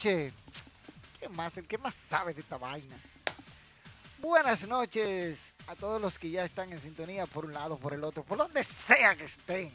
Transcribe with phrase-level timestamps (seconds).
[0.00, 0.32] ¿Qué
[1.32, 1.58] más?
[1.58, 2.96] ¿El que más sabe de esta vaina?
[4.18, 8.02] Buenas noches a todos los que ya están en sintonía por un lado, por el
[8.02, 9.70] otro, por donde sea que estén.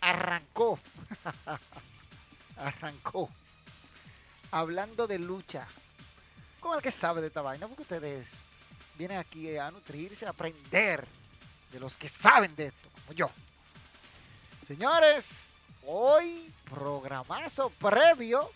[0.00, 0.80] Arrancó.
[2.56, 3.30] Arrancó.
[4.50, 5.68] Hablando de lucha.
[6.58, 8.42] Con el que sabe de esta vaina, porque ustedes
[8.98, 11.06] vienen aquí a nutrirse, a aprender
[11.70, 13.30] de los que saben de esto, como yo.
[14.66, 18.50] Señores, hoy programazo previo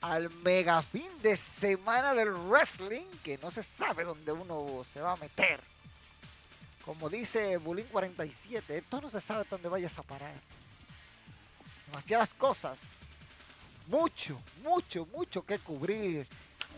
[0.00, 5.12] al mega fin de semana del wrestling que no se sabe dónde uno se va
[5.12, 5.60] a meter.
[6.84, 10.34] Como dice Bulín 47, esto no se sabe dónde vayas a parar.
[11.86, 12.94] Demasiadas cosas.
[13.88, 16.26] Mucho, mucho, mucho que cubrir.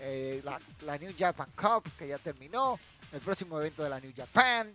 [0.03, 0.43] Eh,
[0.83, 2.79] la, New Japan Cup que ya terminó.
[3.13, 4.73] El próximo evento de la New Japan.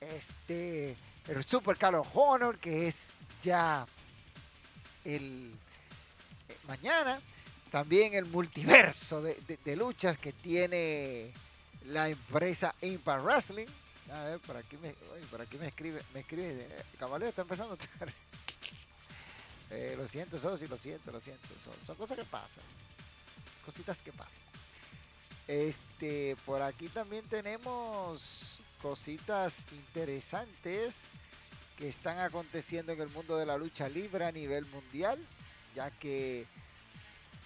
[0.00, 0.96] Este,
[1.28, 3.86] el Super Call Honor que es ya
[5.04, 5.52] el
[6.48, 7.20] eh, mañana.
[7.74, 11.32] También el multiverso de, luchas que tiene
[11.86, 13.66] la empresa Impact Wrestling.
[14.12, 14.94] A ver, por aquí me,
[15.28, 18.04] por aquí me escribe, me escribe, eh, Caballero está empezando a
[19.74, 21.48] eh, lo siento, sí, lo siento, lo siento.
[21.84, 22.62] Son, cosas que pasan.
[23.66, 24.44] Cositas que pasan.
[25.48, 31.08] Este, por aquí también tenemos cositas interesantes
[31.76, 35.18] que están aconteciendo en el mundo de la lucha libre a nivel mundial,
[35.74, 36.46] ya que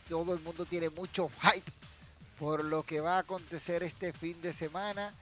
[0.08, 1.70] todo el mundo tiene mucho hype
[2.38, 5.12] por lo que va a acontecer este fin de semana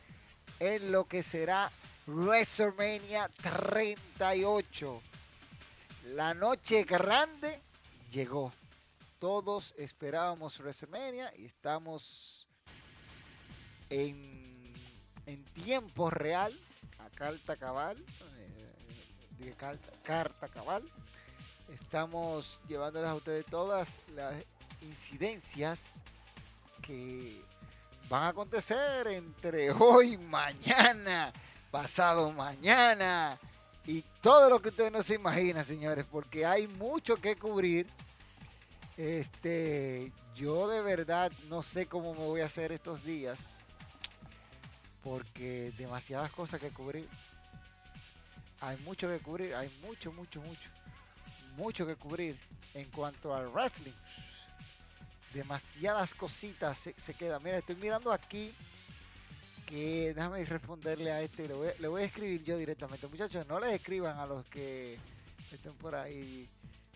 [0.60, 1.70] en lo que será
[2.06, 5.02] WrestleMania 38.
[6.14, 7.60] La noche grande
[8.10, 8.52] llegó.
[9.18, 12.46] Todos esperábamos WrestleMania y estamos
[13.90, 14.72] en,
[15.24, 16.58] en tiempo real,
[16.98, 17.96] a carta cabal,
[19.38, 19.52] de
[20.02, 20.82] carta, cabal.
[21.72, 24.34] Estamos llevándoles a ustedes todas las
[24.86, 25.94] incidencias
[26.82, 27.40] que
[28.08, 31.32] van a acontecer entre hoy, mañana,
[31.70, 33.38] pasado mañana
[33.86, 37.86] y todo lo que ustedes no se imaginan, señores, porque hay mucho que cubrir.
[38.96, 43.38] Este, yo de verdad no sé cómo me voy a hacer estos días
[45.04, 47.06] porque demasiadas cosas que cubrir
[48.60, 50.70] hay mucho que cubrir, hay mucho, mucho, mucho,
[51.56, 52.36] mucho que cubrir
[52.74, 53.92] en cuanto al wrestling.
[55.36, 57.42] Demasiadas cositas se, quedan.
[57.42, 58.54] Mira, estoy mirando aquí
[59.66, 63.06] que déjame responderle a este, le voy, a escribir yo directamente.
[63.06, 64.98] Muchachos, no les escriban a los que
[65.52, 66.48] estén por ahí.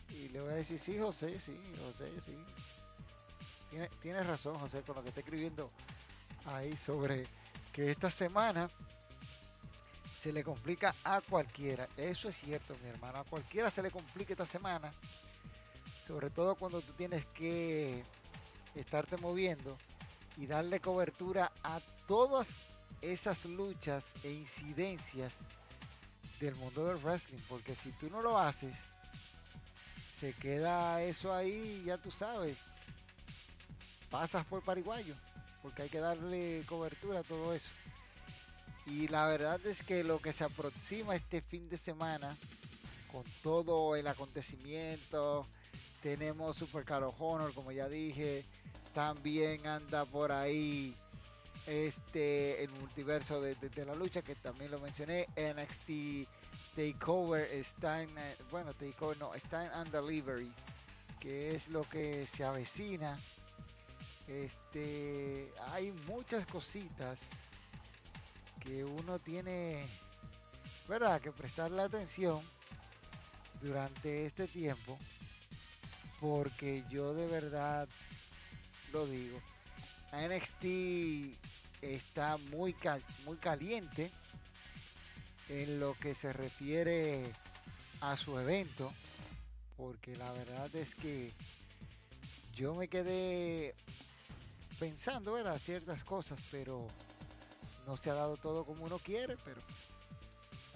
[0.09, 1.55] Y le voy a decir, sí, José, sí,
[1.85, 2.35] José, sí.
[4.01, 5.71] tienes razón, José, con lo que está escribiendo
[6.47, 7.27] ahí sobre
[7.75, 8.71] que esta semana
[10.19, 11.87] se le complica a cualquiera.
[11.95, 13.19] Eso es cierto, mi hermano.
[13.19, 14.91] A cualquiera se le complica esta semana.
[16.07, 18.03] Sobre todo cuando tú tienes que
[18.75, 19.77] estarte moviendo
[20.37, 22.59] y darle cobertura a todas
[23.03, 25.35] esas luchas e incidencias
[26.41, 27.41] del mundo del wrestling.
[27.49, 28.75] Porque si tú no lo haces,
[30.19, 32.57] se queda eso ahí, ya tú sabes.
[34.11, 35.15] Pasas por pariguayo.
[35.63, 37.71] Porque hay que darle cobertura a todo eso.
[38.87, 42.37] Y la verdad es que lo que se aproxima este fin de semana,
[43.13, 45.47] con todo el acontecimiento,
[46.03, 48.45] tenemos Super Caro Honor, como ya dije,
[48.95, 50.95] también anda por ahí
[51.67, 56.29] este el multiverso de, la lucha que también lo mencioné NXT
[56.75, 60.53] Takeover en eh, bueno Takeover no está en Undelivery
[61.21, 63.19] que es lo que se avecina.
[64.27, 67.21] Este hay muchas cositas
[68.61, 69.87] que uno tiene
[70.89, 72.41] verdad que prestarle atención
[73.61, 74.99] durante este tiempo
[76.21, 77.89] porque yo de verdad
[78.93, 79.41] lo digo
[80.13, 81.37] NXT
[81.83, 82.75] está muy,
[83.25, 84.11] muy caliente
[85.49, 87.33] en lo que se refiere
[88.01, 88.93] a su evento,
[89.77, 91.33] porque la verdad es que
[92.55, 93.75] yo me quedé
[94.79, 96.87] pensando en ciertas cosas, pero
[97.87, 99.61] no se ha dado todo como uno quiere, pero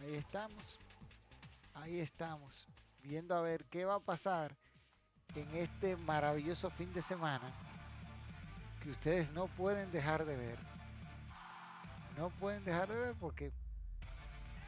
[0.01, 0.79] ahí estamos,
[1.75, 2.67] ahí estamos,
[3.03, 4.55] viendo a ver qué va a pasar
[5.35, 7.53] en este maravilloso fin de semana
[8.91, 10.75] ustedes no pueden dejar de ver
[12.17, 13.51] no pueden dejar de ver porque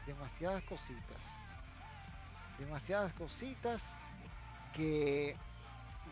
[0.05, 1.17] demasiadas cositas.
[2.59, 3.97] Demasiadas cositas
[4.73, 5.35] que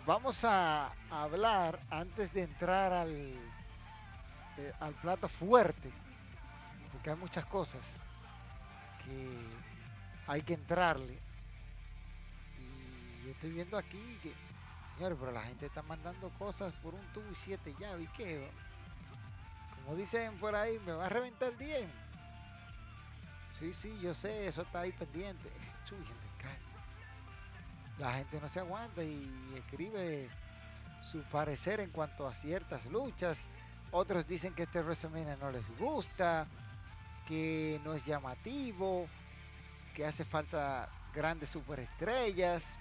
[0.05, 3.35] vamos a hablar antes de entrar al,
[4.57, 5.91] eh, al plato fuerte.
[6.91, 7.85] Porque hay muchas cosas
[9.03, 9.29] que
[10.27, 11.19] hay que entrarle.
[12.59, 14.33] Y yo estoy viendo aquí que,
[14.95, 18.05] señores, pero la gente está mandando cosas por un tubo y siete llaves.
[18.05, 18.49] ¿Y qué?
[19.85, 21.87] como dicen por ahí, me va a reventar el día.
[23.51, 25.49] Sí, sí, yo sé, eso está ahí pendiente.
[27.99, 30.27] La gente no se aguanta y escribe
[31.09, 33.45] su parecer en cuanto a ciertas luchas.
[33.91, 36.47] Otros dicen que este WrestleMania no les gusta,
[37.27, 39.07] que no es llamativo,
[39.93, 42.77] que hace falta grandes superestrellas.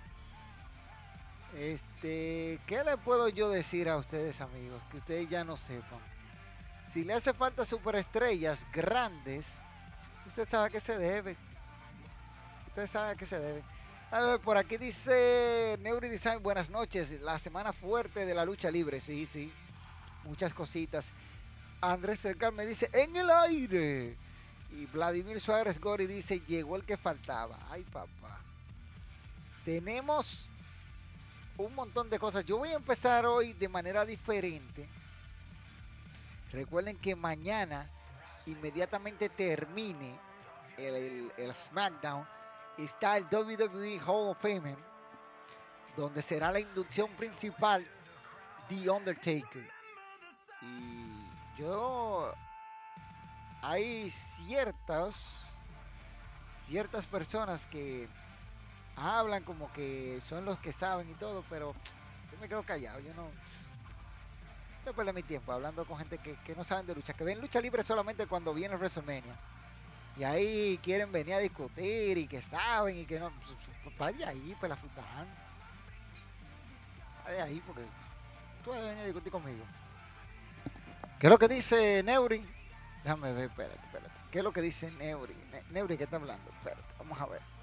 [1.57, 4.83] Este, ¿qué le puedo yo decir a ustedes, amigos?
[4.91, 6.01] Que ustedes ya no sepan.
[6.87, 9.53] Si le hace falta superestrellas grandes,
[10.27, 11.37] usted sabe qué se debe.
[12.69, 13.63] Usted sabe qué se debe.
[14.11, 17.21] A ver, por aquí dice Neuri Design, buenas noches.
[17.21, 19.53] La semana fuerte de la lucha libre, sí, sí.
[20.25, 21.13] Muchas cositas.
[21.81, 24.17] Andrés Cercar me dice, en el aire.
[24.73, 27.59] Y Vladimir Suárez Gori dice, llegó el que faltaba.
[27.71, 28.41] Ay, papá.
[29.65, 30.49] Tenemos
[31.59, 32.45] un montón de cosas.
[32.45, 34.89] Yo voy a empezar hoy de manera diferente
[36.55, 37.91] Recuerden que mañana,
[38.47, 40.17] inmediatamente termine
[40.79, 42.25] el, SmackDown,
[42.79, 44.77] está el WWE Hall of Fame,
[45.97, 47.85] donde será la inducción principal
[48.69, 49.69] The Undertaker.
[50.63, 52.33] Y yo
[53.61, 55.45] hay ciertas
[56.69, 58.09] ciertas personas que
[58.97, 61.75] hablan como que son los que saben y todo, pero
[62.33, 63.29] yo me quedo callado, yo no
[64.85, 67.59] Después de mi tiempo hablando con gente que, no saben de lucha, que ven lucha
[67.59, 69.35] libre solamente cuando viene WrestleMania.
[70.19, 73.31] Y ahí quieren venir a discutir y que saben y que no.
[73.31, 75.27] Pues, pues, vaya ahí, pues la fután.
[77.25, 77.83] Vaya ahí, porque
[78.63, 79.65] tú vas a venir a discutir conmigo.
[81.19, 82.47] ¿Qué es lo que dice Neuri?
[83.03, 84.15] Déjame ver, espérate, espérate.
[84.31, 85.35] ¿Qué es lo que dice Neuri?
[85.71, 86.51] Neuri, ¿qué está hablando?
[86.51, 87.54] Espérate, vamos a ver.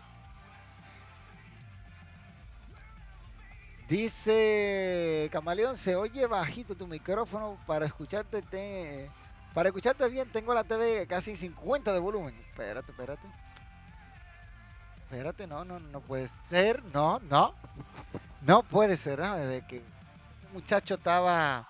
[3.92, 8.42] Dice Camaleón, se oye bajito tu micrófono para escucharte.
[9.54, 12.34] para escucharte bien, tengo la TV casi 50 de volumen.
[12.48, 13.28] Espérate, espérate.
[15.04, 16.82] Espérate, no, no, no puede ser.
[16.86, 17.54] No, no.
[18.44, 19.20] No puede ser.
[19.20, 21.68] Déjame ver que un muchacho estaba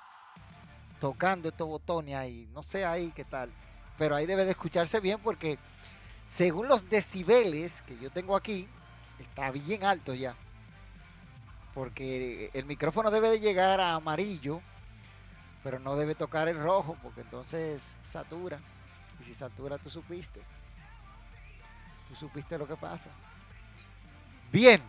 [0.99, 2.47] tocando estos botones ahí.
[2.53, 3.49] No sé ahí qué tal.
[3.97, 5.57] Pero ahí debe de escucharse bien porque
[6.27, 8.67] según los decibeles que yo tengo aquí,
[9.17, 10.35] está bien alto ya
[11.73, 14.61] porque el micrófono debe de llegar a amarillo,
[15.63, 18.59] pero no debe tocar el rojo, porque entonces satura.
[19.19, 20.41] Y si satura, tú supiste.
[22.09, 23.09] Tú supiste lo que pasa.
[24.51, 24.81] Bien.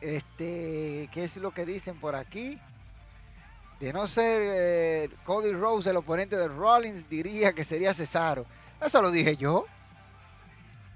[0.00, 2.60] Este, ¿qué es lo que dicen por aquí?
[3.80, 8.46] De no ser eh, Cody Rose el oponente de Rollins, diría que sería Cesaro.
[8.80, 9.66] Eso lo dije yo.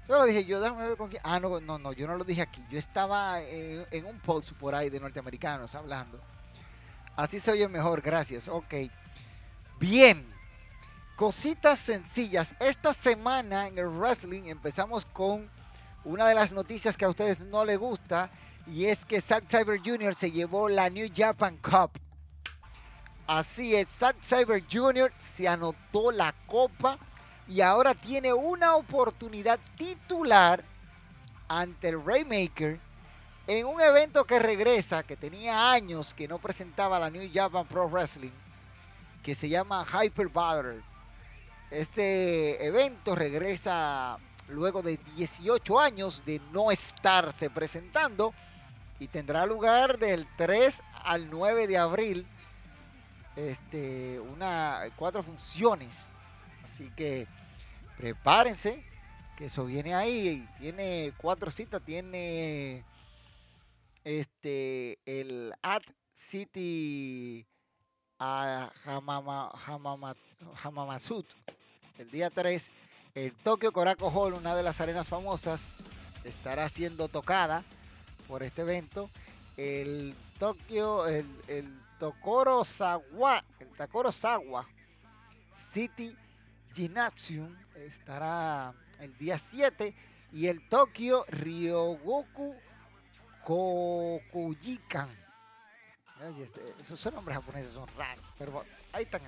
[0.07, 1.21] Yo lo dije yo, déjame ver con quién.
[1.23, 2.63] Ah, no, no, no, yo no lo dije aquí.
[2.69, 6.19] Yo estaba en, un post por ahí de norteamericanos hablando.
[7.15, 8.47] Así se oye mejor, gracias.
[8.47, 8.73] Ok.
[9.79, 10.27] Bien.
[11.15, 12.53] Cositas sencillas.
[12.59, 15.49] Esta semana en el wrestling empezamos con
[16.03, 18.29] una de las noticias que a ustedes no les gusta.
[18.67, 20.15] Y es que Zack Cyber Jr.
[20.15, 21.91] se llevó la New Japan Cup.
[23.25, 25.13] Así es, Zack Cyber Jr.
[25.15, 26.99] se anotó la copa
[27.47, 30.63] y ahora tiene una oportunidad titular
[31.47, 32.79] ante el Raymaker
[33.47, 37.89] en un evento que regresa, que tenía años que no presentaba la New Japan Pro
[37.89, 38.31] Wrestling,
[39.21, 40.81] que se llama Hyper Battle.
[41.69, 44.17] Este evento regresa
[44.49, 48.33] luego de 18 años de no estarse presentando
[48.99, 52.27] y tendrá lugar del 3 al 9 de abril.
[53.35, 56.12] Este, una, cuatro funciones.
[56.83, 57.27] Así que
[57.97, 58.83] prepárense,
[59.37, 60.45] que eso viene ahí.
[60.59, 62.83] Tiene cuatro citas, tiene
[64.03, 67.45] este, el At City
[68.19, 68.69] a
[70.61, 71.25] Hamamasut,
[71.97, 72.69] el día 3.
[73.15, 75.77] El Tokyo Korakuen Hall, una de las arenas famosas,
[76.25, 77.63] estará siendo tocada
[78.27, 79.09] por este evento.
[79.55, 84.67] El Tokyo, el, el Tokoro Sawa, el Takoro Sawa
[85.55, 86.17] City
[86.73, 89.93] Gymnasium estará el día 7
[90.33, 92.55] y el Tokyo Ryogoku
[93.43, 95.09] Kokujikan.
[96.41, 98.63] Este, esos nombres japoneses son raros, pero
[98.93, 99.21] ahí están.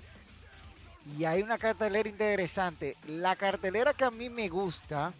[1.17, 2.95] Y hay una cartelera interesante.
[3.07, 5.13] La cartelera que a mí me gusta,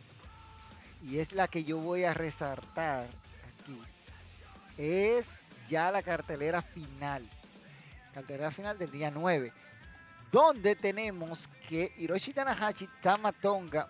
[1.03, 3.08] y es la que yo voy a resaltar
[3.60, 3.82] aquí,
[4.77, 7.27] es ya la cartelera final.
[8.13, 9.51] Cartelera final del día 9.
[10.35, 13.87] Donde tenemos que Hiroshi Tanahashi, Tamatonga,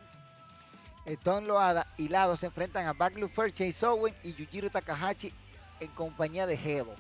[1.24, 5.34] Tom Loada y Lado se enfrentan a Backlund Chase Owen y Yujiro Takahashi
[5.80, 6.94] en compañía de Hebo.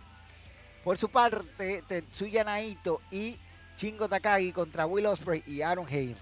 [0.83, 3.37] Por su parte, Tetsuya Naito y
[3.75, 6.17] Chingo Takagi contra Will Ospreay y Aaron Hayes.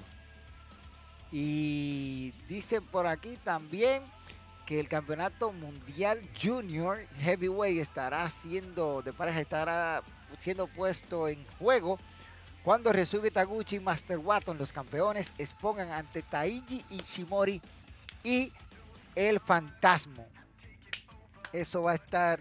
[1.31, 4.03] Y dicen por aquí también
[4.65, 10.03] que el campeonato mundial junior heavyweight estará siendo de pareja estará
[10.37, 11.97] siendo puesto en juego
[12.63, 17.61] cuando Resuge Taguchi y Master Watton, los campeones, expongan ante Taiji Ishimori
[18.23, 18.51] y
[19.15, 20.23] el Fantasma.
[21.51, 22.39] Eso va a estar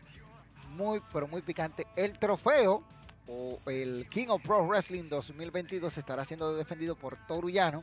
[0.70, 1.86] muy, pero muy picante.
[1.96, 2.84] El trofeo
[3.26, 7.80] o el King of Pro Wrestling 2022 estará siendo defendido por Toruyano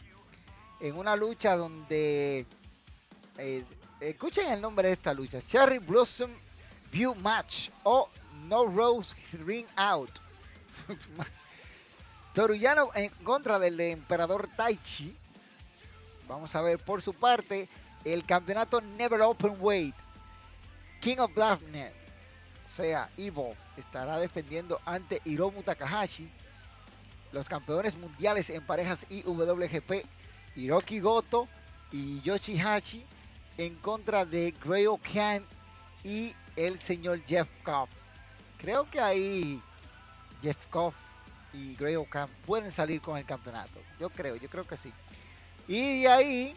[0.80, 2.46] en una lucha donde
[4.00, 6.32] escuchen el nombre de esta lucha Cherry Blossom
[6.92, 8.10] View Match o
[8.48, 9.16] No Rose
[9.46, 10.12] Ring Out
[12.40, 15.14] Toruyano en contra del emperador Taichi.
[16.26, 17.68] Vamos a ver por su parte
[18.06, 19.94] el campeonato Never Open Weight.
[21.02, 21.94] King of Blacknet
[22.66, 26.32] sea Ivo estará defendiendo ante Hiromu Takahashi.
[27.34, 30.06] Los campeones mundiales en parejas IWGP
[30.56, 31.50] Hiroki Goto
[31.92, 33.06] y Yoshihashi
[33.58, 35.44] en contra de Gray Khan
[36.06, 37.90] y el señor Jeff Koff.
[38.58, 39.62] Creo que ahí
[40.42, 40.96] Jeff Koff
[41.54, 43.80] y Gray Khan pueden salir con el campeonato.
[44.00, 44.92] Yo creo, yo creo que sí.
[45.68, 46.56] Y de ahí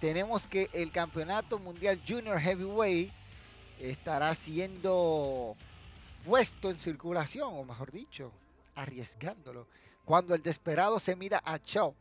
[0.00, 3.12] tenemos que el campeonato mundial Junior Heavyweight
[3.78, 5.56] estará siendo
[6.24, 8.32] puesto en circulación, o mejor dicho,
[8.74, 9.66] arriesgándolo,
[10.04, 11.94] cuando el desesperado se mira a Cho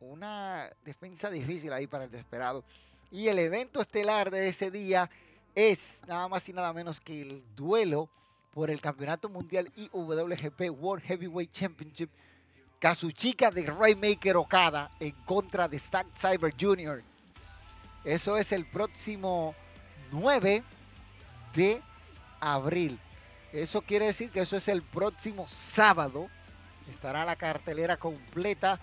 [0.00, 2.64] una defensa difícil ahí para el desesperado.
[3.10, 5.10] Y el evento estelar de ese día
[5.54, 8.08] es nada más y nada menos que el duelo
[8.58, 12.10] por el Campeonato Mundial IWGP World Heavyweight Championship.
[12.80, 17.04] Kazuchika de Raymaker Okada en contra de Zack Cyber Jr.
[18.02, 19.54] Eso es el próximo
[20.10, 20.64] 9
[21.54, 21.80] de
[22.40, 22.98] abril.
[23.52, 26.28] Eso quiere decir que eso es el próximo sábado.
[26.90, 28.80] Estará la cartelera completa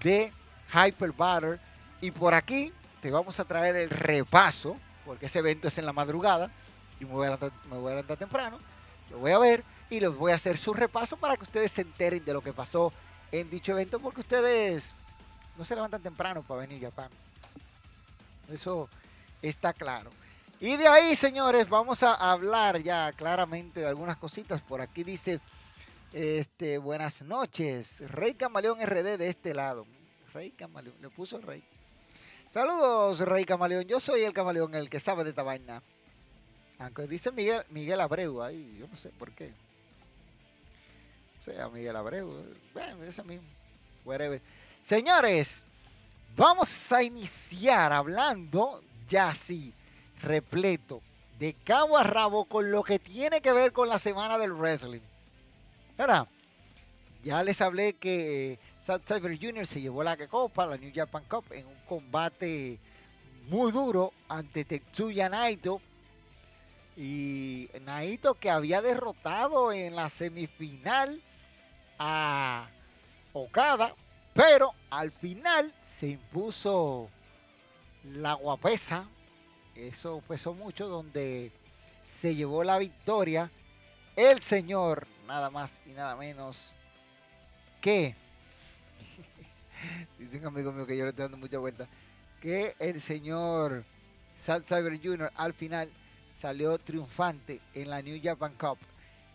[0.00, 0.32] de
[0.72, 1.58] Hyper Butter.
[2.00, 2.72] Y por aquí
[3.02, 6.52] te vamos a traer el repaso, porque ese evento es en la madrugada.
[7.00, 8.58] Y me voy a levantar, temprano.
[9.10, 11.82] Lo voy a ver y les voy a hacer su repaso para que ustedes se
[11.82, 12.92] enteren de lo que pasó
[13.32, 14.94] en dicho evento, porque ustedes
[15.56, 17.10] no se levantan temprano para venir a Japón.
[18.50, 18.88] Eso
[19.42, 20.10] está claro.
[20.60, 24.60] Y de ahí, señores, vamos a hablar ya claramente de algunas cositas.
[24.60, 25.40] Por aquí dice,
[26.12, 29.86] este, buenas noches, Rey Camaleón RD de este lado.
[30.32, 31.62] Rey Camaleón, le puso rey.
[32.50, 33.84] Saludos, Rey Camaleón.
[33.84, 35.82] Yo soy el camaleón, el que sabe de esta vaina.
[36.78, 39.52] Aunque dice Miguel, Miguel Abreu ahí, yo no sé por qué.
[41.40, 42.44] O sea, Miguel Abreu.
[42.72, 43.46] Bueno, ese mismo.
[44.04, 44.40] Whatever.
[44.82, 45.64] Señores,
[46.36, 49.72] vamos a iniciar hablando ya sí,
[50.22, 51.02] repleto,
[51.38, 55.00] de cabo a rabo con lo que tiene que ver con la semana del wrestling.
[55.96, 56.28] ¿Verdad?
[57.24, 59.66] Ya les hablé que South Cyber Jr.
[59.66, 62.78] se llevó la copa, la New Japan Cup, en un combate
[63.48, 65.80] muy duro ante Tetsuya Naito.
[66.98, 71.22] Y Naito que había derrotado en la semifinal
[71.96, 72.68] a
[73.32, 73.94] Okada,
[74.34, 77.08] Pero al final se impuso
[78.02, 79.06] la guapesa.
[79.76, 81.52] Eso pesó mucho, donde
[82.04, 83.48] se llevó la victoria
[84.16, 86.76] el señor, nada más y nada menos
[87.80, 88.16] que,
[90.18, 91.86] dice un amigo mío que yo le estoy dando mucha vuelta,
[92.40, 93.84] que el señor
[94.36, 95.30] Sad Cyber Jr.
[95.36, 95.88] al final
[96.38, 98.78] salió triunfante en la New Japan Cup.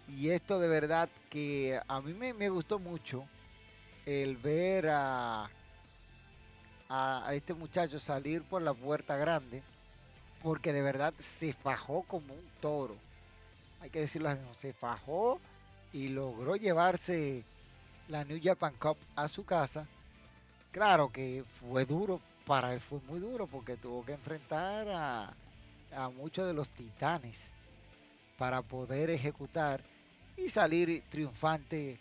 [0.07, 3.25] Y esto de verdad que a mí me, gustó mucho
[4.05, 5.49] el ver a,
[6.89, 9.61] a, este muchacho salir por la puerta grande,
[10.41, 12.95] porque de verdad se fajó como un toro.
[13.81, 15.41] Hay que decirlo así, se fajó
[15.91, 17.43] y logró llevarse
[18.07, 19.87] la New Japan Cup a su casa.
[20.71, 25.33] Claro que fue duro, para él fue muy duro porque tuvo que enfrentar a,
[25.95, 27.51] a muchos de los titanes
[28.37, 29.81] para poder ejecutar
[30.37, 31.99] y salir triunfante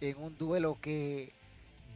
[0.00, 1.32] en un duelo que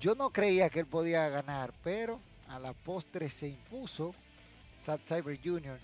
[0.00, 4.14] yo no creía que él podía ganar, pero a la postre se impuso
[4.82, 5.78] Sad Cyber Jr.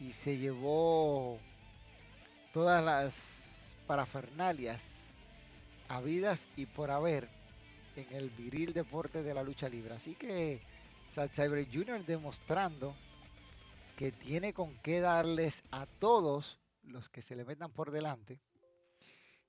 [0.00, 1.38] y se llevó
[2.52, 5.00] todas las parafernalias
[5.88, 7.28] habidas y por haber
[7.96, 9.94] en el viril deporte de la lucha libre.
[9.94, 10.60] Así que
[11.12, 12.04] Sad Cyber Jr.
[12.04, 12.94] demostrando
[13.96, 18.38] que tiene con qué darles a todos los que se le metan por delante.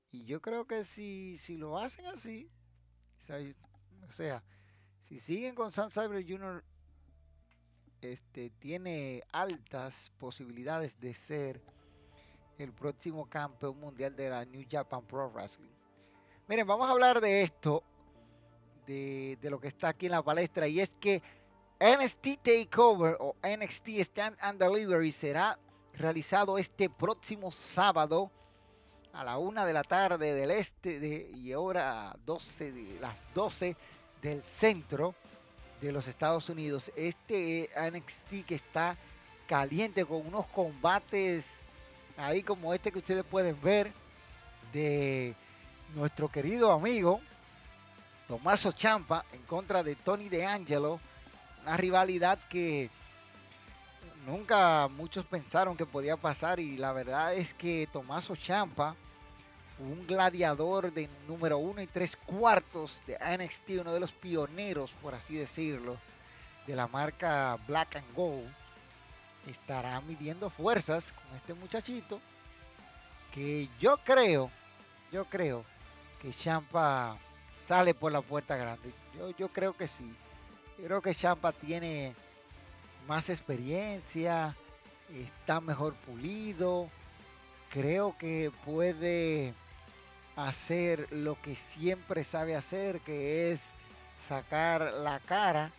[0.10, 2.50] Y yo creo que si, si lo hacen así,
[4.08, 4.42] o sea,
[5.01, 6.63] si siguen con San Cyber Jr.,
[8.01, 11.62] este, tiene altas posibilidades de ser
[12.58, 15.75] el próximo campeón mundial de la New Japan Pro Wrestling.
[16.48, 17.84] Miren, vamos a hablar de esto,
[18.86, 21.22] de, de lo que está aquí en la palestra, y es que
[21.79, 25.60] NXT Takeover o NXT Stand and Delivery será
[25.93, 28.31] realizado este próximo sábado
[29.13, 33.75] a la una de la tarde del este de, y ahora 12 de las 12
[34.22, 35.13] del centro
[35.81, 36.91] de los Estados Unidos.
[36.96, 38.98] Este NXT que está
[39.48, 41.70] caliente con unos combates
[42.18, 43.92] ahí como este que ustedes pueden ver
[44.74, 45.35] de
[45.94, 47.22] nuestro querido amigo
[48.27, 51.00] Tomaso Champa en contra de Tony DeAngelo.
[51.68, 52.90] Una rivalidad que
[54.25, 58.96] nunca muchos pensaron que podía pasar y la verdad es que Tomaso Champa
[59.77, 65.14] un gladiador de número uno y tres cuartos de NXT, uno de los pioneros, por
[65.14, 65.98] así decirlo,
[66.66, 68.50] de la marca Black and Gold,
[69.46, 72.22] estará midiendo fuerzas con este muchachito
[73.34, 74.50] que yo creo,
[75.12, 75.66] yo creo
[76.22, 77.18] que Champa
[77.53, 78.94] sale por la puerta grande.
[79.18, 80.16] Yo, yo creo que sí.
[80.77, 82.13] Creo que Champa tiene
[83.07, 84.55] más experiencia,
[85.11, 86.90] está mejor pulido.
[87.72, 89.53] Creo que puede
[90.35, 93.72] hacer lo que siempre sabe hacer, que es
[94.20, 95.72] sacar la cara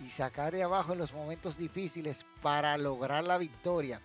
[0.00, 4.00] y sacar de abajo en los momentos difíciles para lograr la victoria.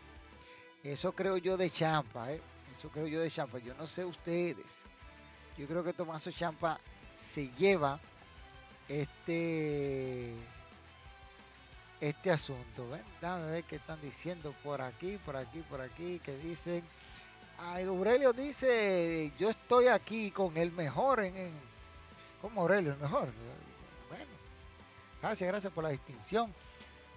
[0.84, 2.42] Eso creo yo de Champa, ¿eh?
[2.76, 3.60] eso creo yo de Champa.
[3.60, 4.80] Yo no sé ustedes.
[5.58, 6.80] Yo creo que Tomaso Champa
[7.16, 8.00] se lleva
[8.90, 10.34] este
[12.02, 12.90] este asunto.
[12.90, 13.04] ¿ven?
[13.22, 16.84] Dame ver qué están diciendo por aquí, por aquí, por aquí, que dicen
[17.58, 21.70] Aurelio dice, yo estoy aquí con el mejor en, en
[22.42, 22.94] ¿Cómo Aurelio?
[22.94, 23.28] El mejor.
[24.08, 24.26] Bueno,
[25.22, 26.54] gracias, gracias por la distinción.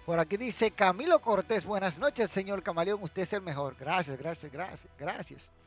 [0.05, 3.75] Por aquí dice Camilo Cortés, buenas noches, señor Camaleón, usted es el mejor.
[3.79, 5.62] Gracias, gracias, gracias, gracias.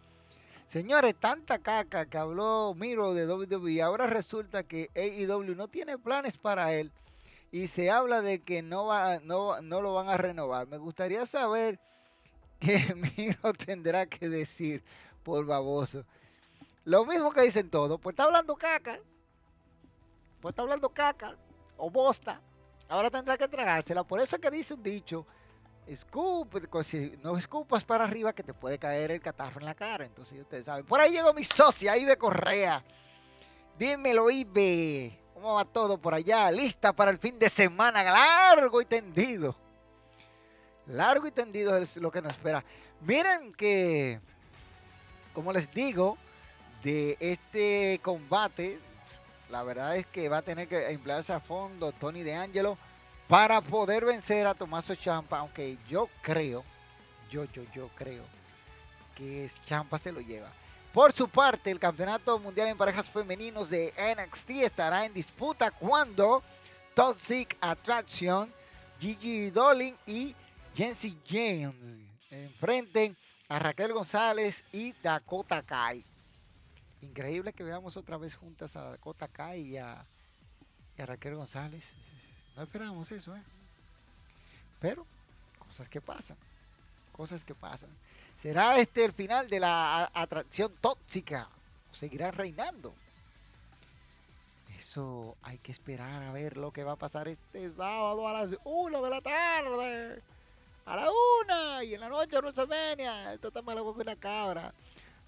[0.66, 6.36] Señores, tanta caca que habló Miro de WWE, ahora resulta que AEW no tiene planes
[6.36, 6.90] para él
[7.52, 10.66] y se habla de que no, va, no, no lo van a renovar.
[10.66, 11.78] Me gustaría saber
[12.60, 14.82] que Miro tendrá que decir
[15.22, 16.04] por baboso.
[16.84, 18.98] Lo mismo que dicen todos, pues está hablando caca,
[20.40, 21.36] pues está hablando caca
[21.76, 22.40] o bosta,
[22.88, 24.02] ahora tendrá que tragársela.
[24.02, 25.26] Por eso es que dice un dicho,
[26.82, 30.04] si no escupas para arriba que te puede caer el catarro en la cara.
[30.04, 30.84] Entonces ustedes saben.
[30.84, 32.82] Por ahí llegó mi socia, Ibe Correa.
[33.78, 35.18] Dímelo, Ibe.
[35.34, 36.50] ¿Cómo va todo por allá?
[36.50, 39.54] Lista para el fin de semana largo y tendido
[40.86, 42.64] largo y tendido es lo que nos espera.
[43.00, 44.20] Miren que,
[45.34, 46.16] como les digo,
[46.82, 48.78] de este combate,
[49.50, 52.78] la verdad es que va a tener que emplearse a fondo Tony de Angelo
[53.28, 56.64] para poder vencer a Tomaso Champa, aunque yo creo,
[57.30, 58.24] yo, yo, yo creo
[59.14, 60.52] que Champa se lo lleva.
[60.92, 66.42] Por su parte, el Campeonato Mundial en Parejas Femeninos de NXT estará en disputa cuando
[66.94, 68.50] Toxic Attraction,
[68.98, 70.34] Gigi Dolin y
[70.74, 71.74] Jency James
[72.30, 73.16] enfrenten
[73.48, 76.04] a Raquel González y Dakota Kai.
[77.02, 80.06] Increíble que veamos otra vez juntas a Dakota Kai y a
[80.96, 81.84] Raquel González.
[82.56, 83.42] No esperamos eso, ¿eh?
[84.80, 85.06] Pero,
[85.58, 86.36] cosas que pasan.
[87.12, 87.90] Cosas que pasan.
[88.36, 91.48] ¿Será este el final de la atracción tóxica?
[91.92, 92.94] ¿O seguirá reinando?
[94.78, 98.56] Eso hay que esperar a ver lo que va a pasar este sábado a las
[98.64, 100.22] 1 de la tarde.
[100.84, 101.08] A la
[101.44, 103.34] 1 y en la noche WrestleMania.
[103.34, 104.72] Esto está malo como una cabra.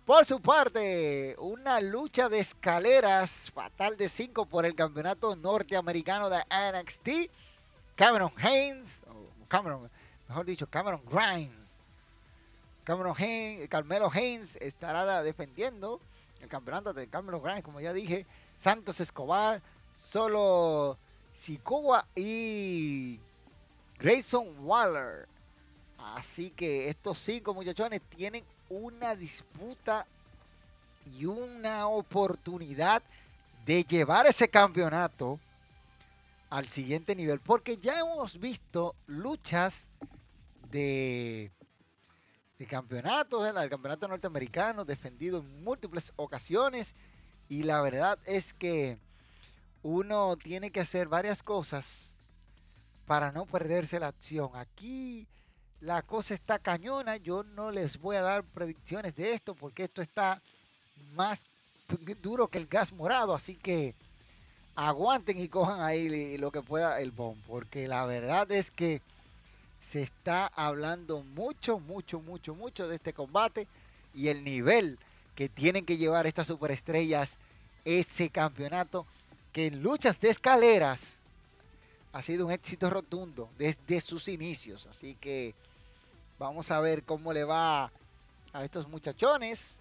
[0.09, 6.39] Por su parte, una lucha de escaleras fatal de 5 por el campeonato norteamericano de
[6.49, 7.31] NXT.
[7.95, 9.03] Cameron Haynes,
[9.49, 9.91] Cameron,
[10.27, 11.79] mejor dicho, Cameron Grimes.
[12.85, 13.15] Cameron
[13.69, 16.01] Carmelo Haynes estará defendiendo
[16.41, 18.25] el campeonato de Cameron Grimes, como ya dije.
[18.59, 19.61] Santos Escobar,
[19.95, 20.97] solo
[21.35, 23.21] Sikoa y
[23.99, 25.29] Grayson Waller.
[25.99, 30.07] Así que estos cinco muchachones tienen una disputa
[31.17, 33.03] y una oportunidad
[33.65, 35.39] de llevar ese campeonato
[36.51, 37.41] al siguiente nivel.
[37.41, 39.89] Porque ya hemos visto luchas
[40.71, 41.51] de,
[42.59, 46.95] de campeonatos, el campeonato norteamericano defendido en múltiples ocasiones.
[47.49, 48.99] Y la verdad es que
[49.83, 52.17] uno tiene que hacer varias cosas
[53.07, 54.51] para no perderse la acción.
[54.55, 55.27] Aquí
[55.81, 57.17] la cosa está cañona.
[57.17, 60.43] Yo no les voy a dar predicciones de esto porque esto está
[61.15, 61.43] más
[62.23, 63.35] duro que el gas morado.
[63.35, 63.95] Así que
[64.75, 67.39] aguanten y cojan ahí lo que pueda el bomb.
[67.47, 69.01] Porque la verdad es que
[69.81, 73.69] se está hablando mucho, mucho, mucho, mucho de este combate
[74.15, 74.99] y el nivel
[75.35, 77.37] que tienen que llevar estas superestrellas
[77.85, 79.07] ese campeonato
[79.53, 81.15] que en luchas de escaleras
[82.13, 84.87] ha sido un éxito rotundo desde sus inicios.
[84.87, 85.55] Así que
[86.39, 87.91] Vamos a ver cómo le va
[88.53, 89.75] a estos muchachones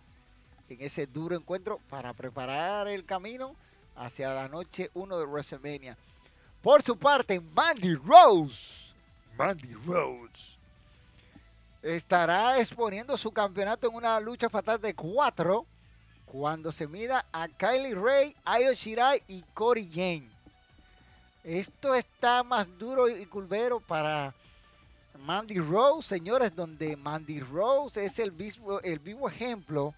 [0.67, 3.55] en ese duro encuentro para preparar el camino
[3.95, 5.97] hacia la noche 1 de WrestleMania.
[6.63, 8.91] Por su parte, Mandy Rose.
[9.37, 10.57] Mandy Rose.
[11.83, 15.67] Estará exponiendo su campeonato en una lucha fatal de cuatro
[16.25, 20.29] cuando se mida a Kylie Ray, Ayo Shirai y Cory Jane.
[21.43, 24.33] Esto está más duro y culvero para
[25.17, 29.93] Mandy Rose, señores, donde Mandy Rose es el mismo, el ejemplo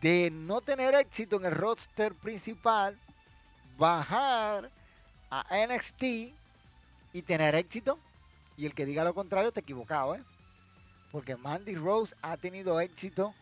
[0.00, 2.98] de no tener éxito en el roster principal,
[3.78, 4.70] bajar
[5.30, 6.02] a NXT
[7.12, 7.98] y tener éxito.
[8.56, 10.22] Y el que diga lo contrario está equivocado, ¿eh?
[11.10, 13.34] Porque Mandy Rose ha tenido éxito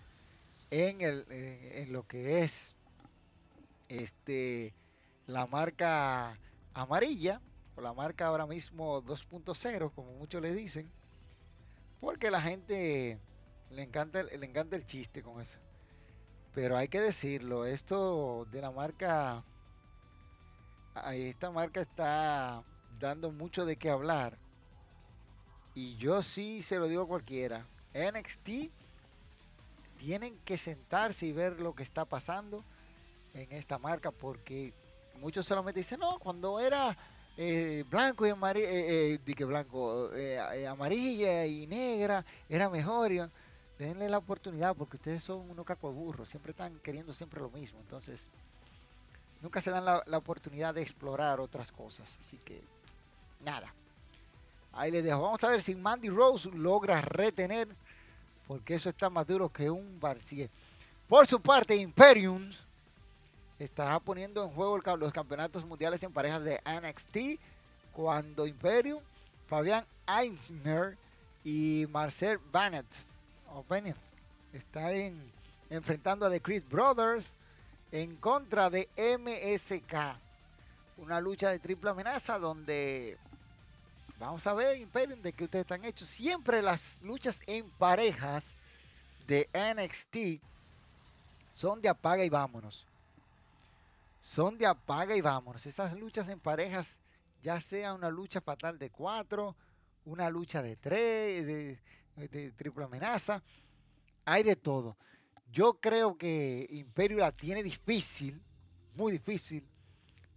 [0.70, 2.76] en, el, en lo que es
[3.88, 4.74] este,
[5.26, 6.38] la marca
[6.74, 7.40] amarilla
[7.76, 10.90] la marca ahora mismo 2.0, como muchos le dicen,
[12.00, 13.18] porque la gente
[13.70, 15.58] le encanta, le encanta el chiste con eso.
[16.54, 19.42] Pero hay que decirlo, esto de la marca,
[21.12, 22.62] esta marca está
[22.98, 24.36] dando mucho de qué hablar.
[25.74, 27.66] Y yo sí se lo digo a cualquiera.
[27.94, 28.70] NXT
[29.98, 32.64] tienen que sentarse y ver lo que está pasando
[33.34, 34.74] en esta marca porque
[35.20, 36.96] muchos solamente dicen, no, cuando era
[37.36, 43.30] eh, blanco y amarilla, eh, eh blanco, eh, amarilla y negra era mejor.
[43.78, 47.80] denle la oportunidad porque ustedes son unos cacos burros, siempre están queriendo siempre lo mismo.
[47.80, 48.28] Entonces,
[49.40, 52.08] nunca se dan la, oportunidad de explorar otras cosas.
[52.20, 52.62] Así que,
[53.40, 53.72] nada.
[54.72, 55.22] Ahí les dejo.
[55.22, 57.68] Vamos a ver si Mandy Rose logra retener,
[58.46, 60.18] porque eso está más duro que un bar.
[61.08, 62.50] Por su parte, Imperium
[63.64, 67.40] estará poniendo en juego los campeonatos mundiales en parejas de NXT
[67.92, 69.02] cuando Imperium,
[69.46, 70.96] Fabián Eisner
[71.44, 72.86] y Marcel Bennett,
[73.54, 73.64] o
[75.70, 77.34] enfrentando a The Chris Brothers
[77.92, 80.18] en contra de MSK.
[80.96, 83.16] Una lucha de triple amenaza donde
[84.18, 86.08] vamos a ver, Imperium, de que ustedes están hechos.
[86.08, 88.54] Siempre las luchas en parejas
[89.26, 90.42] de NXT
[91.52, 92.86] son de apaga y vámonos
[94.22, 95.66] son de apaga y vámonos.
[95.66, 97.00] Esas luchas en parejas,
[97.42, 99.56] ya sea una lucha fatal de cuatro,
[100.04, 103.42] una lucha de tres, de, triple amenaza,
[104.24, 104.96] hay de todo.
[105.50, 108.40] Yo creo que Imperio la tiene difícil,
[108.94, 109.66] muy difícil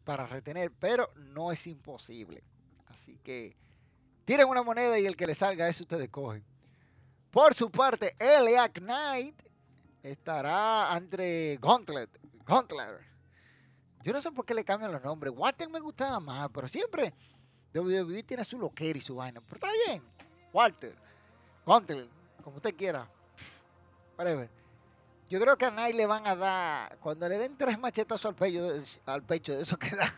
[0.04, 2.44] para retener, pero no es imposible.
[2.88, 3.56] Así que
[4.26, 6.44] tiren una moneda y el que le salga eso ustedes cogen.
[7.30, 9.40] Por su parte, Elia Knight
[10.02, 12.10] estará entre Gauntlet.
[12.46, 13.15] Gauntlet
[14.06, 15.34] yo no sé por qué le cambian los nombres.
[15.36, 17.12] Walter me gustaba más, pero siempre
[17.74, 19.42] WWE tiene su loquera y su vaina.
[19.42, 20.04] Pero está bien.
[20.54, 20.96] Walter,
[21.66, 22.08] Walter,
[22.44, 23.10] como usted quiera.
[24.16, 24.48] Whatever.
[25.28, 28.36] Yo creo que a nadie le van a dar, cuando le den tres machetazos al
[28.36, 28.72] pecho,
[29.08, 30.14] al pecho de eso que da,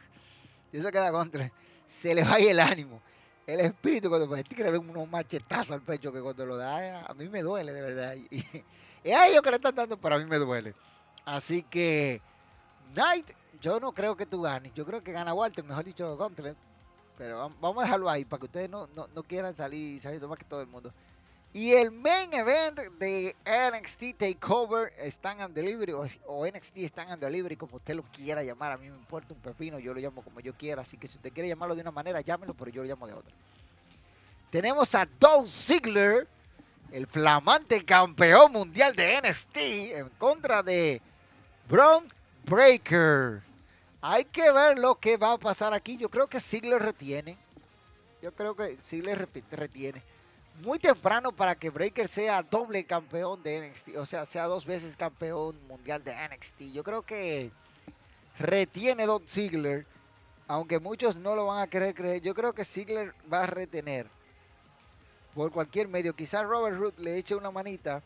[0.73, 1.49] y eso queda contra,
[1.87, 3.01] se le va a el ánimo.
[3.45, 7.13] El espíritu cuando el tigre da unos machetazos al pecho que cuando lo da, a
[7.13, 8.15] mí me duele de verdad.
[8.29, 8.45] Y,
[9.01, 10.75] es a ellos que le están dando, pero a mí me duele.
[11.23, 12.21] Así que,
[12.93, 14.73] Knight, yo no creo que tú ganes.
[14.73, 16.55] Yo creo que gana Walter, mejor dicho, Gauntlet.
[17.17, 20.45] Pero vamos a dejarlo ahí para que ustedes no, no, quieran salir saliendo más que
[20.45, 20.93] todo el mundo.
[21.51, 27.23] Y el main event de NXT Takeover Stand and Delivery o, o NXT Stand and
[27.23, 28.73] Delivery, como usted lo quiera llamar.
[28.73, 30.83] A mí me importa un pepino, yo lo llamo como yo quiera.
[30.83, 33.13] Así que si usted quiere llamarlo de una manera, llámelo, pero yo lo llamo de
[33.13, 33.33] otra.
[34.51, 36.27] Tenemos a Dolph Ziggler,
[36.91, 41.01] el flamante campeón mundial de NXT, en contra de
[41.67, 42.16] Braun
[42.47, 43.41] Breaker.
[44.01, 45.97] Hay que ver lo que va a pasar aquí.
[45.97, 47.37] Yo creo que Ziggler retiene.
[48.21, 50.01] Yo creo que Ziggler retiene.
[50.63, 53.97] Muy temprano para que Breaker sea doble campeón de NXT.
[53.97, 56.61] O sea, sea dos veces campeón mundial de NXT.
[56.73, 57.51] Yo creo que
[58.39, 59.85] retiene Don Ziggler.
[60.47, 62.21] Aunque muchos no lo van a querer creer.
[62.21, 64.07] Yo creo que Ziggler va a retener.
[65.35, 66.15] Por cualquier medio.
[66.15, 68.01] Quizás Robert Root le eche una manita.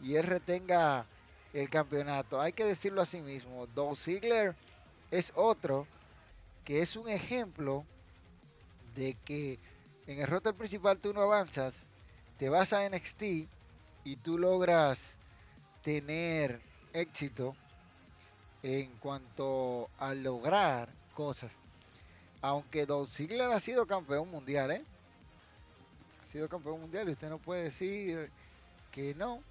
[0.00, 1.06] Y él retenga
[1.54, 2.40] el campeonato.
[2.40, 3.66] Hay que decirlo así mismo.
[3.68, 4.54] Don Ziggler
[5.10, 5.86] es otro
[6.64, 7.84] que es un ejemplo
[8.94, 9.58] de que
[10.06, 11.86] en el roster principal tú no avanzas,
[12.38, 13.22] te vas a NXT
[14.04, 15.14] y tú logras
[15.82, 16.60] tener
[16.92, 17.54] éxito
[18.62, 21.52] en cuanto a lograr cosas.
[22.40, 24.84] Aunque Don Ziggler ha sido campeón mundial, ¿eh?
[26.22, 28.30] Ha sido campeón mundial y usted no puede decir
[28.90, 29.42] que no.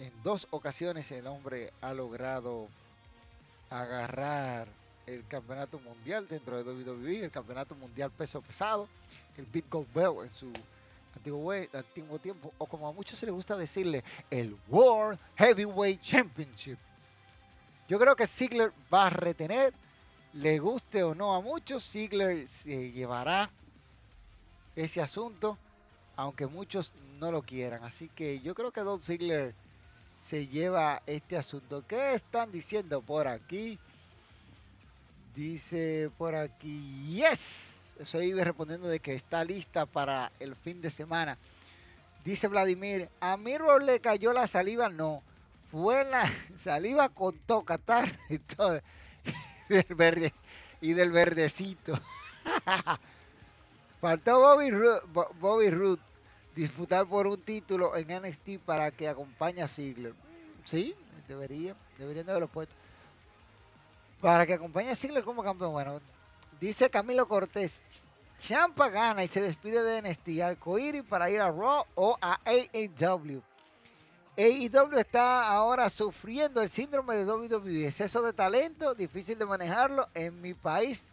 [0.00, 2.68] En dos ocasiones el hombre ha logrado
[3.68, 4.66] agarrar
[5.06, 8.88] el campeonato mundial dentro de WWE, el campeonato mundial peso pesado,
[9.36, 10.50] el Big Gold Bell en su
[11.14, 16.78] antiguo, antiguo tiempo, o como a muchos se les gusta decirle, el World Heavyweight Championship.
[17.86, 19.74] Yo creo que Ziggler va a retener,
[20.32, 23.50] le guste o no a muchos, Ziggler se llevará
[24.74, 25.58] ese asunto,
[26.16, 27.84] aunque muchos no lo quieran.
[27.84, 29.54] Así que yo creo que Don Ziggler
[30.20, 31.82] se lleva este asunto.
[31.88, 33.78] ¿Qué están diciendo por aquí?
[35.34, 37.96] Dice por aquí, yes.
[37.98, 41.38] Estoy respondiendo de que está lista para el fin de semana.
[42.24, 45.22] Dice Vladimir, a Miro le cayó la saliva, no.
[45.70, 48.80] Fue la saliva con tocatar y todo.
[49.68, 50.34] del verde,
[50.80, 51.98] y del verdecito.
[54.00, 54.70] Faltó Bobby
[55.40, 56.00] Bobby Root
[56.54, 60.14] disputar por un título en NXT para que acompañe a Ziggler.
[60.64, 60.94] Sí,
[61.28, 62.74] debería, deberían de haberlo puesto.
[64.20, 65.72] Para que acompañe a Ziggler como campeón.
[65.72, 66.00] Bueno,
[66.60, 67.82] dice Camilo Cortés,
[68.38, 73.42] Champa gana y se despide de NXT Arcoiri para ir a Raw o a AEW.
[74.36, 80.08] AEW está ahora sufriendo el síndrome de WWE, exceso de talento, difícil de manejarlo.
[80.14, 81.06] En mi país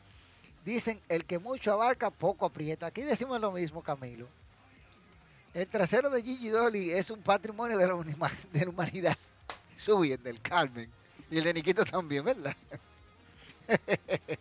[0.63, 2.87] dicen el que mucho abarca, poco aprieta.
[2.87, 4.27] Aquí decimos lo mismo, Camilo.
[5.57, 7.95] El trasero de Gigi Dolly es un patrimonio de la,
[8.69, 9.17] humanidad.
[9.75, 10.87] Subiendo del Carmen.
[11.31, 12.55] Y el de Niquito también, ¿verdad?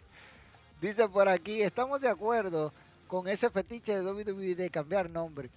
[0.82, 2.70] Dice por aquí, estamos de acuerdo
[3.08, 5.48] con ese fetiche de WWE de cambiar nombre.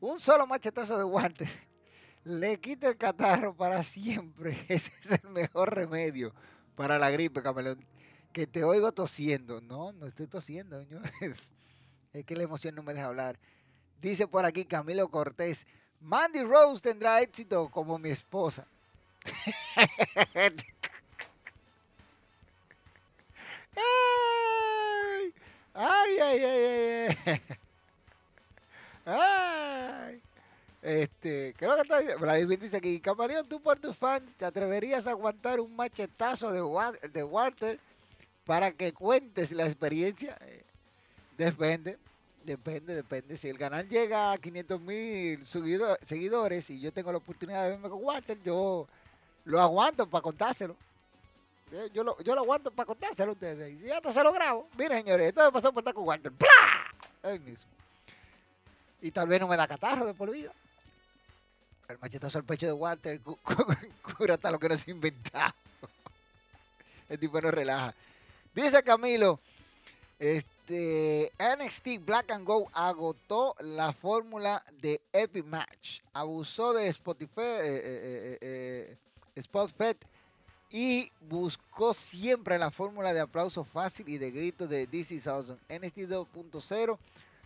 [0.00, 1.48] Un solo machetazo de guante
[2.24, 4.66] le quita el catarro para siempre.
[4.68, 6.34] Ese es el mejor remedio
[6.74, 7.78] para la gripe, camaleón.
[8.32, 9.60] Que te oigo tosiendo.
[9.60, 11.02] No, no estoy tosiendo, señor.
[12.12, 13.38] Es que la emoción no me deja hablar.
[14.04, 15.66] Dice por aquí Camilo Cortés,
[15.98, 18.66] Mandy Rose tendrá éxito como mi esposa.
[25.74, 27.40] ay, ay, ay, ay,
[29.06, 30.22] ay.
[30.82, 33.00] Este, creo que está Vladimir dice aquí,
[33.48, 36.60] tú por tus fans, ¿te atreverías a aguantar un machetazo de,
[37.08, 37.80] de Walter
[38.44, 40.36] para que cuentes la experiencia?
[40.42, 40.62] Eh,
[41.38, 41.96] depende.
[42.44, 43.38] Depende, depende.
[43.38, 47.88] Si el canal llega a 500 mil seguidores y yo tengo la oportunidad de verme
[47.88, 48.86] con Walter, yo
[49.46, 50.76] lo aguanto para contárselo.
[51.72, 53.80] Eh, yo lo, yo lo aguanto para contárselo a ustedes.
[53.80, 54.68] Y hasta se lo grabo.
[54.76, 56.32] Miren, señores, esto me pasó por estar con Walter.
[56.32, 57.38] ¡Plá!
[57.38, 57.70] mismo.
[59.00, 60.52] Y tal vez no me da catarro de por vida.
[61.88, 63.20] El machetazo al pecho de Walter
[64.18, 65.54] cura hasta lo que no se inventado.
[67.08, 67.94] El tipo no relaja.
[68.54, 69.40] Dice Camilo,
[70.18, 76.00] este este, NXT Black and Go agotó la fórmula de Epic Match.
[76.14, 78.96] Abusó de Spotify, eh, eh,
[79.36, 79.96] eh,
[80.70, 85.60] y buscó siempre la fórmula de aplauso fácil y de grito de DC Thousand.
[85.68, 86.98] NXT 2.0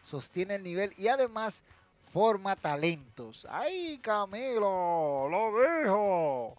[0.03, 1.63] sostiene el nivel y además
[2.13, 3.47] forma talentos.
[3.51, 5.29] ¡Ay, Camilo!
[5.29, 6.57] ¡Lo dijo!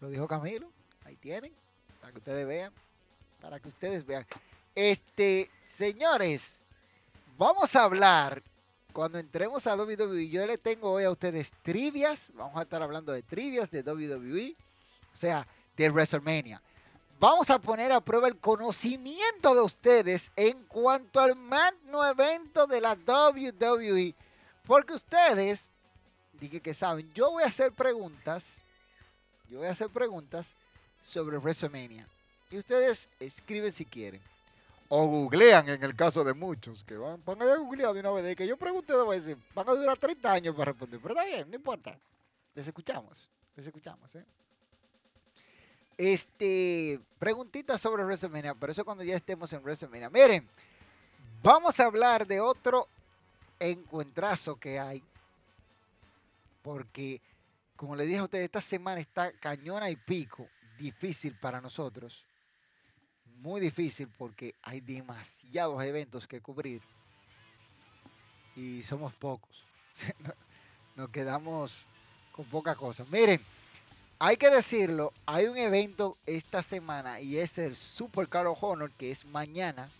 [0.00, 0.68] Lo dijo Camilo.
[1.04, 1.52] Ahí tienen,
[2.00, 2.72] para que ustedes vean.
[3.40, 4.26] para que ustedes vean.
[4.74, 6.62] Este, señores,
[7.36, 8.42] vamos a hablar
[8.92, 10.28] cuando entremos a WWE.
[10.28, 12.30] Yo le tengo hoy a ustedes trivias.
[12.34, 14.56] Vamos a estar hablando de trivias de WWE,
[15.12, 16.62] o sea, de WrestleMania.
[17.20, 22.80] Vamos a poner a prueba el conocimiento de ustedes en cuanto al magno evento de
[22.80, 24.14] la WWE.
[24.66, 25.70] Porque ustedes,
[26.40, 28.62] dije que saben, yo voy a hacer preguntas.
[29.50, 30.54] Yo voy a hacer preguntas
[31.02, 32.08] sobre WrestleMania.
[32.50, 34.31] Y ustedes escriben si quieren.
[34.94, 38.24] O googlean en el caso de muchos, que van, van a googlear de una vez.
[38.24, 41.00] De que yo pregunte dos veces, van a durar 30 años para responder.
[41.00, 41.98] Pero está bien, no importa.
[42.54, 43.26] Les escuchamos.
[43.56, 44.24] Les escuchamos, ¿eh?
[45.96, 50.10] Este, preguntitas sobre WrestleMania, pero eso cuando ya estemos en WrestleMania.
[50.10, 50.46] Miren,
[51.42, 52.86] vamos a hablar de otro
[53.60, 55.02] encuentrazo que hay.
[56.60, 57.18] Porque,
[57.76, 60.46] como les dije a ustedes, esta semana está cañona y pico
[60.78, 62.26] difícil para nosotros.
[63.42, 66.80] Muy difícil porque hay demasiados eventos que cubrir.
[68.54, 69.64] Y somos pocos.
[70.96, 71.72] Nos quedamos
[72.30, 73.04] con poca cosa.
[73.10, 73.40] Miren,
[74.20, 79.10] hay que decirlo, hay un evento esta semana y es el Super Caro Honor que
[79.10, 79.90] es mañana.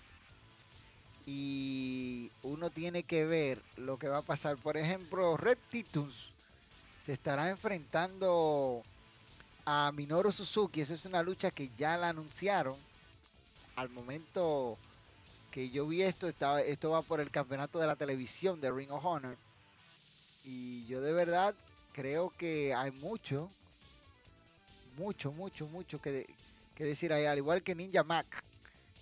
[1.26, 4.56] Y uno tiene que ver lo que va a pasar.
[4.56, 6.14] Por ejemplo, Red Titans
[7.04, 8.84] se estará enfrentando
[9.64, 10.80] a Minoru Suzuki.
[10.80, 12.91] Eso es una lucha que ya la anunciaron.
[13.76, 14.78] Al momento
[15.50, 18.90] que yo vi esto, estaba, esto va por el campeonato de la televisión de Ring
[18.90, 19.36] of Honor.
[20.44, 21.54] Y yo de verdad
[21.92, 23.50] creo que hay mucho
[24.96, 26.26] mucho, mucho, mucho que,
[26.78, 27.26] decir ahí.
[27.26, 28.26] Al igual que Ninja Mac,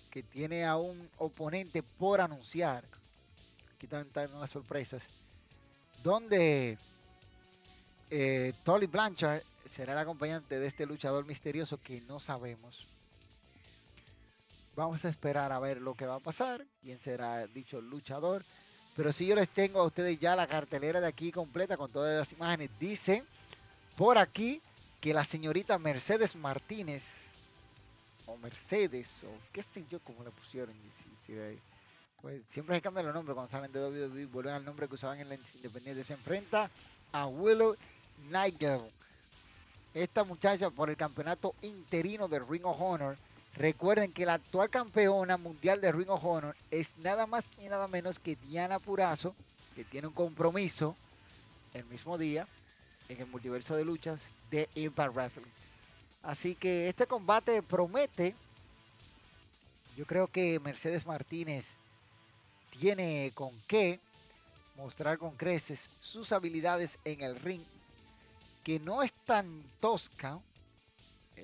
[0.09, 2.83] que tiene a un oponente por anunciar.
[3.75, 4.07] Aquí están,
[4.39, 5.03] las sorpresas.
[6.03, 6.77] Donde
[8.09, 12.87] eh, Tolly Blanchard será el acompañante de este luchador misterioso que no sabemos.
[14.75, 18.43] Vamos a esperar a ver lo que va a pasar, quién será dicho luchador.
[18.95, 22.19] Pero si yo les tengo a ustedes ya la cartelera de aquí completa con todas
[22.19, 22.69] las imágenes.
[22.79, 23.23] Dice
[23.97, 24.61] por aquí
[24.99, 27.39] que la señorita Mercedes Martínez,
[28.25, 30.73] o Mercedes, o qué sé yo cómo le pusieron,
[32.21, 35.19] pues siempre se cambian los nombres cuando salen de WWE, vuelven al nombre que usaban
[35.19, 36.69] en la Independiente, se enfrenta
[37.11, 37.75] a Willow
[38.29, 38.81] Nigel.
[39.93, 43.17] Esta muchacha por el campeonato interino de Ring of Honor.
[43.55, 47.87] Recuerden que la actual campeona mundial de Ring of Honor es nada más y nada
[47.87, 49.35] menos que Diana Purazo,
[49.75, 50.95] que tiene un compromiso
[51.73, 52.47] el mismo día
[53.09, 55.51] en el multiverso de luchas de Impact Wrestling.
[56.23, 58.35] Así que este combate promete.
[59.97, 61.75] Yo creo que Mercedes Martínez
[62.79, 63.99] tiene con qué
[64.77, 67.61] mostrar con creces sus habilidades en el ring,
[68.63, 70.39] que no es tan tosca.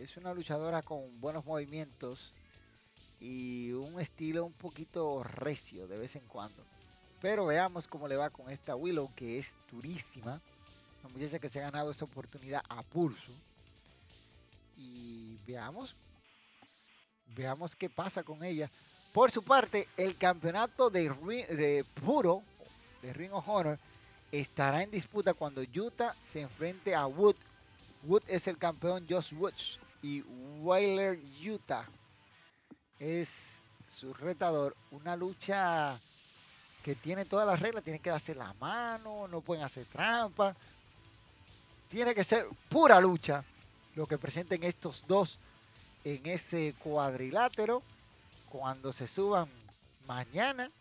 [0.01, 2.31] Es una luchadora con buenos movimientos
[3.19, 6.63] y un estilo un poquito recio de vez en cuando.
[7.19, 10.39] Pero veamos cómo le va con esta Willow, que es durísima
[11.07, 13.31] muchacha que se ha ganado esta oportunidad a pulso.
[14.77, 15.95] Y veamos,
[17.35, 18.69] veamos qué pasa con ella.
[19.13, 22.43] Por su parte, el campeonato de, de puro
[23.01, 23.79] de Ring of Honor
[24.31, 27.35] estará en disputa cuando Utah se enfrente a Wood.
[28.03, 30.21] Wood es el campeón Josh Woods y
[30.61, 31.85] Weiler Utah
[32.99, 34.75] es su retador.
[34.91, 35.99] Una lucha
[36.83, 40.55] que tiene todas las reglas, tiene que darse la mano, no pueden hacer trampa,
[41.89, 43.43] tiene que ser pura lucha
[43.95, 45.39] lo que presenten estos dos
[46.03, 47.81] en ese cuadrilátero
[48.49, 49.49] cuando se suban
[50.05, 50.71] mañana.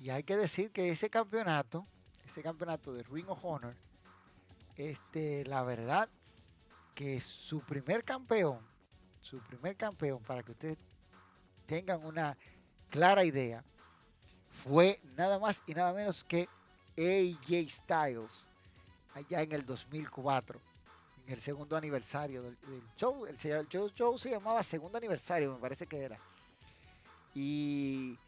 [0.00, 1.84] Y hay que decir que ese campeonato,
[2.26, 3.74] ese campeonato de Ring of Honor,
[4.76, 6.08] este, la verdad
[6.98, 8.58] que su primer campeón,
[9.20, 10.76] su primer campeón, para que ustedes
[11.64, 12.36] tengan una
[12.90, 13.62] clara idea,
[14.64, 16.48] fue nada más y nada menos que
[16.96, 18.50] AJ Styles
[19.14, 20.60] allá en el 2004,
[21.24, 22.58] en el segundo aniversario del,
[22.96, 23.26] show.
[23.26, 23.36] El,
[23.68, 24.18] show.
[24.18, 26.18] se llamaba Segundo Aniversario, me parece que era.
[27.32, 28.18] Y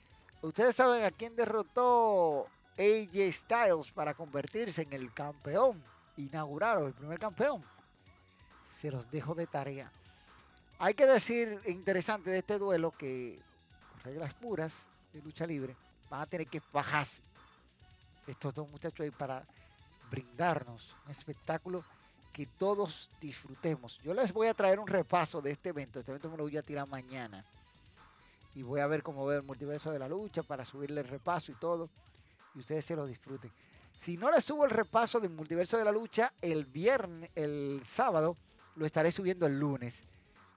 [0.43, 2.47] ustedes saben a quién derrotó
[2.79, 5.83] AJ Styles para convertirse en el campeón
[6.17, 7.65] inaugural el primer campeón.
[8.71, 9.91] Se los dejo de tarea.
[10.79, 13.39] Hay que decir interesante de este duelo que
[14.05, 15.77] reglas puras de lucha libre
[16.09, 17.21] van a tener que bajarse
[18.27, 19.45] estos dos muchachos ahí para
[20.11, 21.85] brindarnos un espectáculo
[22.33, 23.99] que todos disfrutemos.
[23.99, 25.99] Yo les voy a traer un repaso de este evento.
[25.99, 27.45] Este evento me lo voy a tirar mañana.
[28.55, 31.53] Y voy a ver cómo ve el multiverso de la lucha para subirle el repaso
[31.53, 31.91] y todo.
[32.55, 33.51] Y ustedes se lo disfruten.
[33.97, 38.37] Si no les subo el repaso del multiverso de la lucha el viernes, el sábado,
[38.77, 40.05] lo estaré subiendo el lunes.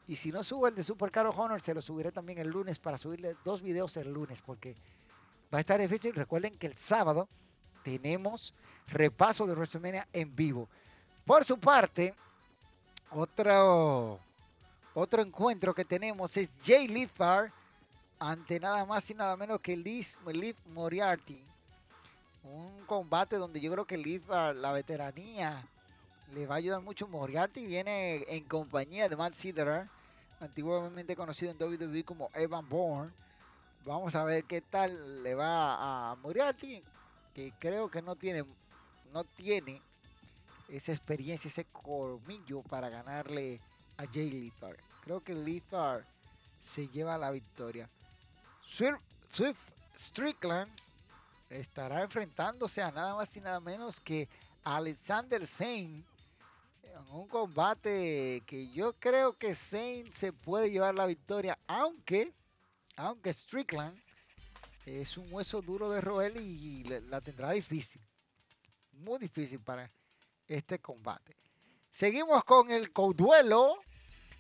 [0.08, 2.80] Y si no subo el de Super Caro Honor, se lo subiré también el lunes
[2.80, 4.76] para subirle dos videos el lunes, porque
[5.54, 6.14] va a estar difícil.
[6.14, 7.30] Recuerden que el sábado
[7.84, 8.54] tenemos
[8.88, 10.68] repaso de WrestleMania en vivo.
[11.26, 12.14] Por su parte,
[13.12, 14.20] otro,
[14.94, 17.52] otro encuentro que tenemos es Jay Lethal
[18.20, 21.42] ante nada más y nada menos que Liz, Liv Moriarty.
[22.44, 25.66] Un combate donde yo creo que Lethal, la veteranía,
[26.34, 27.08] le va a ayudar mucho.
[27.08, 29.88] Moriarty viene en compañía de Matt Siderer,
[30.40, 33.12] antiguamente conocido en WWE como Evan Bourne.
[33.86, 36.82] Vamos a ver qué tal le va a Moriarty,
[37.34, 38.46] que creo que no tiene,
[39.12, 39.82] no tiene
[40.70, 43.60] esa experiencia, ese colmillo para ganarle
[43.98, 44.78] a Jay Lethal.
[45.04, 46.06] Creo que Lethal
[46.62, 47.90] se lleva la victoria.
[48.66, 49.00] Swift,
[49.30, 49.60] Swift
[49.96, 50.72] Strickland
[51.50, 54.28] estará enfrentándose a nada más y nada menos que
[54.64, 56.04] Alexander Zane
[56.94, 62.32] en un combate que yo creo que Zane se puede llevar la victoria, aunque,
[62.96, 64.00] aunque Strickland
[64.86, 68.02] es un hueso duro de roer y la tendrá difícil,
[68.92, 69.90] muy difícil para
[70.48, 71.36] este combate.
[71.90, 73.78] Seguimos con el duelo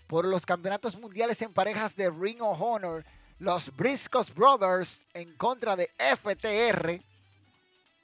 [0.07, 3.05] por los campeonatos mundiales en parejas de Ring of Honor.
[3.39, 7.01] Los Briscoes Brothers en contra de FTR.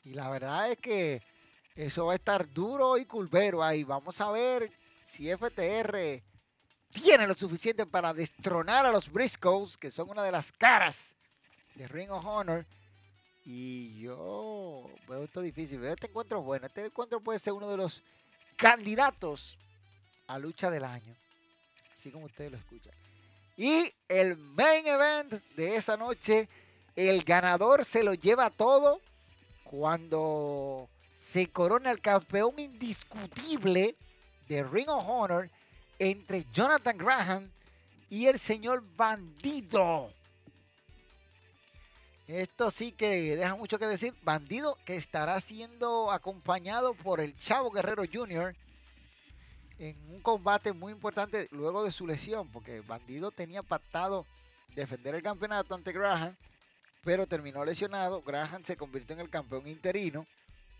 [0.03, 1.21] Y la verdad es que
[1.86, 3.86] eso va a estar duro y culvero ahí.
[3.86, 4.69] Vamos a ver
[5.05, 6.21] si FTR
[6.91, 11.15] tiene lo suficiente para destronar a los Briscoes, que son una de las caras
[11.75, 12.65] de Ring of Honor.
[13.45, 15.80] Y yo veo esto difícil.
[15.80, 16.67] Veo este encuentro bueno.
[16.67, 18.03] Este encuentro puede ser uno de los
[18.57, 19.57] candidatos
[20.27, 21.15] a lucha del año.
[21.93, 22.93] Así como ustedes lo escuchan.
[23.55, 26.49] Y el main event de esa noche,
[26.97, 28.99] el ganador se lo lleva todo
[29.63, 30.89] cuando
[31.32, 33.95] se corona el campeón indiscutible
[34.47, 35.47] de Ring of Honor
[35.99, 37.51] entre Jonathan Graham
[38.09, 40.11] y el señor Bandido.
[42.27, 44.15] Esto sí que deja mucho que decir.
[44.23, 48.55] Bandido que estará siendo acompañado por el Chavo Guerrero Jr.
[49.77, 54.25] en un combate muy importante luego de su lesión, porque Bandido tenía pactado
[54.73, 56.36] defender el campeonato ante Graham,
[57.03, 58.23] pero terminó lesionado.
[58.23, 60.25] Graham se convirtió en el campeón interino,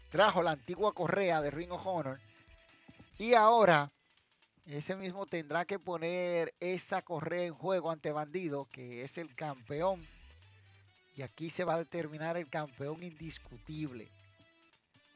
[0.10, 2.20] trajo la antigua correa de Ring of Honor
[3.18, 3.92] y ahora
[4.66, 10.08] ese mismo tendrá que poner esa correa en juego ante Bandido, que es el campeón
[11.20, 14.08] y aquí se va a determinar el campeón indiscutible.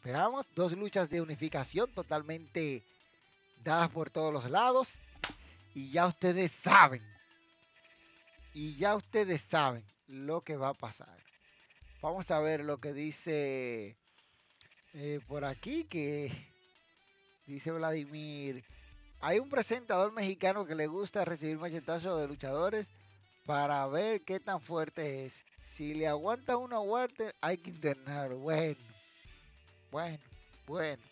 [0.04, 2.84] Veamos, dos luchas de unificación totalmente
[3.64, 5.00] dadas por todos los lados.
[5.74, 7.02] Y ya ustedes saben.
[8.54, 11.18] Y ya ustedes saben lo que va a pasar.
[12.02, 13.96] Vamos a ver lo que dice
[14.94, 16.32] eh, por aquí, que
[17.48, 18.64] dice Vladimir.
[19.20, 22.90] Hay un presentador mexicano que le gusta recibir machetazos de luchadores
[23.46, 25.44] para ver qué tan fuerte es.
[25.62, 28.38] Si le aguanta una Walter, hay que internarlo.
[28.38, 28.80] Bueno,
[29.92, 30.20] bueno,
[30.68, 31.04] bueno,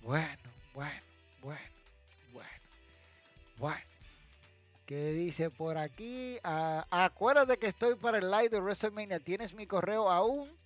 [0.00, 0.36] bueno,
[0.74, 1.00] bueno,
[1.42, 1.60] bueno,
[2.32, 2.50] bueno,
[3.58, 3.80] bueno.
[4.86, 6.38] ¿Qué dice por aquí?
[6.42, 9.20] Ah, acuérdate que estoy para el live de WrestleMania.
[9.20, 10.61] ¿Tienes mi correo aún?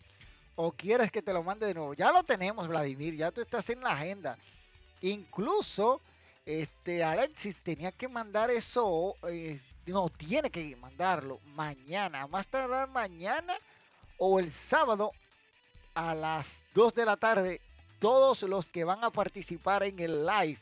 [0.58, 1.92] ¿O quieres que te lo mande de nuevo?
[1.92, 3.14] Ya lo tenemos, Vladimir.
[3.14, 4.38] Ya tú estás en la agenda.
[5.02, 6.00] Incluso,
[6.46, 9.16] este, Alexis tenía que mandar eso.
[9.28, 13.54] Eh, no, tiene que mandarlo mañana, más tardar mañana
[14.16, 15.12] o el sábado
[15.94, 17.60] a las 2 de la tarde.
[17.98, 20.58] Todos los que van a participar en el live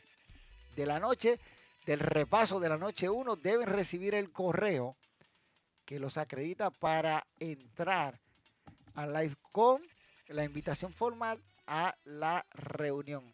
[0.75, 1.39] de la noche,
[1.85, 4.97] del repaso de la noche 1, deben recibir el correo
[5.85, 8.19] que los acredita para entrar
[8.95, 9.81] al live con
[10.27, 13.33] la invitación formal a la reunión.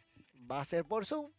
[0.49, 1.31] Va a ser por Zoom,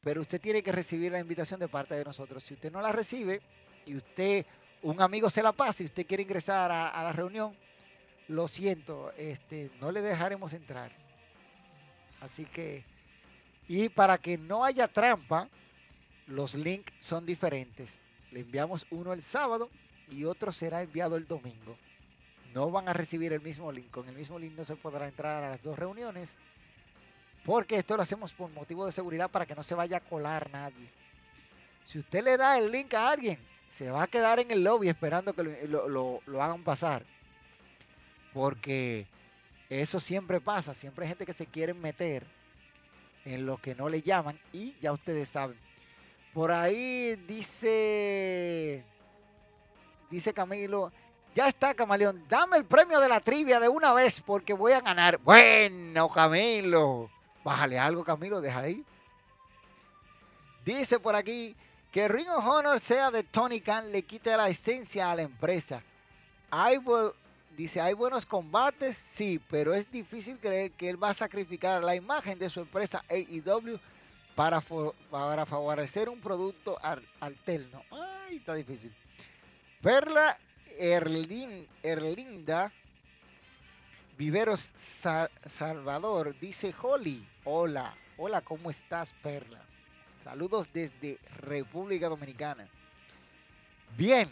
[0.00, 2.42] pero usted tiene que recibir la invitación de parte de nosotros.
[2.42, 3.40] Si usted no la recibe,
[3.86, 4.46] y usted,
[4.82, 7.56] un amigo se la pasa y usted quiere ingresar a, la reunión,
[8.28, 10.92] lo siento, este, no le dejaremos entrar.
[12.20, 12.84] Así que,
[13.66, 15.48] y para que no haya trampa,
[16.26, 18.00] los links son diferentes.
[18.30, 19.70] Le enviamos uno el sábado
[20.08, 21.76] y otro será enviado el domingo.
[22.54, 23.90] No van a recibir el mismo link.
[23.90, 26.36] Con el mismo link no se podrá entrar a las dos reuniones.
[27.44, 30.50] Porque esto lo hacemos por motivo de seguridad para que no se vaya a colar
[30.50, 30.90] nadie.
[31.84, 33.38] Si usted le da el link a alguien
[33.70, 37.04] se va a quedar en el lobby esperando que lo, hagan pasar.
[38.32, 39.06] Porque
[39.68, 42.24] eso siempre pasa, siempre hay gente que se quiere meter
[43.24, 45.56] en lo que no le llaman y ya ustedes saben.
[46.34, 48.84] Por ahí dice,
[50.10, 50.92] dice Camilo,
[51.34, 54.80] ya está Camaleón, dame el premio de la trivia de una vez porque voy a
[54.80, 55.18] ganar.
[55.18, 57.10] Bueno, Camilo,
[57.44, 58.84] bájale algo Camilo, deja ahí.
[60.64, 61.56] Dice por aquí,
[61.90, 65.82] Que Ring of Honor sea de Tony Khan le quite la esencia a la empresa.
[66.50, 66.78] Hay,
[67.56, 71.94] dice, hay buenos combates, sí, pero es difícil creer que él va a sacrificar la
[71.94, 73.78] imagen de su empresa AEW
[74.34, 74.60] para,
[75.10, 76.78] para favorecer un producto
[77.20, 77.82] alterno.
[77.90, 78.94] Ay, está difícil.
[79.80, 80.38] Perla
[80.80, 82.72] Erlinda
[84.16, 84.72] Viveros
[85.46, 89.60] Salvador dice Holly, hola, hola, ¿cómo estás Perla?
[90.22, 92.68] Saludos desde República Dominicana.
[93.96, 94.30] Bien.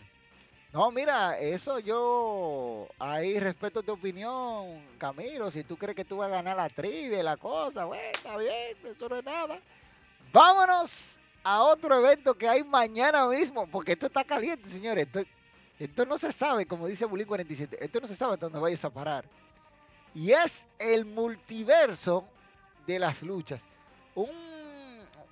[0.74, 5.50] No, mira, eso yo ahí respeto tu opinión, Camilo.
[5.50, 8.76] Si tú crees que tú vas a ganar la trivia, la cosa, bueno, está bien,
[8.84, 9.58] eso no es nada.
[10.30, 15.08] Vámonos a otro evento que hay mañana mismo, porque esto está caliente, señores.
[16.06, 19.24] No se sabe, como dice Bulín 47, esto no se sabe dónde vayas a parar.
[20.14, 22.26] Y es el multiverso
[22.86, 23.60] de las luchas.
[24.14, 24.48] Un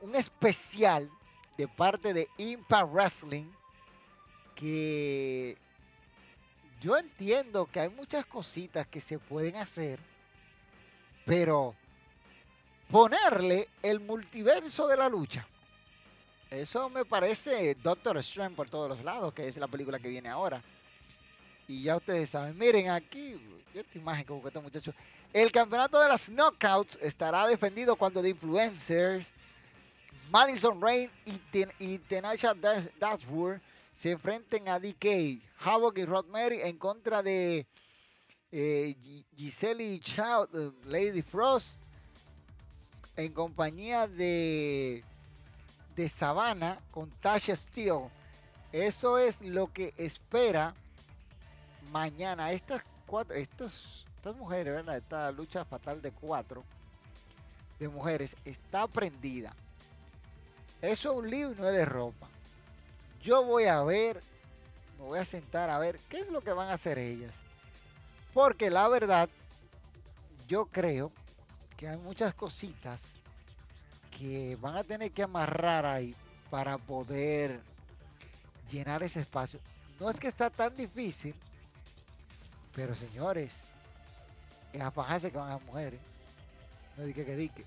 [0.00, 1.10] un especial
[1.56, 3.50] de parte de Impact Wrestling
[4.54, 5.56] que
[6.80, 9.98] yo entiendo que hay muchas cositas que se pueden hacer,
[11.24, 11.74] pero
[12.90, 15.46] ponerle el multiverso de la lucha.
[16.50, 20.28] Eso me parece Doctor Strange por todos los lados, que es la película que viene
[20.28, 20.62] ahora.
[21.66, 23.40] Y ya ustedes saben, miren aquí,
[23.74, 24.94] esta imagen como que está muchacho.
[25.32, 29.34] El campeonato de las knockouts estará defendido cuando The Influencers
[30.30, 33.58] Madison Rain y, Ten y Tenasha Dashwood
[33.94, 37.66] se enfrenten a DK, Havoc y Rodmary en contra de
[38.52, 38.94] eh,
[39.34, 41.80] Giselle Chow, eh, Lady Frost,
[43.16, 45.02] en compañía de,
[45.96, 48.08] de Savannah con Tasha Steele.
[48.72, 50.74] Eso es lo que espera
[51.90, 52.52] mañana.
[52.52, 53.72] Estas cuatro, estas
[54.36, 54.98] mujeres, ¿verdad?
[54.98, 56.62] Esta lucha fatal de cuatro
[57.80, 59.52] de mujeres está prendida
[60.82, 62.28] eso es un libro y no es de ropa.
[63.22, 64.22] Yo voy a ver,
[64.98, 67.34] me voy a sentar a ver qué es lo que van a hacer ellas.
[68.34, 69.28] Porque la verdad,
[70.46, 71.10] yo creo
[71.76, 73.02] que hay muchas cositas
[74.18, 76.14] que van a tener que amarrar ahí
[76.50, 77.60] para poder
[78.70, 79.60] llenar ese espacio.
[80.00, 81.34] No es que está tan difícil,
[82.74, 83.54] pero señores,
[84.72, 86.00] es a que van a mujeres.
[86.96, 87.64] No dique que dique.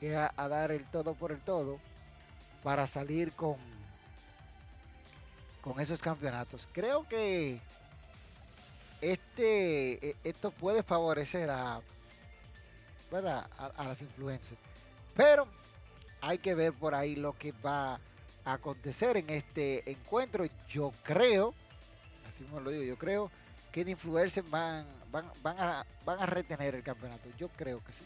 [0.00, 1.78] Es a dar el todo por el todo
[2.62, 3.56] para salir con,
[5.60, 6.68] con esos campeonatos.
[6.72, 7.60] Creo que
[9.00, 11.80] este, e, esto puede favorecer a,
[13.10, 14.58] a, las influencias.
[15.14, 15.46] Pero
[16.20, 18.00] hay que ver por ahí lo que va
[18.44, 20.44] a acontecer en este encuentro.
[20.68, 21.54] Yo creo,
[22.28, 23.30] así como lo digo, yo creo
[23.72, 27.28] que de influencers van, van, van a retener el campeonato.
[27.38, 28.04] Yo creo que sí.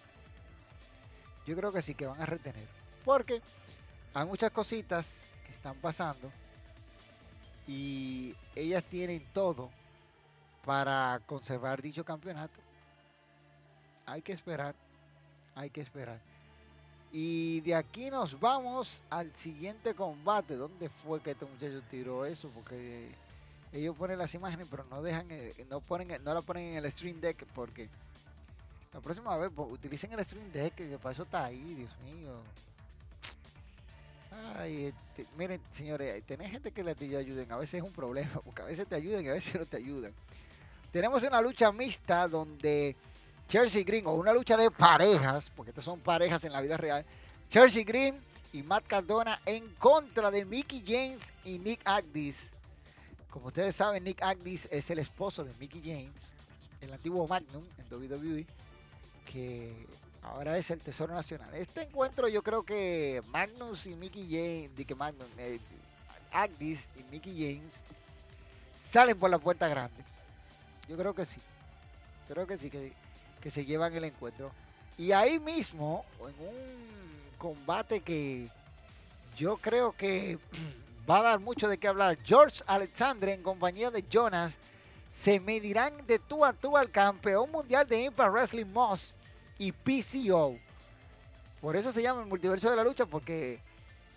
[1.46, 2.66] Yo creo que sí, que van a retener.
[3.04, 3.40] Porque
[4.14, 6.30] hay muchas cositas que están pasando
[7.66, 9.70] y ellas tienen todo
[10.64, 12.60] para conservar dicho campeonato.
[14.06, 14.74] Hay que esperar,
[15.54, 16.18] hay que esperar.
[17.12, 20.56] Y de aquí nos vamos al siguiente combate.
[20.56, 22.48] ¿Dónde fue que este muchacho tiró eso?
[22.54, 23.10] Porque
[23.72, 26.90] ellos ponen las imágenes, pero no dejan, eh, no ponen, no la ponen en el
[26.90, 27.88] stream deck porque
[28.92, 32.32] la próxima vez pues, utilicen el stream deck, que para eso está ahí, Dios mío.
[34.56, 38.62] Ay, este, miren, señores, tener gente que les ayuden a veces es un problema, porque
[38.62, 40.12] a veces te ayudan y a veces no te ayudan.
[40.90, 42.96] Tenemos una lucha mixta donde
[43.48, 47.04] Chelsea Green, o una lucha de parejas, porque estas son parejas en la vida real,
[47.50, 48.18] Chelsea Green
[48.52, 52.50] y Matt Cardona en contra de Mickey James y Nick Agdis.
[53.30, 56.22] Como ustedes saben, Nick Agdis es el esposo de Mickey James,
[56.80, 58.46] el antiguo Magnum en WWE,
[59.30, 59.86] que
[60.22, 61.52] Ahora es el Tesoro Nacional.
[61.54, 65.58] Este encuentro yo creo que Magnus y Mickey James, de que Magnus, eh,
[66.32, 67.74] Agdis y Mickey James
[68.78, 70.02] salen por la puerta grande.
[70.88, 71.40] Yo creo que sí.
[72.28, 72.92] Creo que sí, que,
[73.42, 74.50] que se llevan el encuentro.
[74.96, 78.48] Y ahí mismo, en un combate que
[79.36, 80.38] yo creo que
[81.10, 84.54] va a dar mucho de qué hablar, George Alexander en compañía de Jonas
[85.10, 89.14] se medirán de tú a tú al campeón mundial de Impact Wrestling Moss
[89.58, 90.56] y PCO.
[91.60, 93.60] Por eso se llama el multiverso de la lucha, porque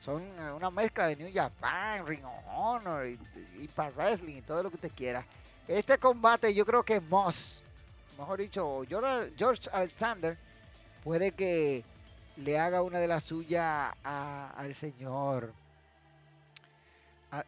[0.04, 3.08] son eh, una mezcla de New Japan, Ring of Honor
[3.76, 5.26] para Wrestling y todo lo que usted quiera.
[5.68, 7.65] Este combate yo creo que Moss,
[8.18, 10.38] mejor dicho, George Alexander,
[11.04, 11.84] puede que
[12.38, 15.54] le haga una de las suyas al señor.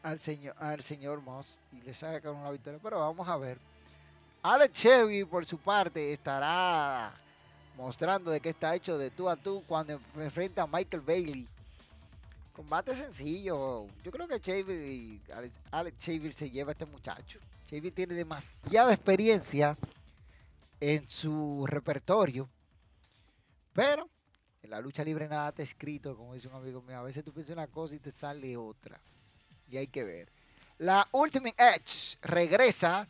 [0.03, 2.80] Al, señor al señor Moss y le saca una victoria.
[2.84, 3.57] Pero vamos a ver.
[4.43, 7.13] Alex Chevy, por su parte, estará
[7.78, 11.47] mostrando de qué está hecho de tú a tú cuando enfrenta a Michael Bailey
[12.57, 13.86] Combate sencillo.
[14.03, 15.20] Yo creo que Xavier,
[15.70, 17.39] Alex Xavier se lleva este muchacho.
[17.70, 19.78] Xavier tiene demasiada experiencia
[20.80, 22.50] en su repertorio.
[23.74, 24.10] Pero
[24.64, 26.98] en la lucha libre nada está escrito, como dice un amigo mío.
[26.98, 29.00] A veces tú piensas una cosa y te sale otra.
[29.70, 30.30] Y hay que ver.
[30.78, 33.08] La Ultimate Edge regresa.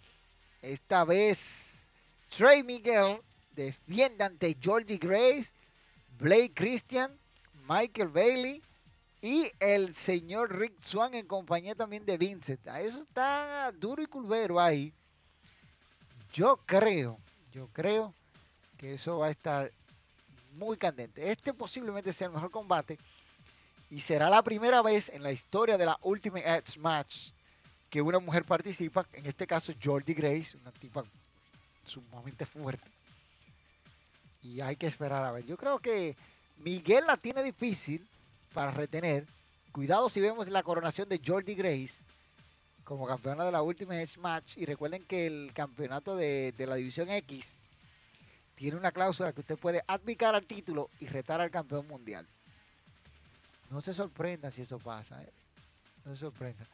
[0.62, 1.90] Esta vez
[2.36, 5.52] Trey Miguel defiende ante Georgie Grace,
[6.18, 7.18] Blake Christian,
[7.68, 8.62] Michael Bailey
[9.22, 12.66] y el señor Rick Swan en compañía también de Vincent.
[12.68, 14.94] Eso está duro y culvero ahí.
[16.34, 17.20] Yo creo,
[17.58, 18.14] yo creo
[18.78, 19.72] que eso va a estar
[20.54, 21.32] muy candente.
[21.32, 23.00] Este posiblemente sea el mejor combate
[23.90, 27.32] y será la primera vez en la historia de la Ultimate Edge Match
[27.90, 31.04] que una mujer participa, en este caso Jordi Grace, una tipa
[31.84, 32.88] sumamente fuerte.
[34.44, 35.44] Y hay que esperar a ver.
[35.48, 36.16] Yo creo que
[36.58, 38.08] Miguel la tiene difícil
[38.54, 39.26] para retener.
[39.72, 42.04] Cuidado si vemos la coronación de Jordi Grace
[42.88, 44.58] como campeona de la última Match.
[44.58, 47.58] Y recuerden que el campeonato de, la División X
[48.56, 52.26] tiene una cláusula que usted puede admicar al título y retar al campeón mundial.
[53.70, 55.22] No se sorprenda si eso pasa.
[55.22, 55.34] ¿eh?
[56.06, 56.66] No se sorprenda.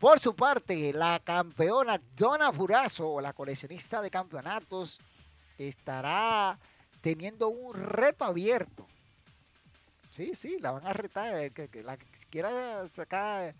[0.00, 4.98] Por su parte, la campeona Donna Furazo, o la coleccionista de campeonatos,
[5.56, 6.58] estará
[7.00, 8.88] teniendo un reto abierto.
[10.10, 11.32] Sí, sí, la van a retar.
[11.84, 13.54] La que quiera sacar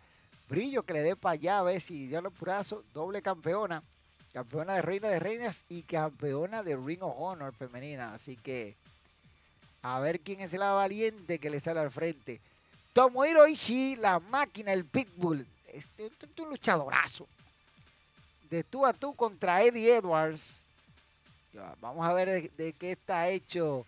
[0.51, 3.83] brillo, que le dé para allá, a ver si Donna Furazo, doble campeona,
[4.33, 8.13] campeona de Reina de Reinas y campeona de Ring of Honor femenina.
[8.13, 8.77] Así que
[9.83, 12.41] a ver quién es la valiente que le sale al frente.
[12.93, 17.29] Tomohiro Ishii, la máquina, el Pitbull este, este, es un luchadorazo.
[18.51, 20.63] De tú a tú contra Eddie Edwards.
[21.81, 23.87] vamos a ver de, qué está hecho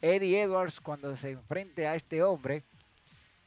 [0.00, 2.62] Eddie Edwards cuando se enfrente a este hombre.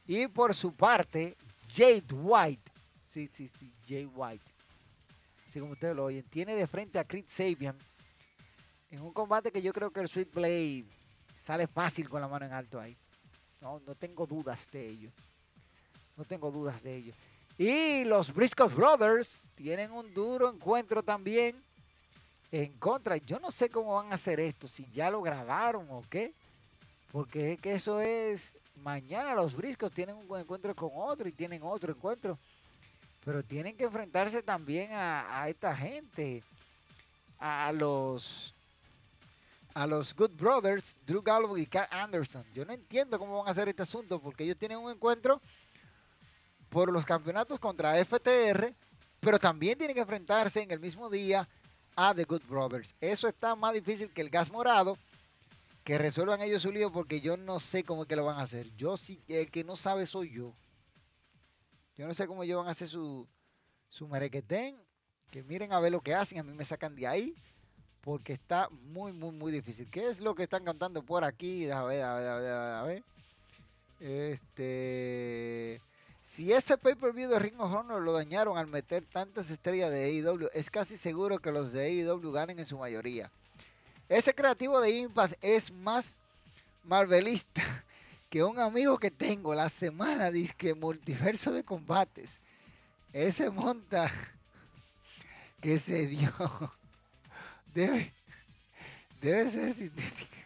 [0.06, 1.36] Y por su parte,
[1.68, 2.70] Jade White.
[3.06, 4.44] Sí, sí, sí, Jade White.
[5.46, 6.24] Así como ustedes lo oyen.
[6.24, 7.76] Tiene de frente a Chris Sabian.
[8.90, 10.86] En un combate que yo creo que el Sweet Blade
[11.34, 12.96] sale fácil con la mano en alto ahí.
[13.60, 15.10] No, no tengo dudas de ello.
[16.16, 17.14] No tengo dudas de ello.
[17.56, 21.62] Y los Briscoe Brothers tienen un duro encuentro también
[22.52, 23.16] en contra.
[23.16, 26.34] Yo no sé cómo van a hacer esto, si ya lo grabaron o qué.
[27.10, 28.54] Porque es que eso es.
[28.82, 32.38] Mañana los Briscoes tienen un encuentro con otro y tienen otro encuentro.
[33.24, 36.42] Pero tienen que enfrentarse también a, esta gente.
[37.38, 38.54] A los.
[39.74, 42.44] A los Good Brothers, Drew Galloway y Carl Anderson.
[42.52, 45.40] Yo no entiendo cómo van a hacer este asunto porque ellos tienen un encuentro
[46.68, 48.74] por los campeonatos contra FTR,
[49.20, 51.48] pero también tienen que enfrentarse en el mismo día
[51.94, 52.94] a The Good Brothers.
[53.00, 54.96] Eso está más difícil que el gas morado,
[55.88, 58.42] que resuelvan ellos su lío porque yo no sé cómo es que lo van a
[58.42, 58.70] hacer.
[58.76, 60.54] Yo sí, el que no sabe soy yo.
[61.96, 63.26] Yo no sé cómo ellos van a hacer su,
[63.88, 64.76] su merequetén,
[65.30, 67.34] que miren a ver lo que hacen, a mí me sacan de ahí,
[68.02, 69.88] porque está muy, muy, muy difícil.
[69.90, 71.70] ¿Qué es lo que están cantando por aquí?
[71.70, 73.04] A ver, a ver, a ver, a ver.
[73.98, 75.80] Este...
[76.20, 80.50] Si ese pay-per-view de Ring of Honor lo dañaron al meter tantas estrellas de AEW,
[80.52, 83.32] es casi seguro que los de AEW ganen en su mayoría.
[84.08, 86.16] Ese creativo de Impact es más
[86.84, 87.62] marvelista
[88.30, 92.38] que un amigo que tengo la semana, dice multiverso de combates.
[93.12, 94.10] Ese monta
[95.60, 96.32] que se dio
[97.74, 98.12] debe,
[99.20, 100.36] debe ser sintético.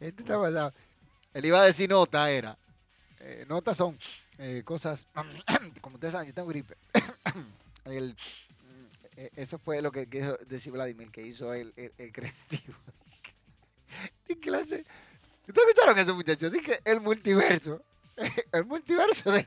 [0.00, 0.74] Esto está pasado.
[1.32, 2.56] Él iba a decir nota, era.
[3.20, 3.98] Eh, notas son
[4.38, 5.06] eh, cosas,
[5.80, 6.76] como ustedes saben, yo tengo gripe.
[7.86, 8.14] el,
[9.16, 11.72] eso fue lo que quiso decir Vladimir, que hizo el,
[12.12, 12.74] creativo.
[14.26, 14.84] ¿Qué clase?
[15.46, 16.52] ¿Ustedes escucharon eso, muchachos?
[16.84, 17.82] El multiverso.
[18.52, 19.46] El multiverso de,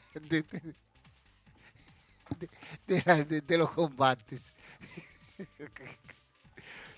[2.86, 4.44] de, de los combates.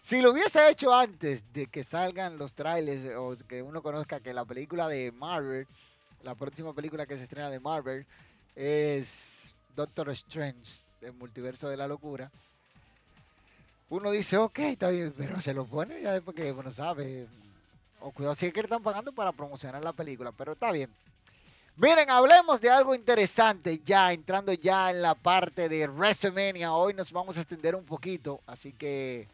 [0.02, 4.34] Si lo hubiese hecho antes de que salgan los trailers o que uno conozca que
[4.34, 5.68] la película de Marvel,
[6.24, 8.08] la próxima película que se estrena de Marvel
[8.56, 12.32] es Doctor Strange, el multiverso de la locura.
[13.90, 17.28] Uno dice, ok, está bien, pero se lo pone ya después que uno sabe.
[18.00, 20.90] O cuidado, si es que le están pagando para promocionar la película, pero está bien.
[21.76, 26.74] Miren, hablemos de algo interesante ya, entrando ya en la parte de WrestleMania.
[26.74, 29.28] Hoy nos vamos a extender un poquito, así que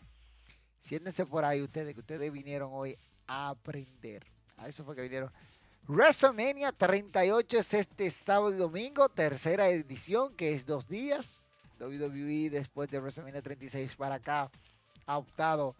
[0.85, 2.95] Siéntense por ahí ustedes, que ustedes vinieron hoy
[3.25, 4.23] a aprender.
[4.55, 5.31] A eso fue que vinieron.
[5.87, 11.39] WrestleMania 38 es este sábado y domingo, tercera edición, que es dos días.
[11.79, 14.49] WWE después de WrestleMania 36 para acá
[15.05, 15.75] ha optado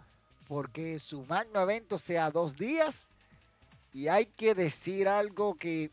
[0.47, 3.07] porque su magno evento sea dos días.
[3.93, 5.89] Y hay que decir algo que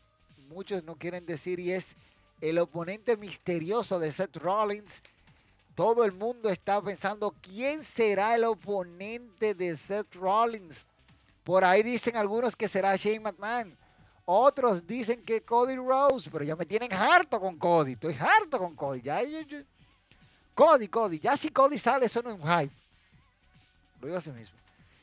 [0.49, 1.95] muchos no quieren decir y es
[2.41, 5.01] el oponente misterioso de Seth Rollins.
[5.75, 10.87] Todo el mundo está pensando quién será el oponente de Seth Rollins.
[11.43, 13.75] Por ahí dicen algunos que será Shane McMahon.
[14.25, 17.93] Otros dicen que Cody Rose, pero ya me tienen harto con Cody.
[17.93, 19.01] Estoy harto con Cody.
[19.01, 19.21] Ya,
[20.53, 21.19] Cody, Cody.
[21.19, 22.75] Ya si Cody sale, eso no es un hype.
[23.99, 24.57] Lo digo así mismo.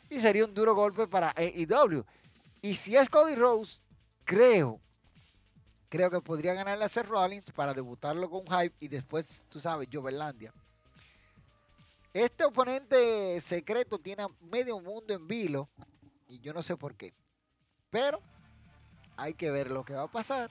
[0.08, 2.04] Y sería un duro golpe para AEW.
[2.62, 3.80] Y si es Cody Rose,
[4.24, 4.80] creo,
[5.88, 9.88] creo que podría ganarle a Seth Rollins para debutarlo con hype y después, tú sabes,
[9.92, 10.52] Joverlandia.
[12.12, 15.68] Este oponente secreto tiene medio mundo en vilo
[16.28, 17.14] y yo no sé por qué.
[17.88, 18.20] Pero
[19.16, 20.50] hay que ver lo que va a pasar.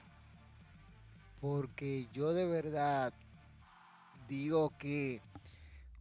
[1.40, 3.12] Porque yo de verdad
[4.30, 5.20] digo que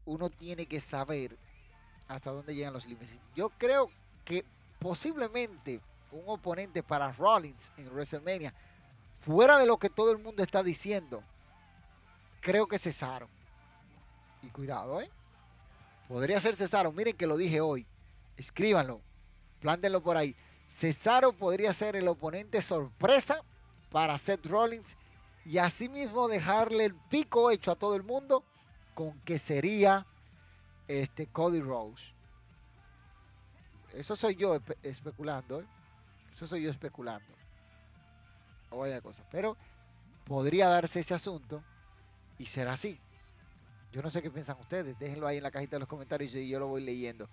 [0.05, 1.36] uno tiene que saber
[2.07, 3.09] hasta dónde llegan los límites.
[3.36, 3.89] Yo creo
[4.23, 4.45] que
[4.77, 8.53] posiblemente un oponente para Rollins en WrestleMania,
[9.21, 11.23] fuera de lo que todo el mundo está diciendo,
[12.39, 13.27] creo que Cesaro.
[14.43, 15.09] Y cuidado, ¿eh?
[16.07, 16.91] Podría ser Cesaro.
[16.91, 17.86] Miren que lo dije hoy.
[18.38, 19.01] Escríbanlo.
[19.59, 20.36] Plántenlo por ahí.
[20.69, 23.43] Cesaro podría ser el oponente sorpresa
[23.91, 24.95] para Seth Rollins
[25.45, 28.43] y asimismo dejarle el pico hecho a todo el mundo
[28.93, 30.05] con que sería
[30.87, 32.03] este Cody Rose.
[33.93, 35.65] Eso soy yo especulando, ¿eh?
[36.31, 37.27] Eso soy yo especulando.
[38.69, 39.23] O vaya cosa.
[39.31, 39.57] Pero
[40.25, 41.63] podría darse ese asunto
[42.37, 42.99] y será así.
[43.91, 44.97] Yo no sé qué piensan ustedes.
[44.99, 47.27] Déjenlo ahí en la cajita de los comentarios y yo lo voy leyendo.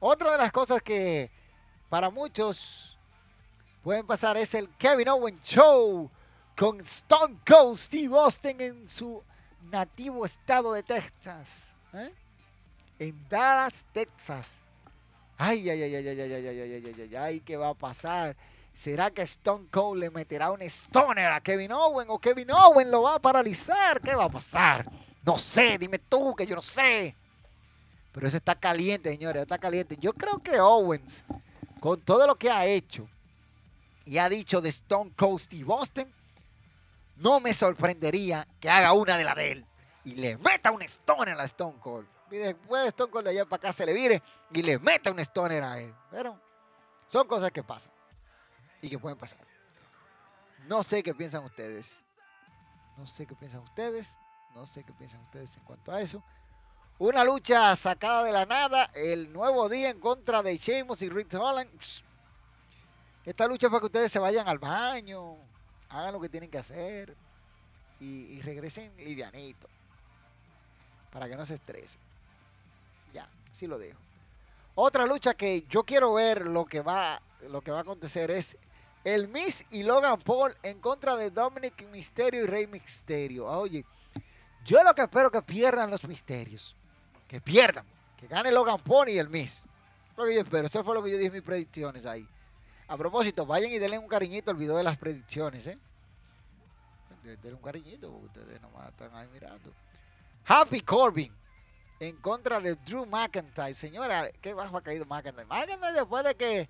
[0.00, 1.30] Otra de las cosas que
[1.88, 2.98] para muchos
[3.82, 6.10] pueden pasar es el Kevin Owen Show
[6.58, 9.22] con Stone Cold Steve Austin en su
[9.70, 11.48] nativo estado de Texas.
[11.92, 12.12] ¿eh?
[12.98, 14.54] En Dallas, Texas.
[15.36, 17.74] Ay, ay, ay, ay, ay, ay, ay, ay, ay, ay, ay, ay, ¿qué va a
[17.74, 18.34] pasar?
[18.74, 23.02] ¿Será que Stone Cold le meterá un stoner a Kevin Owen o Kevin Owen lo
[23.02, 24.00] va a paralizar?
[24.00, 24.90] ¿Qué va a pasar?
[25.24, 27.14] No sé, dime tú que yo no sé.
[28.10, 29.96] Pero eso está caliente, señores, está caliente.
[30.00, 31.22] Yo creo que Owens
[31.78, 33.08] con todo lo que ha hecho
[34.04, 36.17] y ha dicho de Stone Cold Steve Austin,
[37.18, 39.66] no me sorprendería que haga una de la de él
[40.04, 42.06] y le meta un Stoner a la Stone Cold.
[42.30, 45.18] Y después Stone Cold de allá para acá se le vire y le meta un
[45.18, 45.94] Stoner a él.
[46.10, 46.40] Pero
[47.08, 47.92] son cosas que pasan
[48.80, 49.38] y que pueden pasar.
[50.66, 52.04] No sé qué piensan ustedes.
[52.96, 54.18] No sé qué piensan ustedes.
[54.54, 56.22] No sé qué piensan ustedes en cuanto a eso.
[56.98, 58.90] Una lucha sacada de la nada.
[58.94, 61.70] El nuevo día en contra de Sheamus y Rick Holland.
[63.24, 65.36] Esta lucha es para que ustedes se vayan al baño.
[65.88, 67.16] Hagan lo que tienen que hacer.
[68.00, 69.68] Y, regresen livianito.
[71.12, 72.00] Para que no se estresen.
[73.12, 73.98] Ya, así lo dejo.
[74.74, 77.20] Otra lucha que yo quiero ver lo que va,
[77.50, 78.56] lo que va a acontecer es
[79.02, 83.46] el Miss y Logan Paul en contra de Dominic Misterio y Rey Misterio.
[83.46, 83.84] Oye,
[84.64, 86.76] yo lo que espero que pierdan los misterios
[87.28, 87.84] que pierdan,
[88.16, 89.66] que gane Logan Pony y el Miss.
[90.16, 92.26] Lo que yo espero, eso fue lo que yo dije en mis predicciones ahí.
[92.88, 95.78] A propósito, vayan y denle un cariñito al video de las predicciones, ¿eh?
[97.22, 99.70] Denle un cariñito porque ustedes nomás están ahí mirando.
[100.46, 101.30] Happy Corbin
[102.00, 103.74] en contra de Drew McIntyre.
[103.74, 105.44] Señora, qué bajo ha caído McIntyre.
[105.44, 106.68] McIntyre después de que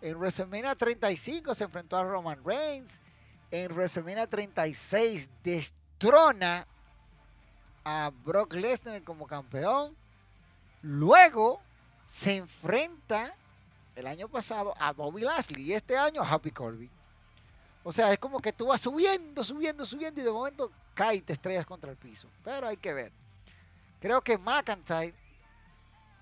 [0.00, 3.00] en WrestleMania 35 se enfrentó a Roman Reigns.
[3.50, 6.66] En WrestleMania 36 destrona
[7.84, 9.96] a Brock Lesnar como campeón.
[10.82, 11.60] Luego
[12.06, 13.34] se enfrenta
[13.96, 16.90] el año pasado a Bobby Lashley y este año a Happy Corbin.
[17.82, 21.20] O sea, es como que tú vas subiendo, subiendo, subiendo y de momento cae y
[21.20, 22.28] te estrellas contra el piso.
[22.44, 23.12] Pero hay que ver.
[24.00, 25.14] Creo que McIntyre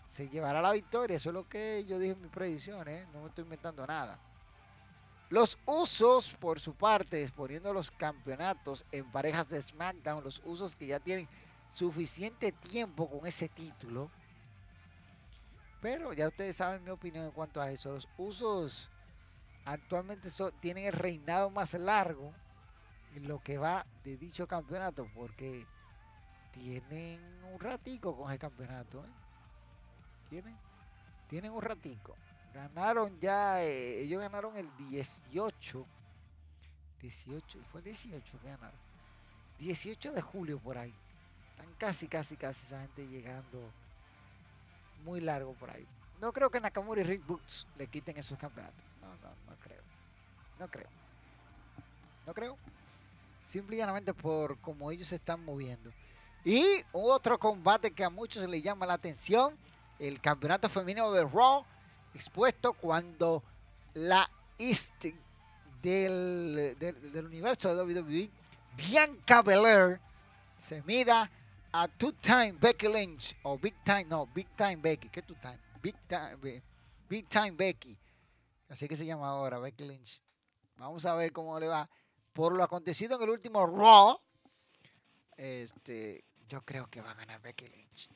[0.07, 1.16] se llevará la victoria.
[1.16, 3.03] Eso es lo que yo dije en mis predicciones.
[3.03, 3.09] ¿eh?
[3.12, 4.18] No me estoy inventando nada.
[5.31, 10.87] Los usos, por su parte, poniendo los campeonatos en parejas de SmackDown, los usos que
[10.87, 11.29] ya tienen
[11.72, 14.11] suficiente tiempo con ese título.
[15.85, 17.93] Pero ya ustedes saben mi opinión en cuanto a eso.
[17.93, 18.89] Los usos
[19.66, 22.32] actualmente tienen el reinado más largo
[23.14, 25.07] en lo que va de dicho campeonato.
[25.14, 25.66] Porque
[26.55, 27.20] tienen
[27.53, 29.05] un ratico con el campeonato.
[29.05, 29.11] ¿eh?
[30.30, 30.57] ¿Tienen?
[31.28, 32.16] Tienen un ratico.
[32.55, 35.87] Ganaron ya, eh, ellos ganaron el 18.
[37.03, 38.80] 18, fue el 18 que ganaron.
[39.59, 40.95] 18 de julio por ahí.
[41.51, 43.70] Están casi, casi, casi esa gente llegando
[45.05, 45.87] muy largo por ahí.
[46.21, 48.83] No creo que Nakamura y Rick Books le quiten esos campeonatos.
[49.01, 49.83] No, no, no creo.
[50.59, 50.89] No creo.
[52.27, 52.57] No creo.
[53.49, 55.91] Simplemente por cómo ellos se están moviendo.
[56.45, 59.57] Y otro combate que a muchos les llama la atención.
[59.99, 61.65] El campeonato femenino de Raw
[62.15, 63.43] expuesto cuando
[63.95, 64.29] la
[64.59, 65.05] East
[65.83, 68.31] del, del, universo de WWE,
[68.77, 70.01] Bianca Belair,
[70.59, 71.31] se mida
[71.75, 75.59] a two-time Becky Lynch, o Big Time, no, Big Time Becky, ¿qué two-time?
[75.83, 76.62] Big Time,
[77.09, 77.99] Big Time Becky,
[78.68, 80.22] así que se llama ahora Becky Lynch.
[80.77, 81.91] Vamos a ver cómo le va.
[82.33, 84.20] Por lo acontecido en el último Raw,
[85.37, 88.09] este, yo creo que va a ganar Becky Lynch.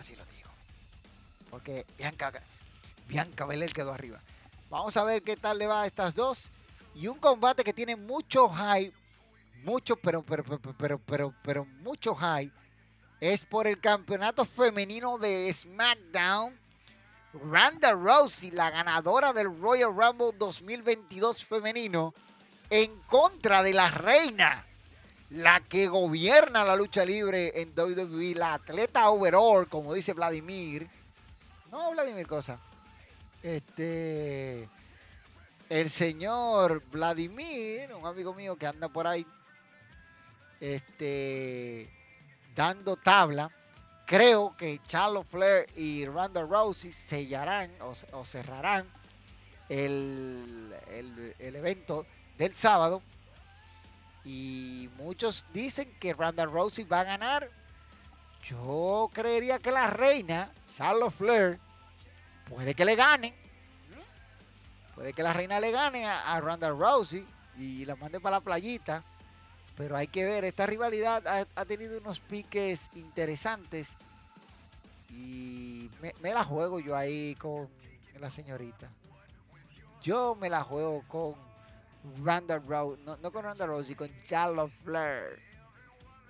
[0.00, 0.50] Así lo digo.
[1.50, 2.32] Porque Bianca,
[3.06, 4.20] Bianca Belair quedó arriba.
[4.68, 6.50] Vamos a ver qué tal le va a estas dos.
[6.96, 8.92] Y un combate que tiene mucho hype,
[9.62, 12.52] mucho, pero, pero, pero, pero, pero, mucho hype,
[13.22, 16.58] es por el campeonato femenino de SmackDown.
[17.50, 22.12] Randa Rousey, la ganadora del Royal Rumble 2022 femenino,
[22.68, 24.66] en contra de la reina,
[25.30, 30.90] la que gobierna la lucha libre en WWE, la atleta overall, como dice Vladimir.
[31.70, 32.58] No, Vladimir Cosa
[33.42, 34.68] este,
[35.68, 39.26] el señor Vladimir, un amigo mío que anda por ahí,
[40.60, 41.90] este,
[42.54, 43.50] dando tabla.
[44.06, 48.86] Creo que Charlotte Flair y Ronda Rousey sellarán o, cerrarán
[49.68, 50.74] el,
[51.38, 53.02] el, evento del sábado.
[54.24, 57.48] Y muchos dicen que Ronda Rousey va a ganar.
[58.44, 61.58] Yo creería que la reina, Charlotte Flair,
[62.48, 63.34] puede que le gane.
[64.94, 67.26] Puede que la reina le gane a, Ronda Rousey
[67.56, 69.02] y la mande para la playita.
[69.82, 73.96] Pero hay que ver, esta rivalidad ha, tenido unos piques interesantes.
[75.10, 77.68] Y me, la juego yo ahí con
[78.20, 78.88] la señorita.
[80.00, 81.34] Yo me la juego con
[82.24, 85.40] Ronda Rousey, no, no con Ronda Rousey, con Charlotte Flair.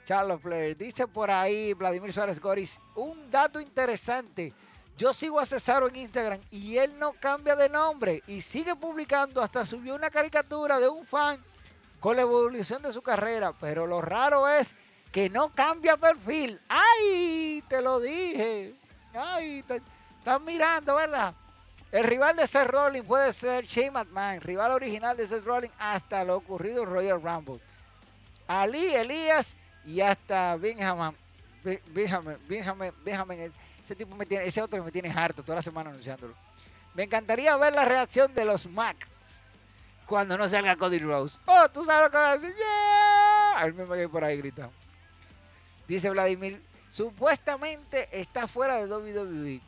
[0.06, 0.74] Charlotte Flair.
[0.74, 4.54] Dice por ahí Vladimir Suárez Goris, un dato interesante.
[4.96, 9.42] Yo sigo a Cesaro en Instagram y él no cambia de nombre y sigue publicando.
[9.42, 11.51] Hasta subió una caricatura de un fan
[12.02, 13.54] con la evolución de su carrera.
[13.58, 14.74] Pero lo raro es
[15.10, 16.60] que no cambia perfil.
[16.68, 17.64] ¡Ay!
[17.68, 18.74] Te lo dije.
[19.14, 19.64] ¡Ay!
[20.18, 21.34] están mirando, ¿verdad?
[21.90, 26.24] El rival de Seth Rollins puede ser Shane McMahon, rival original de Seth Rollins hasta
[26.24, 27.60] lo ocurrido en Royal Rumble.
[28.48, 31.16] Ali, Elías y hasta Benjamin.
[31.92, 33.52] Benjamin, Benjamin, Benjamin
[33.84, 36.34] ese tipo me tiene, ese otro me tiene harto toda la semana anunciándolo.
[36.94, 39.06] Me encantaría ver la reacción de los Macs
[40.12, 41.38] cuando no salga Cody Rose.
[41.46, 42.54] Oh, tú sabes lo que va a decir.
[42.54, 43.72] Yeah.
[43.72, 44.70] Me voy por ahí gritando.
[45.88, 46.60] Dice Vladimir,
[46.90, 49.62] supuestamente está fuera de WWE.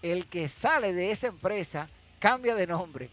[0.00, 1.88] El que sale de esa empresa
[2.20, 3.10] cambia de nombre.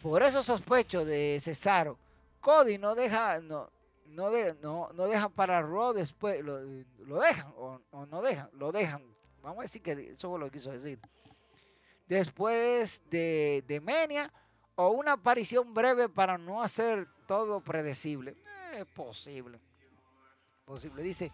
[0.00, 1.98] Por eso sospecho de Cesaro.
[2.40, 3.68] Cody no deja, no,
[4.06, 6.60] no, de, no, no dejan para Raw después, lo,
[7.18, 9.02] dejan o, o, no dejan, lo dejan
[9.42, 11.00] Vamos a decir que eso fue lo que quiso decir.
[12.06, 14.32] Después de, de Menia
[14.80, 18.34] o una aparición breve para no hacer todo predecible.
[18.72, 19.60] Es posible.
[20.64, 21.02] Posible.
[21.02, 21.30] Dice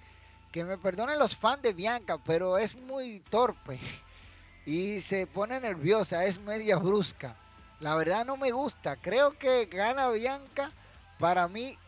[0.51, 3.79] que me perdonen los fans de Bianca, pero es muy torpe
[4.67, 7.37] y se pone nerviosa, es media brusca.
[7.79, 8.97] La verdad no me gusta.
[8.97, 10.73] Creo que gana Bianca
[11.21, 11.79] para mí,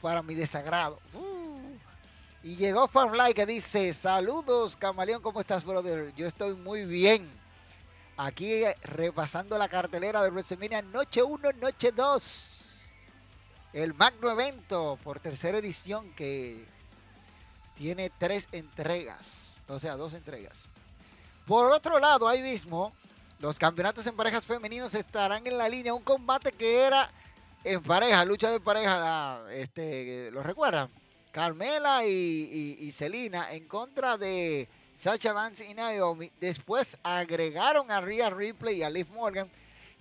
[0.00, 1.00] para mi desagrado.
[2.42, 6.14] Y llegó Farmlight que dice, saludos Camaleón, ¿cómo estás, brother?
[6.16, 7.41] Yo estoy muy bien.
[8.24, 12.64] Aquí repasando la cartelera de WrestleMania Noche 1, Noche 2.
[13.72, 16.64] El magno evento por tercera edición que
[17.74, 19.56] tiene tres entregas.
[19.66, 20.66] O sea, dos entregas.
[21.48, 22.92] Por otro lado, ahí mismo,
[23.40, 25.92] los campeonatos en parejas femeninos estarán en la línea.
[25.92, 27.10] Un combate que era
[27.64, 30.88] en pareja, lucha de pareja, este, ¿lo recuerdan?
[31.32, 34.68] Carmela y, Selina en contra de
[35.02, 36.30] Sacha Vance y Naomi.
[36.40, 39.50] Después agregaron a Rhea Ripley y a Liv Morgan.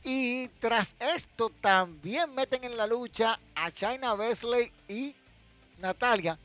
[0.04, 5.16] Y tras esto también meten en la lucha a China Wesley y
[5.80, 6.38] Natalia.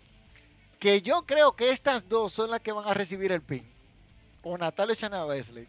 [0.79, 3.63] Que yo creo que estas dos son las que van a recibir el pin.
[4.43, 5.69] O Natalia y China Wesley.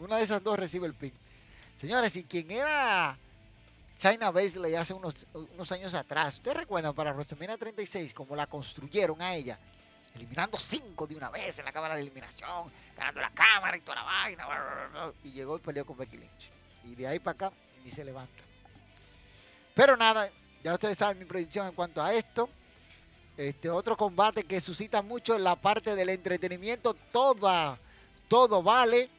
[0.00, 1.12] Una de esas dos recibe el pin.
[1.80, 3.16] Señores, y quien era
[3.98, 5.24] China Baszler hace unos,
[5.70, 6.38] años atrás.
[6.38, 9.60] ¿Ustedes recuerdan para WrestleMania 36 cómo la construyeron a ella?
[10.16, 13.96] Eliminando cinco de una vez en la cámara de eliminación, ganando la cámara y toda
[13.96, 14.46] la vaina.
[15.22, 16.50] Y llegó y peleó con Becky Lynch.
[16.84, 17.52] Y de ahí para acá
[17.84, 18.42] ni se levanta.
[19.74, 20.30] Pero nada,
[20.64, 22.48] ya ustedes saben mi predicción en cuanto a esto.
[23.36, 27.78] Este otro combate que suscita mucho en la parte del entretenimiento, toda,
[28.28, 29.10] todo vale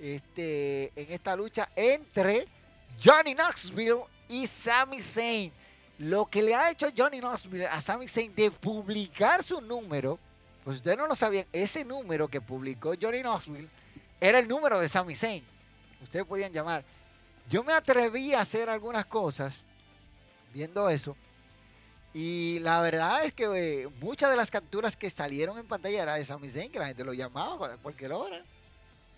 [0.00, 2.48] este, en esta lucha entre
[3.02, 5.52] Johnny Knoxville y Sami Zayn.
[5.98, 10.18] Lo que le ha hecho Johnny Knoxville a Sami Zayn de publicar su número,
[10.64, 13.68] pues ustedes no lo sabían, ese número que publicó Johnny Knoxville
[14.20, 15.44] era el número de Sami Zayn.
[16.02, 16.84] Ustedes podían llamar
[17.48, 19.64] yo me atreví a hacer algunas cosas
[20.52, 21.16] viendo eso.
[22.14, 26.14] Y la verdad es que eh, muchas de las capturas que salieron en pantalla era
[26.14, 28.42] de Sami Zayn, que la gente lo llamaba a cualquier hora.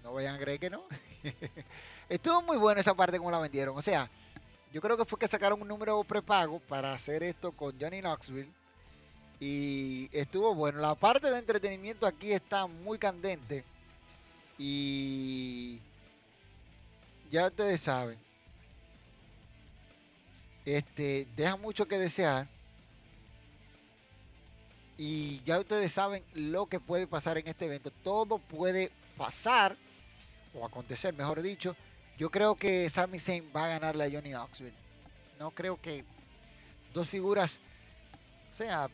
[0.03, 0.85] No vayan a creer que no.
[2.09, 3.77] Estuvo muy bueno esa parte como la vendieron.
[3.77, 4.09] O sea,
[4.75, 8.51] yo creo que fue que sacaron un número prepago para hacer esto con Johnny Knoxville.
[9.39, 10.81] Y estuvo bueno.
[10.81, 13.62] La parte de entretenimiento aquí está muy candente.
[14.59, 15.79] Y
[17.31, 18.18] ya ustedes saben.
[20.64, 22.49] Este, deja mucho que desear.
[24.99, 27.93] Y ya ustedes saben lo que puede pasar en este evento.
[28.03, 29.77] Todo puede pasar,
[30.53, 31.77] o acontecer, mejor dicho.
[32.17, 34.75] Yo creo que Sami Zayn va a ganarle a Johnny Knoxville.
[35.39, 36.05] No creo que
[36.93, 37.61] dos figuras,
[38.51, 38.89] o sea,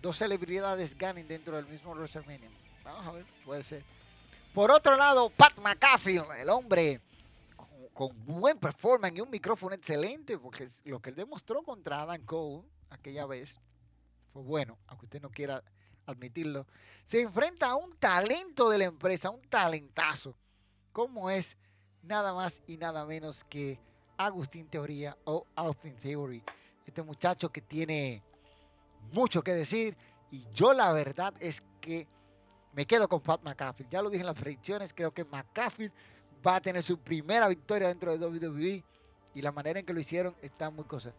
[0.00, 2.48] dos celebridades ganen dentro del mismo WrestleMania.
[2.84, 3.84] Vamos a ver, puede ser.
[4.54, 7.00] Por otro lado, Pat McAfee, el hombre
[7.92, 12.62] con, buen performance y un micrófono excelente, porque lo que él demostró contra Adam Cole
[12.90, 13.58] aquella vez
[14.32, 15.62] fue bueno, aunque usted no quiera
[16.06, 16.66] admitirlo.
[17.04, 20.34] Se enfrenta a un talento de la empresa, un talentazo,
[20.92, 21.56] como es
[22.02, 23.78] nada más y nada menos que
[24.16, 26.42] Agustín Teoría o Austin Theory.
[26.86, 28.22] Este muchacho que tiene
[29.12, 29.96] mucho que decir
[30.30, 32.06] y yo la verdad es que
[32.72, 33.86] me quedo con Pat McAfee.
[33.90, 35.90] Ya lo dije en las predicciones, creo que McAfee
[36.46, 38.84] va a tener su primera victoria dentro de WWE
[39.34, 41.12] y la manera en que lo hicieron está muy cosa.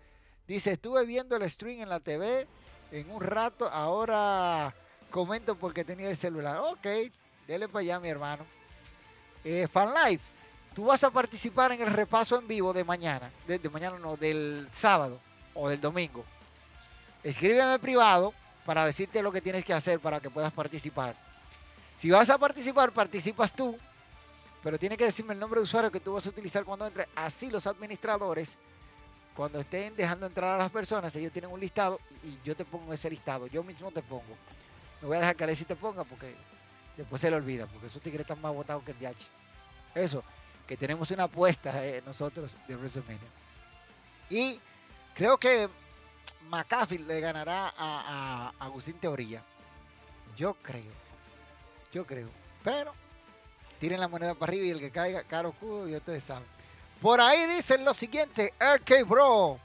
[0.48, 2.48] Dice, estuve viendo el stream en la TV
[2.92, 4.74] en un rato, ahora
[5.12, 6.58] comento porque tenía el celular.
[6.58, 6.88] Ok,
[7.48, 8.46] dele para allá, mi hermano.
[9.44, 10.24] Eh, Fan Life,
[10.80, 14.66] tú vas a participar en el repaso en vivo de mañana, de, mañana no, del
[14.72, 15.20] sábado
[15.54, 16.24] o del domingo.
[17.22, 18.34] Escríbeme privado
[18.66, 21.18] para decirte lo que tienes que hacer para que puedas participar.
[21.98, 23.78] Si vas a participar, participas tú
[24.64, 27.10] pero tiene que decirme el nombre de usuario que tú vas a utilizar cuando entre.
[27.14, 28.56] Así los administradores,
[29.36, 32.94] cuando estén dejando entrar a las personas, ellos tienen un listado y yo te pongo
[32.94, 33.48] ese listado.
[33.48, 34.38] Yo mismo te pongo.
[35.02, 36.36] No voy a dejar que Alexis te ponga porque
[36.96, 39.28] después se le olvida, porque esos tigres están más votados que el DH.
[39.96, 40.24] Eso,
[40.70, 43.28] que tenemos una apuesta eh, nosotros de WrestleMania.
[44.30, 44.60] Y
[45.16, 45.68] creo que
[46.48, 49.42] McAfee le ganará a, Agustín Teoría.
[50.38, 50.94] Yo creo.
[51.92, 52.30] Yo creo.
[52.64, 52.94] Pero
[53.80, 56.48] tiren la moneda para arriba y el que caiga, caro cubo, y ustedes saben.
[57.02, 59.60] Por ahí dicen lo siguiente, RK Bro,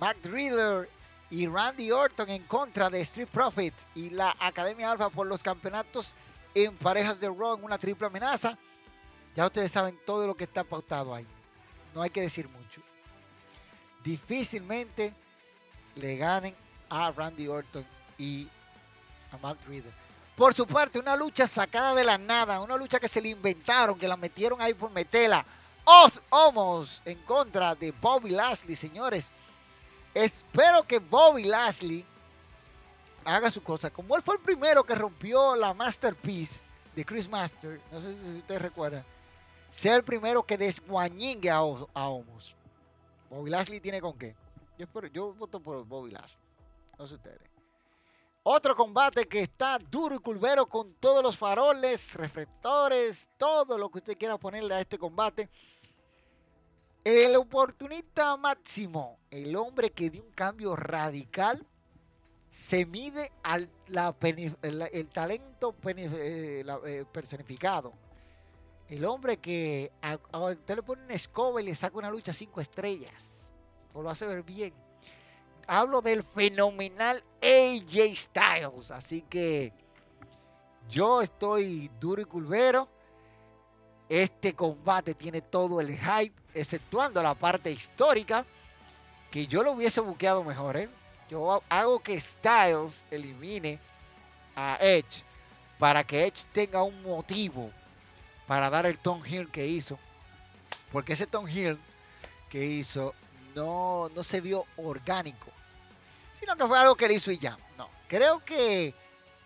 [0.00, 0.90] Mac Driller
[1.30, 6.12] y Randy Orton en contra de Street Profit y la Academia Alpha por los campeonatos
[6.56, 8.58] en parejas de Raw en una triple amenaza.
[9.34, 11.26] Ya ustedes saben todo lo que está pautado ahí.
[11.94, 12.80] No hay que decir mucho.
[14.02, 15.14] Difícilmente
[15.94, 16.54] le ganen
[16.88, 17.86] a Randy Orton
[18.18, 18.48] y
[19.30, 19.92] a Matt Riddle.
[20.36, 23.98] Por su parte, una lucha sacada de la nada, una lucha que se le inventaron,
[23.98, 25.44] que la metieron ahí por metela.
[25.84, 29.30] Os Homos en contra de Bobby Lashley, señores.
[30.14, 32.04] Espero que Bobby Lashley
[33.24, 33.90] haga su cosa.
[33.90, 38.38] Como él fue el primero que rompió la Masterpiece de Chris Master, no sé si
[38.38, 39.04] ustedes recuerdan,
[39.72, 42.54] sea el primero que desguañingue a, a Homos.
[43.28, 44.36] Bobby Lashley tiene con qué.
[44.78, 46.44] Yo, espero, yo voto por Bobby Lashley.
[46.98, 47.40] No sé ustedes.
[48.44, 53.98] Otro combate que está duro y culvero con todos los faroles, reflectores, todo lo que
[53.98, 55.48] usted quiera ponerle a este combate.
[57.04, 61.66] El oportunista máximo, el hombre que dio un cambio radical,
[62.50, 63.70] se mide al
[64.92, 67.92] el, talento eh, eh, personificado.
[68.92, 72.60] El hombre que a, usted le pone una escoba y le saca una lucha cinco
[72.60, 73.52] estrellas.
[73.94, 74.74] O lo hace ver bien
[75.66, 78.90] hablo del fenomenal AJ Styles.
[78.90, 79.72] Así que
[80.88, 82.88] yo estoy duro y culvero.
[84.08, 88.44] Este combate tiene todo el hype, exceptuando la parte histórica,
[89.30, 90.76] que yo lo hubiese buqueado mejor.
[90.76, 90.90] ¿eh?
[91.30, 93.78] Yo hago que Styles elimine
[94.54, 95.24] a Edge
[95.78, 97.70] para que Edge tenga un motivo
[98.46, 99.98] para dar el Tom Hill que hizo.
[100.90, 101.78] Porque ese Tom Hill
[102.50, 103.14] que hizo
[103.54, 105.50] no, no se vio orgánico,
[106.38, 107.58] sino que fue algo que él hizo y ya.
[107.78, 108.94] No, creo que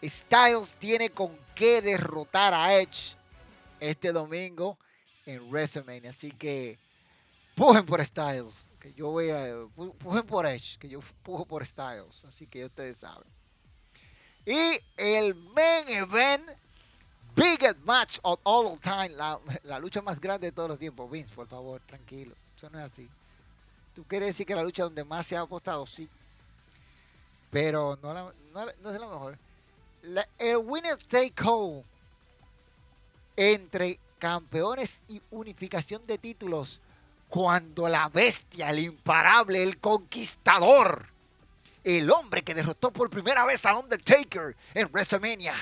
[0.03, 3.17] Styles tiene con qué derrotar a Edge
[3.81, 4.79] este domingo
[5.25, 6.11] en WrestleMania.
[6.11, 6.79] Así que
[7.55, 9.55] pujen por Styles, que yo voy a
[9.99, 12.25] pujen por Edge, que yo pujo por Styles.
[12.25, 13.29] Así que ustedes saben.
[14.45, 16.49] Y el main event,
[17.37, 21.09] biggest match of all time, la, lucha más grande de todos los tiempos.
[21.11, 22.35] Vince, por favor, tranquilo.
[22.57, 23.09] Eso no es así.
[23.95, 25.87] ¿Tú quieres decir que la lucha donde más se ha apostado?
[25.87, 26.09] Sí.
[27.51, 29.39] Pero no, no, es la mejor.
[30.39, 31.85] el winner take home
[33.37, 36.81] entre campeones y unificación de títulos
[37.29, 41.07] cuando la bestia, el imparable, el conquistador,
[41.85, 45.55] el hombre que derrotó por primera vez al Undertaker en WrestleMania,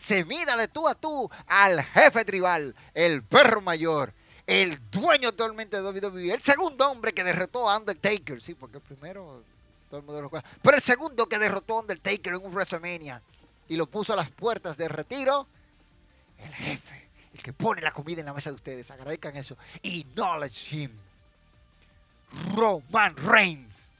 [0.00, 4.14] se mida de tú a tú al jefe tribal, el perro mayor,
[4.46, 8.82] el dueño actualmente de WWE, el segundo hombre que derrotó a Undertaker, sí, porque el
[8.82, 9.44] primero
[9.90, 13.20] todo el mundo lo recuerda, pero el segundo que derrotó a Undertaker en un WrestleMania
[13.68, 15.46] y lo puso a las puertas de retiro,
[16.38, 20.74] el jefe, el que pone la comida en la mesa de ustedes, agradezcan eso, acknowledge
[20.74, 20.92] him,
[22.56, 23.92] Roman Reigns,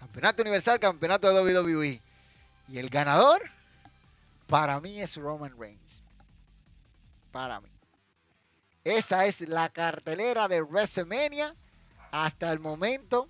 [0.00, 2.02] campeonato universal, campeonato de WWE,
[2.70, 3.57] y el ganador,
[4.48, 6.02] para mí es Roman Reigns,
[7.30, 7.70] para mí.
[8.82, 11.54] Esa es la cartelera de WrestleMania
[12.10, 13.28] hasta el momento.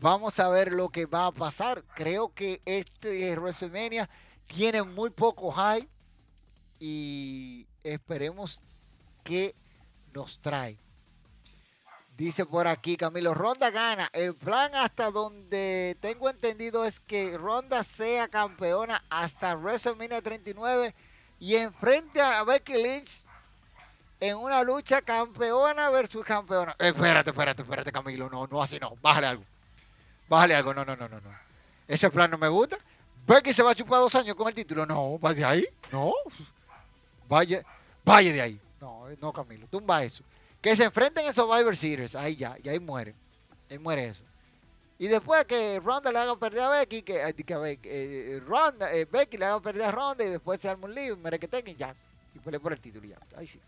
[0.00, 1.84] Vamos a ver lo que va a pasar.
[1.94, 4.08] Creo que este WrestleMania
[4.46, 5.88] tiene muy poco hype
[6.80, 8.62] y esperemos
[9.22, 9.54] que
[10.14, 10.78] nos trae.
[12.16, 14.08] Dice por aquí Camilo, Ronda gana.
[14.12, 20.94] El plan hasta donde tengo entendido es que Ronda sea campeona hasta WrestleMania 39
[21.40, 23.24] y enfrente a Becky Lynch
[24.20, 26.76] en una lucha campeona versus campeona.
[26.78, 28.28] espérate, espérate, espérate, Camilo.
[28.30, 28.94] No, no, así no.
[29.02, 29.44] Bájale algo.
[30.28, 30.74] Bájale algo.
[30.74, 31.30] No, no, no, no, no.
[31.88, 32.78] Ese plan no me gusta.
[33.26, 34.84] Becky se va a chupar dos años con el título.
[34.86, 35.66] No, vaya de ahí.
[35.90, 36.12] No.
[37.26, 37.64] Vaya,
[38.04, 38.60] vaya de ahí.
[38.80, 39.66] No, no, Camilo.
[39.66, 40.22] Tumba eso.
[40.62, 42.14] Que se enfrenten en Survivor Series.
[42.14, 43.14] Ahí ya, y ahí muere.
[43.68, 44.22] Ahí muere eso.
[44.98, 49.04] Y después que Ronda le haga perder a Becky, que, eh, que eh, Ronda, eh,
[49.04, 51.74] Becky le haga perder a Ronda y después se arma un lío y que tengan
[51.74, 51.94] ya.
[52.32, 53.18] Y pelea por el título ya.
[53.36, 53.58] Ahí sí.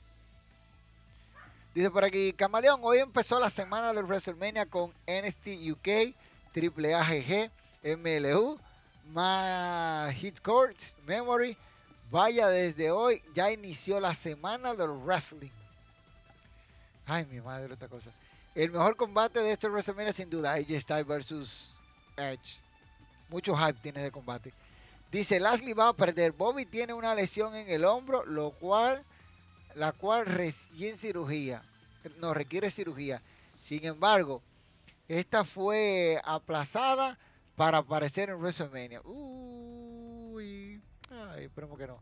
[1.74, 6.14] Dice por aquí, Camaleón, hoy empezó la semana del WrestleMania con NXT UK,
[6.52, 7.50] Triple AGG,
[7.82, 8.56] MLU,
[9.12, 11.56] Ma Hit Courts, Memory.
[12.12, 15.50] Vaya, desde hoy ya inició la semana del wrestling.
[17.06, 18.10] Ay, mi madre, otra cosa.
[18.54, 21.74] El mejor combate de este WrestleMania sin duda, AJ Styles versus
[22.16, 22.60] Edge.
[23.28, 24.52] Mucho hype tiene de combate.
[25.10, 26.32] Dice, Lashley va a perder.
[26.32, 29.04] Bobby tiene una lesión en el hombro, lo cual
[29.74, 31.62] la cual recién cirugía,
[32.20, 33.22] no requiere cirugía.
[33.60, 34.42] Sin embargo,
[35.08, 37.18] esta fue aplazada
[37.56, 39.00] para aparecer en WrestleMania.
[39.02, 40.80] Uy,
[41.10, 42.00] ay, esperemos que no.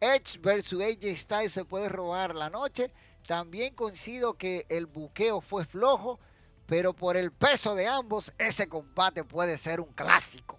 [0.00, 2.90] Edge versus AJ Styles se puede robar la noche.
[3.26, 6.18] También coincido que el buqueo fue flojo,
[6.66, 10.58] pero por el peso de ambos, ese combate puede ser un clásico.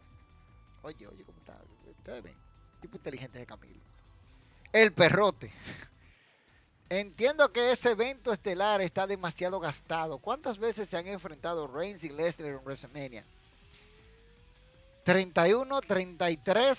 [0.82, 1.60] Oye, oye, ¿cómo está?
[1.86, 2.38] Ustedes ven,
[2.82, 3.84] tipo inteligente de Camilo.
[4.72, 5.52] El perrote.
[6.90, 10.20] Entiendo que ese evento estelar está demasiado gastado.
[10.20, 13.26] ¿Cuántas veces se han enfrentado Reigns y Lesnar en WrestleMania?
[15.04, 16.78] 31, 33,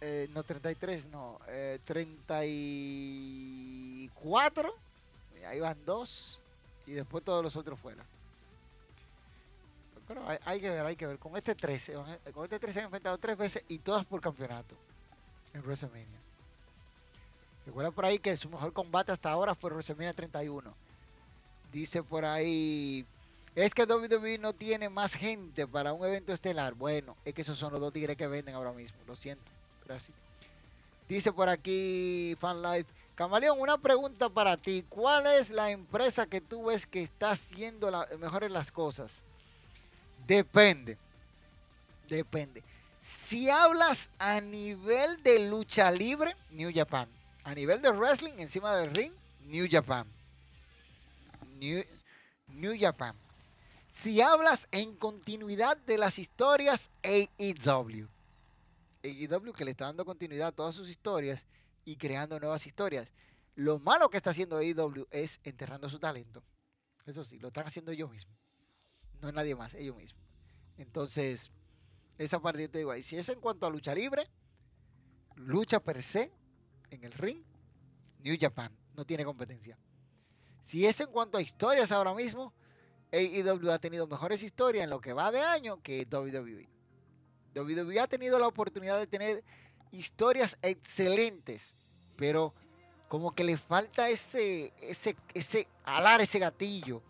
[0.00, 1.38] eh, no 33, no,
[1.84, 4.74] 34,
[5.36, 6.40] eh, ahí van dos
[6.86, 8.02] y después todos los otros fuera.
[10.08, 11.18] Pero hay, que ver, hay que ver.
[11.18, 11.94] Con este 13,
[12.34, 14.74] con este 13 se han enfrentado tres veces y todas por campeonato
[15.54, 16.18] en WrestleMania.
[17.64, 20.74] Recuerda por ahí que su mejor combate hasta ahora fue WrestleMania 31.
[21.72, 23.06] Dice por ahí,
[23.54, 26.74] es que WWE no tiene más gente para un evento estelar.
[26.74, 28.98] Bueno, es que esos son los dos tigres que venden ahora mismo.
[29.06, 29.44] Lo siento.
[31.08, 32.90] Dice por aquí Fan Life.
[33.14, 34.84] Camaleón, una pregunta para ti.
[34.88, 39.22] ¿Cuál es la empresa que tú ves que está haciendo mejores las cosas?
[40.26, 40.96] Depende.
[42.08, 42.62] Depende.
[43.00, 47.08] Si hablas a nivel de lucha libre, New Japan
[47.44, 49.12] a nivel de wrestling, encima del ring,
[49.46, 50.06] New Japan.
[51.58, 51.84] New,
[52.78, 53.14] Japan.
[53.88, 58.08] Si hablas en continuidad de las historias, AEW.
[59.02, 61.46] AEW que le está dando continuidad a todas sus historias
[61.84, 63.12] y creando nuevas historias.
[63.54, 66.42] Lo malo que está haciendo AEW es enterrando su talento.
[67.06, 68.36] Eso sí, lo están haciendo ellos mismos.
[69.20, 70.22] No nadie más, ellos mismos.
[70.78, 71.50] Entonces,
[72.18, 72.94] esa parte yo te digo.
[73.02, 74.28] Si es en cuanto a lucha libre,
[75.36, 76.32] lucha per se,
[76.90, 77.42] en el ring,
[78.20, 79.78] New Japan no tiene competencia.
[80.62, 82.52] Si es en cuanto a historias ahora mismo,
[83.12, 86.68] AEW ha tenido mejores historias en lo que va de año que WWE.
[87.54, 89.42] WWE ha tenido la oportunidad de tener
[89.92, 91.74] historias excelentes,
[92.16, 92.54] pero
[93.08, 97.02] como que le falta ese, ese, ese alar, ese gatillo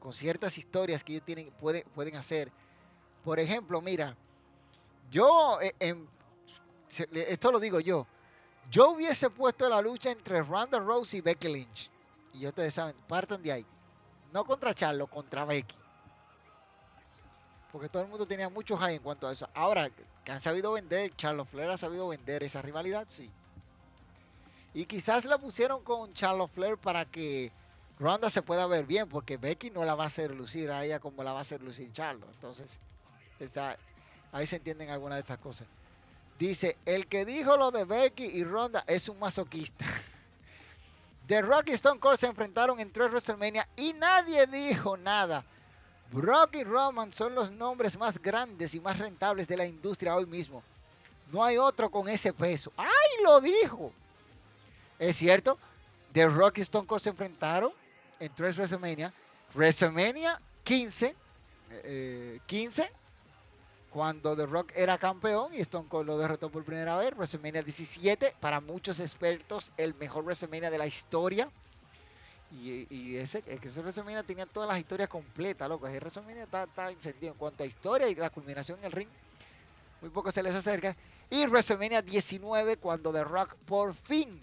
[0.00, 2.50] con ciertas historias que ellos tienen, pueden hacer.
[3.22, 4.16] Por ejemplo, mira,
[5.10, 5.96] yo, eh,
[7.12, 8.06] esto lo digo yo,
[8.70, 11.90] yo hubiese puesto la lucha entre Ronda Rose y Becky Lynch.
[12.32, 13.66] Y ustedes saben, partan de ahí.
[14.32, 15.76] No contra Charlo, contra Becky.
[17.74, 19.48] Porque todo el mundo tenía mucho high en cuanto a eso.
[19.52, 19.90] Ahora,
[20.24, 23.28] que han sabido vender, Charlotte Flair ha sabido vender esa rivalidad, sí.
[24.74, 27.50] Y quizás la pusieron con Charlotte Flair para que
[27.98, 31.00] Ronda se pueda ver bien porque Becky no la va a hacer lucir a ella
[31.00, 32.28] como la va a hacer lucir Charlo.
[32.34, 32.78] Entonces,
[34.30, 35.66] ahí se entienden algunas de estas cosas.
[36.38, 39.84] Dice, el que dijo lo de Becky y Ronda es un masoquista.
[41.26, 45.44] The Rock y Stone Cold se enfrentaron en tres WrestleMania y nadie dijo nada.
[46.14, 50.26] Brock y Roman son los nombres más grandes y más rentables de la industria hoy
[50.26, 50.62] mismo.
[51.32, 52.72] No hay otro con ese peso.
[52.76, 53.92] ¡Ay, lo dijo!
[54.96, 55.58] Es cierto,
[56.12, 57.72] The Rock y Stone Cold se enfrentaron
[58.20, 59.12] en tres WrestleMania.
[59.54, 61.16] WrestleMania 15,
[62.46, 62.90] 15, eh,
[63.90, 67.12] cuando The Rock era campeón y Stone Cold lo derrotó por primera vez.
[67.16, 71.50] WrestleMania 17, para muchos expertos, el mejor WrestleMania de la historia.
[72.62, 75.86] Y, ese, ese WrestleMania tenía todas las historias completas, loco.
[75.86, 79.08] Ese WrestleMania está, está encendido en cuanto a historia y la culminación en el ring.
[80.00, 80.96] Muy poco se les acerca.
[81.30, 84.40] Y WrestleMania 19, cuando The Rock por fin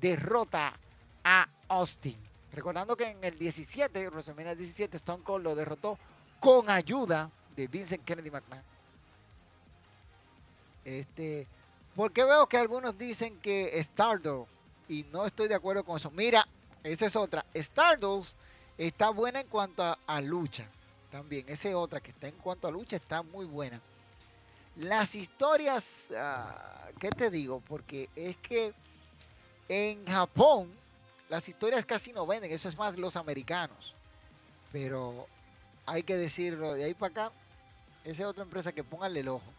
[0.00, 0.78] derrota
[1.24, 2.16] a Austin.
[2.52, 5.98] Recordando que en el 17, WrestleMania 17, Stone Cold lo derrotó
[6.40, 8.62] con ayuda de Vincent Kennedy McMahon.
[10.84, 11.46] Este,
[11.94, 14.50] porque veo que algunos dicen que Stardust,
[14.88, 16.10] y no estoy de acuerdo con eso.
[16.10, 16.46] Mira,
[16.84, 17.44] esa es otra.
[17.54, 18.34] Stardust
[18.78, 20.66] está buena en cuanto a, lucha.
[21.10, 23.80] También, esa es otra que está en cuanto a lucha, está muy buena.
[24.76, 27.60] Las historias, ah, ¿qué te digo?
[27.68, 28.72] Porque es que
[29.68, 30.72] en Japón
[31.28, 33.94] las historias casi no venden, eso es más los americanos.
[34.72, 35.26] Pero
[35.86, 37.32] hay que decirlo, de ahí para acá,
[38.04, 39.52] esa es otra empresa que póngale el ojo.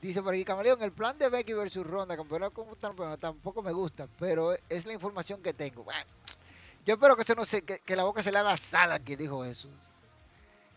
[0.00, 2.76] Dice por aquí, Camaleón, el plan de Becky versus Ronda, campeonato como
[3.16, 5.84] tampoco me gusta, pero es la información que tengo.
[5.84, 6.04] Bueno,
[6.84, 9.18] yo espero que, se no se, que, la boca se le haga sal a quien
[9.18, 9.68] dijo eso.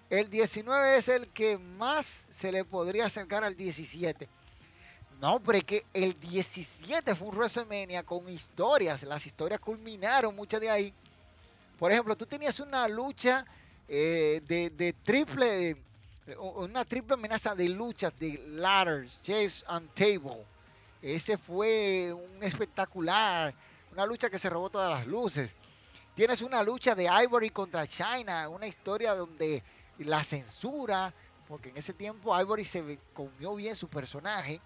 [0.10, 4.28] El 19 es el que más se le podría acercar al 17.
[5.20, 9.04] No, pero que el 17 fue un WrestleMania con historias.
[9.04, 10.94] Las historias culminaron, muchas de ahí.
[11.78, 13.46] Por ejemplo, tú tenías una lucha
[13.88, 15.78] eh, de triple
[16.38, 20.46] una triple amenaza de luchas de ladders, chase and table.
[21.02, 23.54] Ese fue un espectacular,
[23.92, 25.50] una lucha que se robó todas las luces.
[26.16, 29.64] Tienes una lucha de Ivory contra China, una historia donde
[30.00, 31.14] la censura,
[31.48, 34.60] porque en ese tiempo Ivory se comió bien su personaje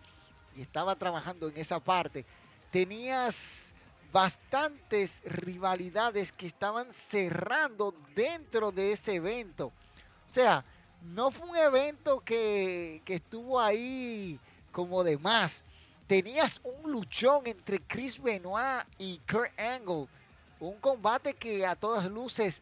[0.56, 2.26] y estaba trabajando en esa parte.
[2.72, 3.74] Tenías
[4.12, 9.68] bastantes rivalidades que estaban cerrando dentro de ese evento.
[10.30, 10.64] O sea,
[11.04, 14.40] no fue un evento que, estuvo ahí
[14.72, 15.64] como de más.
[16.08, 20.08] Tenías un luchón entre Chris Benoit y Kurt Angle.
[20.60, 22.62] Un combate que a todas luces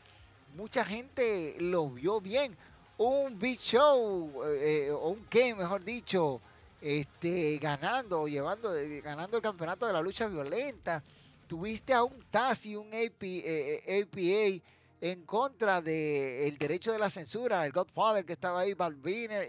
[0.55, 2.55] mucha gente lo vio bien.
[2.97, 6.39] Un Big Show, eh, o un Ken, mejor dicho,
[6.81, 8.71] este, ganando, llevando,
[9.03, 11.03] ganando el campeonato de la lucha violenta.
[11.47, 14.63] Tuviste a un Taz y un AP, eh, APA
[15.01, 18.95] en contra del derecho de la censura, el Godfather que estaba ahí, Val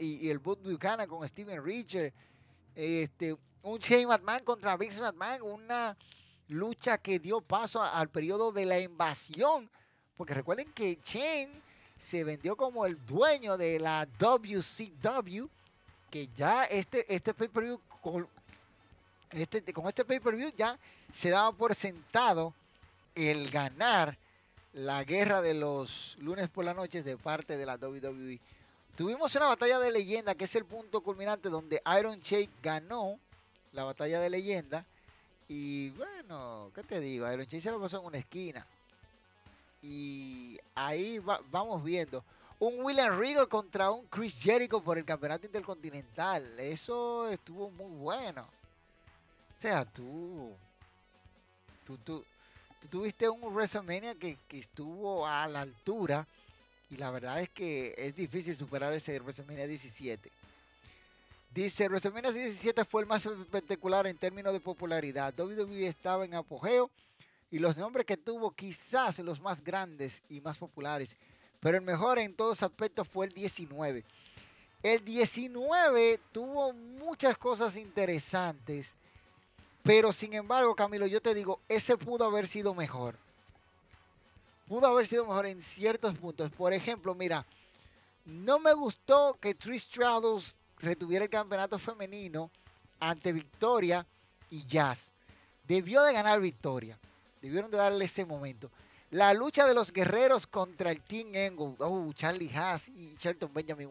[0.00, 2.10] y, el Bud Buchanan con Steven Richard,
[2.74, 5.94] este, un Shane McMahon contra Vince McMahon, una
[6.48, 9.68] lucha que dio paso al periodo de la invasión,
[10.16, 11.50] porque recuerden que Shane
[11.98, 15.46] se vendió como el dueño de la WCW,
[16.10, 18.26] que ya este, este pay-per-view, con
[19.30, 20.78] este, con este pay-per-view ya
[21.12, 22.54] se daba por sentado
[23.14, 24.16] el ganar
[24.72, 28.40] la guerra de los lunes por la noche de parte de la WWE.
[28.96, 33.18] Tuvimos una batalla de leyenda que es el punto culminante donde Iron Shake ganó
[33.72, 34.84] la batalla de leyenda.
[35.48, 37.30] Y bueno, ¿qué te digo?
[37.30, 38.66] Iron Shake se lo pasó en una esquina.
[39.82, 41.18] Y ahí
[41.50, 42.24] vamos viendo.
[42.58, 46.58] Un William Regal contra un Chris Jericho por el campeonato intercontinental.
[46.60, 48.42] Eso estuvo muy bueno.
[48.42, 50.52] O sea, tú,
[51.84, 52.24] tú, tú,
[52.88, 56.26] tuviste un WrestleMania que, estuvo a la altura
[56.90, 60.30] y la verdad es que es difícil superar ese WrestleMania 17.
[61.54, 65.34] Dice, WrestleMania 17 fue el más espectacular en términos de popularidad.
[65.38, 66.90] WWE estaba en apogeo
[67.50, 71.16] y los nombres que tuvo quizás los más grandes y más populares,
[71.60, 74.04] pero el mejor en todos aspectos fue el 19.
[74.82, 78.94] El 19 tuvo muchas cosas interesantes
[79.82, 83.16] pero sin embargo, Camilo, yo te digo, ese pudo haber sido mejor.
[84.68, 86.50] Pudo haber sido mejor en ciertos puntos.
[86.50, 87.44] Por ejemplo, mira,
[88.24, 89.90] no me gustó que Trish
[90.78, 92.50] retuviera el campeonato femenino
[93.00, 94.06] ante Victoria
[94.50, 95.10] y Jazz.
[95.66, 96.98] Debió de ganar Victoria.
[97.40, 98.70] Debieron de darle ese momento.
[99.10, 101.74] La lucha de los guerreros contra el Team Angle.
[101.80, 103.90] Oh, Charlie Haas y Shelton Benjamin.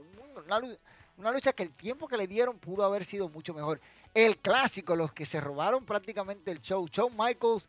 [1.18, 3.81] una lucha que el tiempo que le dieron pudo haber sido mucho mejor
[4.13, 7.67] el clásico, los que se robaron prácticamente el show, Shawn Michaels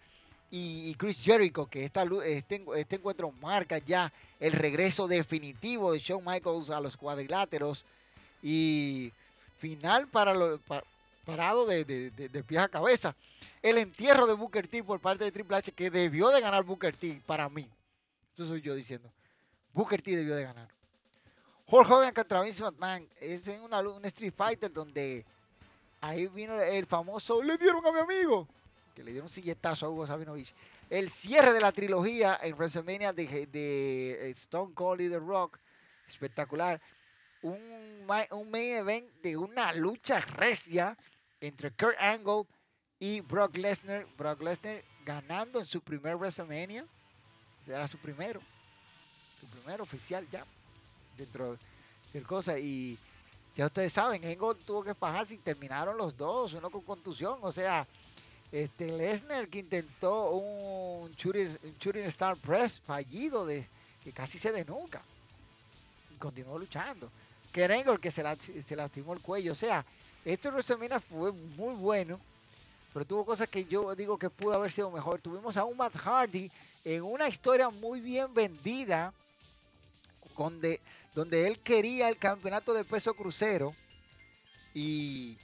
[0.51, 6.25] y, Chris Jericho, que esta, este, este encuentro marca ya el regreso definitivo de Shawn
[6.25, 7.85] Michaels a los cuadriláteros
[8.43, 9.13] y
[9.59, 10.61] final para, lo,
[11.25, 13.15] parado de, de, pies a cabeza.
[13.63, 16.97] El entierro de Booker T por parte de Triple H, que debió de ganar Booker
[16.97, 17.69] T para mí.
[18.35, 19.11] Eso soy yo diciendo.
[19.73, 20.69] Booker T debió de ganar.
[21.67, 25.25] Hulk Hogan contra Vince McMahon es en una, un Street Fighter donde
[26.03, 28.47] ahí vino el famoso le dieron a mi amigo
[28.95, 30.55] que le dieron un silletazo a Hugo Sabinovich.
[30.91, 35.59] El cierre de la trilogía en WrestleMania de, de Stone Cold y The Rock,
[36.07, 36.81] espectacular.
[37.43, 37.59] Un,
[38.31, 40.97] un main event de una lucha recia
[41.41, 42.45] entre Kurt Angle
[42.99, 44.07] y Brock Lesnar.
[44.17, 46.87] Brock Lesnar ganando en su primer WrestleMania.
[47.65, 48.41] Será su primero.
[49.41, 50.45] Su primero oficial ya.
[51.17, 51.59] Dentro
[52.13, 52.59] del cosa.
[52.59, 52.99] Y
[53.57, 56.55] ya ustedes saben, Angle tuvo que fajarse y terminaron los dos.
[56.55, 57.39] Uno con contusión.
[57.43, 57.87] O sea,
[58.51, 63.67] este Lesnar que intentó un shooting, star press fallido de
[64.03, 65.03] que casi se denuca.
[66.15, 67.11] Y continuó luchando.
[67.53, 68.25] Kerengor que se,
[68.67, 69.53] se lastimó el cuello.
[69.53, 69.85] O sea,
[70.25, 72.19] este WrestleMania fue muy bueno.
[72.95, 75.21] Pero tuvo cosas que yo digo que pudo haber sido mejor.
[75.21, 76.51] Tuvimos a un Matt Hardy
[76.85, 79.13] en una historia muy bien vendida.
[80.37, 80.81] Donde,
[81.15, 83.75] donde él quería el campeonato de peso crucero.
[84.75, 85.37] Y,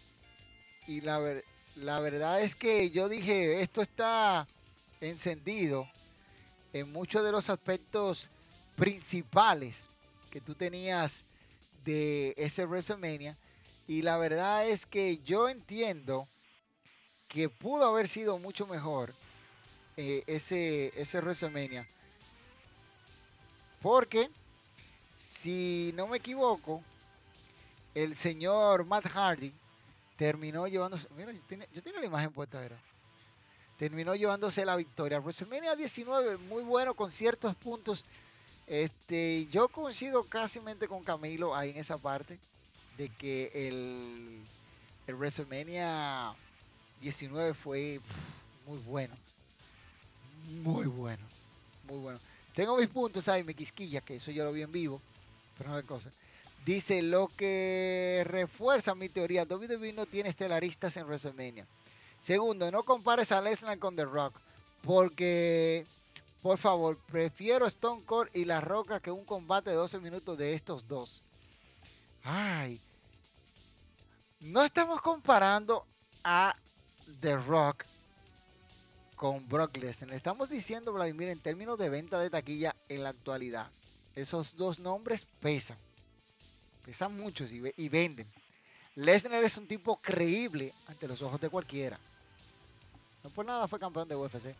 [0.86, 1.44] y la verdad
[1.82, 4.46] la verdad es que yo dije, esto está
[5.00, 5.88] encendido
[6.72, 8.28] en muchos de los aspectos
[8.74, 9.88] principales
[10.30, 11.24] que tú tenías
[11.84, 13.36] de ese WrestleMania.
[13.86, 16.28] Y la verdad es que yo entiendo
[17.28, 19.14] que pudo haber sido mucho mejor
[19.96, 21.86] eh, ese, ese WrestleMania.
[23.80, 24.30] Porque,
[25.18, 26.80] si no me equivoco,
[27.92, 29.52] el señor Matt Hardy
[30.16, 32.78] terminó llevándose, mira, yo tengo, la imagen puesta, era.
[33.78, 35.18] Terminó llevándose la victoria.
[35.18, 38.04] WrestleMania 19, muy bueno con ciertos puntos.
[38.68, 42.38] Este, yo coincido casi con Camilo ahí en esa parte
[42.96, 44.40] de que el
[45.16, 46.32] WrestleMania
[47.00, 48.00] 19 fue
[48.66, 49.16] muy bueno.
[50.62, 51.24] Muy bueno.
[51.88, 52.20] Muy bueno.
[52.58, 55.00] Tengo mis puntos ahí, me quisquilla, que eso yo lo vi en vivo,
[55.56, 56.10] pero no hay cosa.
[56.66, 61.68] Dice, lo que refuerza mi teoría, WWE no tiene estelaristas en WrestleMania.
[62.18, 64.40] Segundo, no compares a Lesnar con The Rock,
[64.82, 65.86] porque,
[66.42, 70.54] por favor, prefiero Stone Cold y La Roca que un combate de 12 minutos de
[70.54, 71.22] estos dos.
[72.24, 72.80] Ay,
[74.40, 75.86] no estamos comparando
[76.24, 76.56] a
[77.20, 77.84] The Rock
[79.18, 80.14] con Brock Lesnar.
[80.14, 83.68] Estamos diciendo, Vladimir, en términos de venta de taquilla en la actualidad.
[84.14, 85.76] Esos dos nombres pesan
[86.88, 88.26] pesan muchos y, venden.
[88.94, 91.98] Lesnar es un tipo creíble ante los ojos de cualquiera.
[93.22, 94.54] No por nada fue campeón de UFC.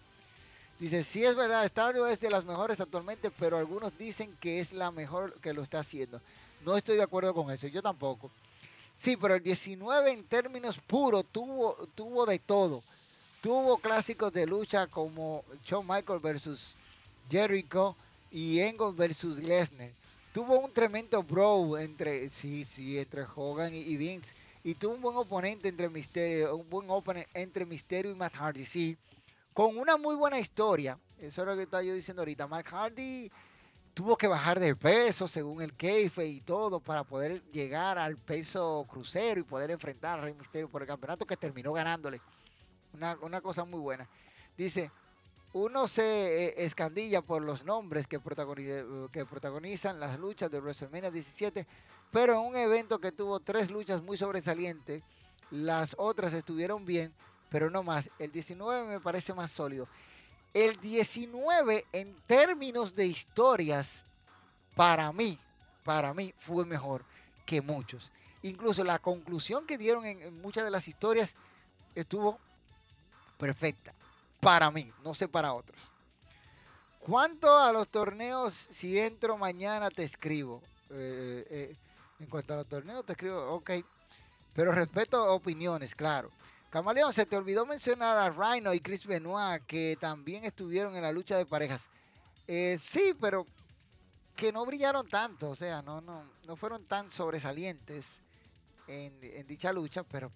[0.78, 4.74] Dice, sí es verdad, Estadio es de las mejores actualmente, pero algunos dicen que es
[4.74, 6.20] la mejor que lo está haciendo.
[6.66, 8.30] No estoy de acuerdo con eso, yo tampoco.
[8.92, 12.82] Sí, pero el 19 en términos puros tuvo, tuvo de todo.
[13.40, 16.76] Tuvo clásicos de lucha como Shawn Michael versus
[17.30, 17.96] Jericho
[18.30, 19.90] y Engel versus Lesnar
[20.38, 24.32] tuvo un tremendo bro entre, sí, sí, entre Hogan y, Vince.
[24.62, 28.64] Y tuvo un buen oponente entre Misterio, un buen oponente entre Misterio y Matt Hardy,
[28.64, 28.96] sí.
[29.52, 30.96] Con una muy buena historia.
[31.18, 32.46] Eso es lo que estaba yo diciendo ahorita.
[32.46, 33.30] Matt Hardy
[33.94, 38.86] tuvo que bajar de peso según el keife y todo para poder llegar al peso
[38.88, 42.20] crucero y poder enfrentar a Rey Misterio por el campeonato que terminó ganándole.
[42.92, 44.08] Una, una cosa muy buena.
[44.56, 44.90] Dice,
[45.52, 48.20] uno se eh, escandilla por los nombres que,
[49.12, 51.66] que protagonizan las luchas de WrestleMania 17,
[52.10, 55.02] pero en un evento que tuvo tres luchas muy sobresalientes,
[55.50, 57.14] las otras estuvieron bien,
[57.50, 58.10] pero no más.
[58.18, 59.88] El 19 me parece más sólido.
[60.52, 64.04] El 19 en términos de historias,
[64.74, 65.38] para mí,
[65.84, 67.04] para mí fue mejor
[67.46, 68.12] que muchos.
[68.42, 71.34] Incluso la conclusión que dieron en muchas de las historias
[71.94, 72.38] estuvo
[73.38, 73.94] perfecta
[74.40, 75.80] para mí, no sé para otros.
[77.00, 80.62] Cuanto a los torneos, si entro mañana te escribo.
[80.90, 81.76] Eh, eh,
[82.20, 83.70] en cuanto a los torneos, te escribo, ok.
[84.54, 86.30] Pero respeto opiniones, claro.
[86.70, 91.12] Camaleón, se te olvidó mencionar a Rhino y Chris Benoit, que también estuvieron en la
[91.12, 91.88] lucha de parejas.
[92.46, 93.46] Eh, sí, pero
[94.36, 98.20] que no brillaron tanto, o sea, no, no, no fueron tan sobresalientes
[98.86, 100.30] en, dicha lucha, pero.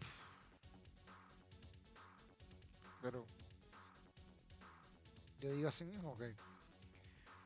[3.03, 3.27] Pero
[5.41, 6.33] yo digo así mismo que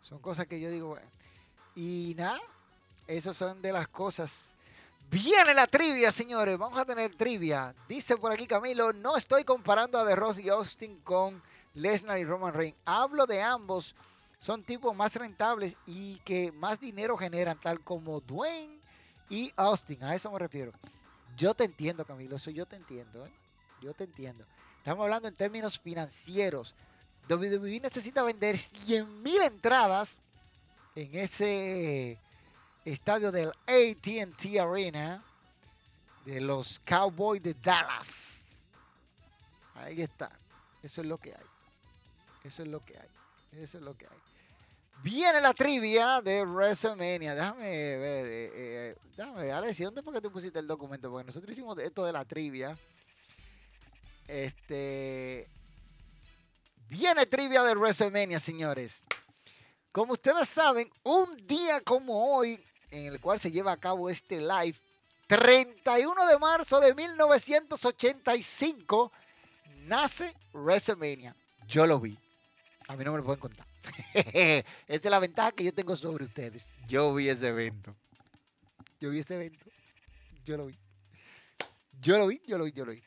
[0.02, 0.98] son cosas que yo digo,
[1.74, 2.38] y nada,
[3.06, 4.54] esas son de las cosas.
[5.10, 6.58] Viene la trivia, señores.
[6.58, 7.74] Vamos a tener trivia.
[7.88, 11.42] Dice por aquí Camilo, no estoy comparando a The Ross y Austin con
[11.74, 12.76] Lesnar y Roman Reigns.
[12.84, 13.94] Hablo de ambos,
[14.38, 18.78] son tipos más rentables y que más dinero generan, tal como Dwayne
[19.30, 20.02] y Austin.
[20.04, 20.72] A eso me refiero.
[21.36, 23.26] Yo te entiendo, Camilo, eso yo te entiendo.
[23.26, 23.32] ¿eh?
[23.80, 24.44] Yo te entiendo.
[24.86, 26.72] Estamos hablando en términos financieros.
[27.28, 30.20] WWE necesita vender 100 mil entradas
[30.94, 32.16] en ese
[32.84, 35.24] estadio del ATT Arena
[36.24, 38.44] de los Cowboys de Dallas.
[39.74, 40.30] Ahí está.
[40.84, 41.46] Eso es lo que hay.
[42.44, 43.08] Eso es lo que hay.
[43.60, 44.18] Eso es lo que hay.
[45.02, 47.34] Viene la trivia de WrestleMania.
[47.34, 47.66] Déjame
[47.98, 48.26] ver.
[48.26, 49.50] Eh, eh, déjame ver.
[49.50, 51.10] Alexi, ¿dónde fue que tú pusiste el documento?
[51.10, 52.78] Porque nosotros hicimos esto de la trivia.
[54.28, 55.48] Este.
[56.88, 59.04] Viene trivia de WrestleMania, señores.
[59.92, 64.40] Como ustedes saben, un día como hoy, en el cual se lleva a cabo este
[64.40, 64.76] live,
[65.26, 69.10] 31 de marzo de 1985,
[69.86, 71.34] nace WrestleMania.
[71.66, 72.18] Yo lo vi.
[72.88, 73.66] A mí no me lo pueden contar.
[74.12, 76.74] Esa es la ventaja que yo tengo sobre ustedes.
[76.86, 77.96] Yo vi ese evento.
[79.00, 79.66] Yo vi ese evento.
[80.44, 80.78] Yo lo vi.
[82.00, 83.02] Yo lo vi, yo lo vi, yo lo vi.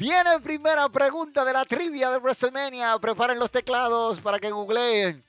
[0.00, 2.98] Viene primera pregunta de la trivia de WrestleMania.
[2.98, 5.22] Preparen los teclados para que googleen.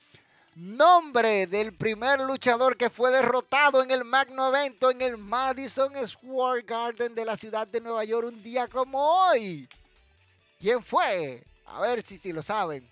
[0.54, 6.62] Nombre del primer luchador que fue derrotado en el magno evento en el Madison Square
[6.62, 9.68] Garden de la ciudad de Nueva York un día como hoy.
[10.58, 11.44] ¿Quién fue?
[11.66, 12.88] A ver si, si lo saben.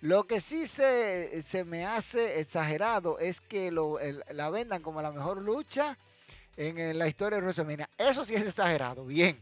[0.00, 4.00] Lo que sí se, se me hace exagerado es que lo,
[4.32, 5.96] la vendan como la mejor lucha
[6.56, 7.88] en, la historia de WrestleMania.
[7.96, 9.04] Eso sí es exagerado.
[9.04, 9.40] Bien.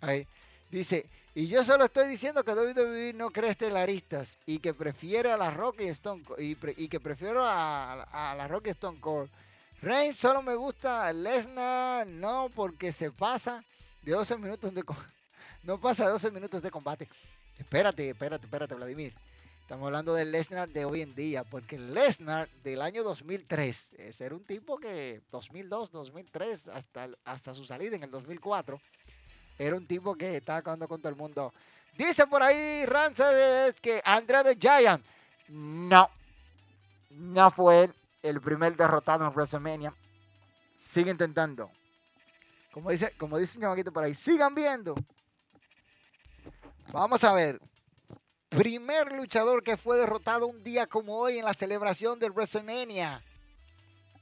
[0.00, 0.26] Ahí.
[0.70, 5.36] Dice, y yo solo estoy diciendo que WWE no cree estelaristas y que prefiere a
[5.36, 9.30] la Rock y Stone y, y que prefiero a, a, la Rock Stone Cold.
[9.80, 13.64] Reigns solo me gusta Lesnar, no porque se pasa
[14.02, 14.82] de 12 minutos de
[15.62, 17.08] no pasa de 12 minutos de combate.
[17.58, 19.14] Espérate, espérate, espérate, Vladimir.
[19.62, 24.24] Estamos hablando del Lesnar de hoy en día, porque el Lesnar del año 2003, ese
[24.24, 28.80] era un tipo que 2002, 2003, hasta, hasta su salida en el 2004,
[29.58, 31.52] era un tipo que estaba acabando con todo el mundo.
[31.96, 35.04] Dice por ahí Ranced que Andrea the Giant,
[35.48, 36.08] no,
[37.10, 37.90] no fue
[38.22, 39.92] el primer derrotado en WrestleMania.
[40.76, 41.70] Sigue intentando.
[42.72, 44.94] Como dice, como dice un chamaquito por ahí, sigan viendo.
[46.92, 47.60] Vamos a ver
[48.48, 53.22] primer luchador que fue derrotado un día como hoy en la celebración del WrestleMania.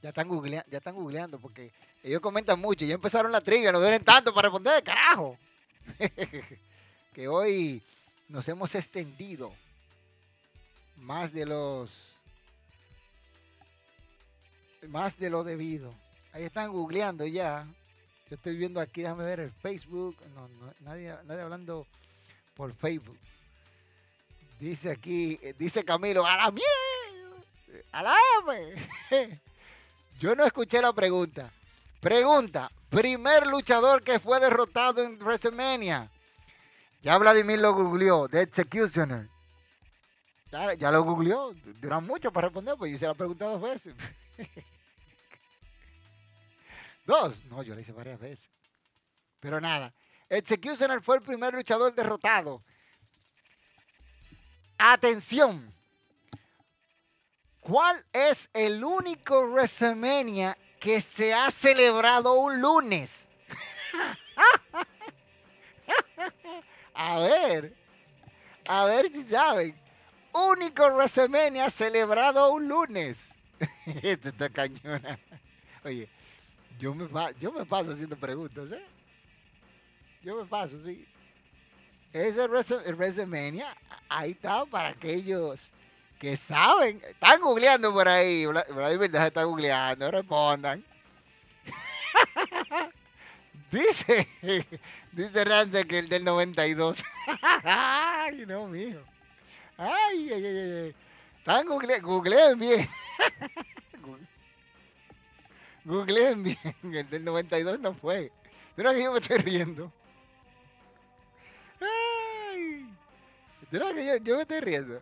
[0.01, 0.29] Ya están
[0.69, 1.71] ya están googleando porque
[2.07, 2.85] ellos comentan mucho.
[2.85, 5.37] Ya empezaron la trivia, no duelen tanto para responder, carajo.
[7.13, 7.81] que hoy
[8.29, 9.53] nos hemos extendido
[10.97, 12.15] más de los
[14.87, 15.93] más de lo debido.
[16.31, 17.67] Ahí están googleando ya.
[18.29, 20.15] Yo estoy viendo aquí, déjame ver el Facebook.
[20.33, 21.85] No, no, nadie, nadie hablando
[22.55, 23.17] por Facebook.
[24.59, 26.65] Dice aquí, eh, dice Camilo, a la miel,
[27.91, 28.15] a.
[30.19, 31.51] Yo no escuché la pregunta.
[31.99, 36.09] Pregunta, primer luchador que fue derrotado en WrestleMania.
[37.01, 39.27] Ya Vladimir lo googleó, The Executioner.
[40.51, 43.95] Ya, lo googleó, dura mucho para responder, pues hice la pregunta dos veces.
[47.05, 48.49] dos, no, yo le hice varias veces.
[49.39, 49.93] Pero nada,
[50.29, 52.63] Executioner fue el primer luchador derrotado
[54.77, 55.73] Atención.
[57.59, 63.27] ¿Cuál es el único WrestleMania que se ha celebrado un lunes?
[66.93, 67.75] a ver,
[68.67, 69.75] a ver si saben.
[70.33, 73.33] Único WrestleMania celebrado un lunes.
[74.03, 75.19] Esto está cañona.
[75.83, 76.07] Oye,
[76.77, 77.07] yo me,
[77.39, 78.85] yo me paso haciendo preguntas, ¿eh?
[80.21, 81.07] Yo me paso, sí.
[82.13, 83.75] Ese WrestleMania,
[84.09, 85.71] ahí está para aquellos
[86.19, 87.01] que saben.
[87.07, 88.45] Están googleando por ahí.
[88.45, 90.83] Vladimir se está googleando, respondan.
[93.71, 94.27] dice,
[95.11, 97.03] dice Rance que el del 92.
[97.63, 98.99] ay, no, mijo.
[99.77, 100.95] Ay, ay, ay, ay.
[101.37, 102.89] Están googleando, googleen bien.
[105.85, 106.57] googleen bien.
[106.83, 108.31] El del 92 no fue.
[108.75, 109.91] Pero aquí yo me estoy riendo.
[111.79, 112.89] Ay.
[113.69, 114.99] que yo, yo me estoy riendo.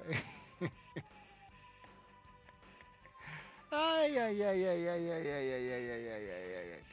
[3.75, 6.83] Ay, ay, ay, ay, ay, ay, ay, ay, ay, ay, ay, ay, ay.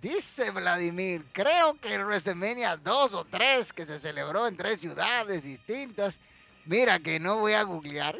[0.00, 5.42] Dice Vladimir, creo que el WrestleMania 2 o 3 que se celebró en tres ciudades
[5.42, 6.20] distintas.
[6.66, 8.16] Mira que no voy a googlear.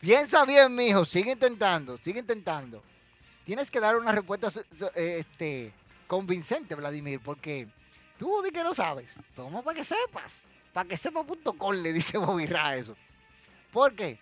[0.00, 1.04] Piensa bien, mijo.
[1.04, 2.82] Sigue intentando, sigue intentando.
[3.44, 4.48] tienes que dar una respuesta
[4.94, 5.74] este,
[6.06, 7.68] convincente, Vladimir, porque
[8.18, 9.14] tú di que no sabes.
[9.34, 10.44] Toma para que sepas.
[10.72, 12.96] Para que sepa.com le dice Bobby Ra eso.
[13.72, 14.18] ¿Por qué?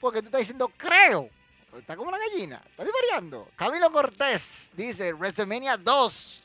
[0.00, 1.28] Porque tú estás diciendo creo.
[1.78, 2.62] Está como una gallina.
[2.70, 3.48] Está divariando.
[3.56, 6.44] Camilo Cortés dice WrestleMania 2.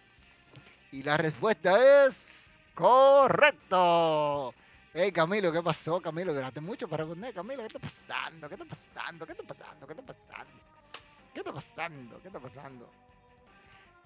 [0.91, 4.53] Y la respuesta es correcto.
[4.91, 6.02] Hey Camilo, ¿qué pasó?
[6.02, 7.34] Camilo, duraste mucho para responder.
[7.34, 8.48] Camilo, ¿qué está pasando?
[8.49, 9.26] ¿Qué está pasando?
[9.26, 9.86] ¿Qué está pasando?
[9.86, 10.53] ¿Qué está pasando?
[11.34, 12.22] ¿Qué está pasando?
[12.22, 12.90] ¿Qué está pasando?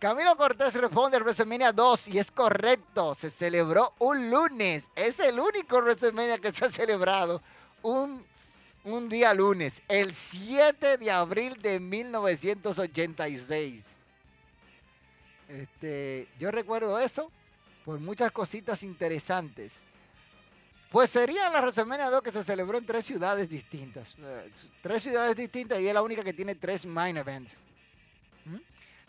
[0.03, 3.15] Camilo Cortés responde al WrestleMania 2 y es correcto.
[3.15, 4.89] Se celebró un lunes.
[4.97, 7.41] Es el único WrestleMania que se ha celebrado
[7.81, 8.21] un,
[8.83, 13.95] un día lunes, el 7 de abril de 1986.
[15.47, 17.31] Este, yo recuerdo eso
[17.85, 19.79] por muchas cositas interesantes.
[20.91, 24.17] Pues sería la WrestleMania 2 que se celebró en tres ciudades distintas.
[24.19, 24.51] Eh,
[24.81, 27.55] tres ciudades distintas y es la única que tiene tres main events.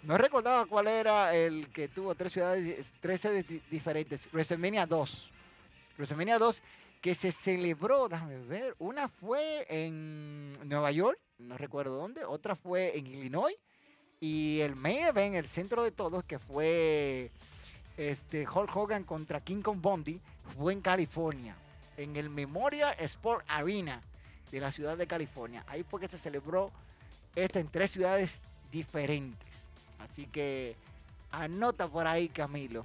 [0.05, 4.29] No recordaba cuál era el que tuvo tres ciudades, tres sedes diferentes.
[4.33, 5.31] WrestleMania 2.
[5.97, 6.63] WrestleMania 2
[7.01, 12.97] que se celebró, déjame ver, una fue en Nueva York, no recuerdo dónde, otra fue
[12.97, 13.55] en Illinois
[14.21, 17.31] y el main event, el centro de todos, que fue
[17.99, 20.19] este Hulk Hogan contra King Kong Bondi,
[20.57, 21.55] fue en California
[21.97, 24.01] en el Memorial Sport Arena
[24.51, 25.65] de la ciudad de California.
[25.67, 26.71] Ahí fue que se celebró
[27.35, 28.41] esta en tres ciudades
[28.71, 29.64] diferentes.
[30.09, 30.77] Así que
[31.31, 32.85] anota por ahí, Camilo.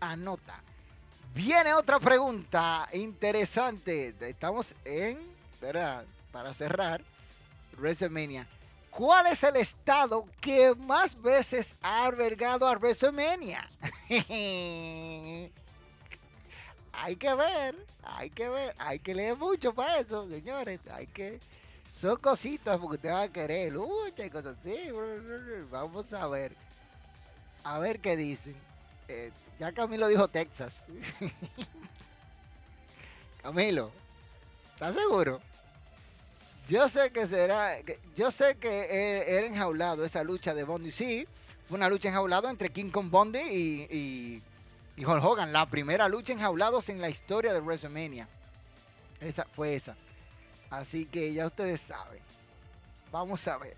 [0.00, 0.60] Anota.
[1.34, 4.14] Viene otra pregunta interesante.
[4.20, 5.18] Estamos en,
[5.60, 6.04] ¿verdad?
[6.32, 7.02] para cerrar,
[7.76, 8.46] WrestleMania.
[8.90, 13.68] ¿Cuál es el estado que más veces ha albergado a WrestleMania?
[16.92, 20.80] hay que ver, hay que ver, hay que leer mucho para eso, señores.
[20.92, 21.40] Hay que.
[21.92, 24.76] Son cositas porque usted va a querer lucha y cosas así.
[25.70, 26.54] Vamos a ver.
[27.64, 28.54] A ver qué dicen.
[29.08, 30.82] Eh, ya Camilo dijo Texas.
[33.42, 33.90] Camilo,
[34.74, 35.40] ¿estás seguro?
[36.68, 37.76] Yo sé que será.
[38.14, 40.90] Yo sé que era enjaulado esa lucha de Bondi.
[40.90, 41.26] Sí,
[41.68, 44.42] fue una lucha enjaulado entre King Kong Bondi y
[45.00, 48.28] y Hulk Hogan, la primera lucha enjaulados en la historia de WrestleMania.
[49.18, 49.96] Esa fue esa.
[50.70, 52.20] Así que ya ustedes saben.
[53.10, 53.76] Vamos a ver.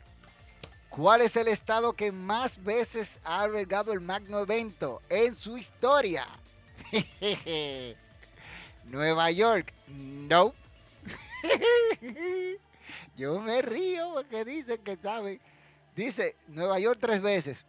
[0.90, 6.26] ¿Cuál es el estado que más veces ha albergado el magno evento en su historia?
[8.84, 9.72] Nueva York.
[9.88, 10.52] No.
[13.16, 15.40] Yo me río porque dicen que saben.
[15.96, 17.64] Dice Nueva York tres veces.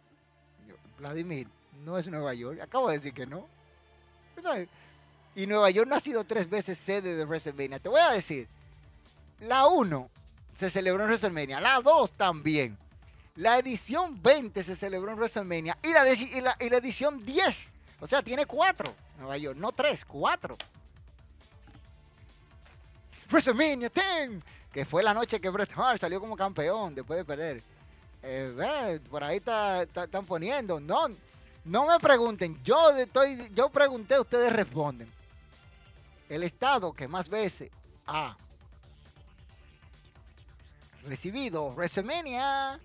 [0.98, 1.48] Vladimir,
[1.84, 2.60] no es Nueva York.
[2.60, 3.46] Acabo de decir que no.
[5.34, 7.78] Y Nueva York no ha sido tres veces sede de WrestleMania.
[7.78, 8.48] Te voy a decir,
[9.40, 10.10] la 1
[10.54, 12.78] se celebró en WrestleMania, la 2 también.
[13.36, 16.40] La edición 20 se celebró en WrestleMania y la, y
[16.70, 17.72] la, edición 10.
[18.00, 20.56] O sea, tiene 4 Nueva York, no 3, 4.
[23.30, 24.42] WrestleMania 10,
[24.72, 27.62] que fue la noche que Bret Hart salió como campeón después de perder.
[28.22, 30.78] Eh, por ahí están poniendo.
[30.78, 31.08] No,
[31.64, 35.10] no me pregunten, yo estoy, yo pregunté, ustedes responden.
[36.28, 37.70] El estado que más veces
[38.06, 38.36] ha
[41.06, 42.78] recibido WrestleMania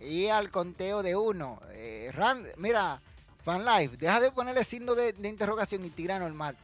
[0.00, 1.60] y al conteo de uno.
[1.72, 2.12] Eh,
[2.56, 3.00] mira,
[3.44, 6.56] Fan Life, deja de ponerle signo de, de interrogación y tira normal.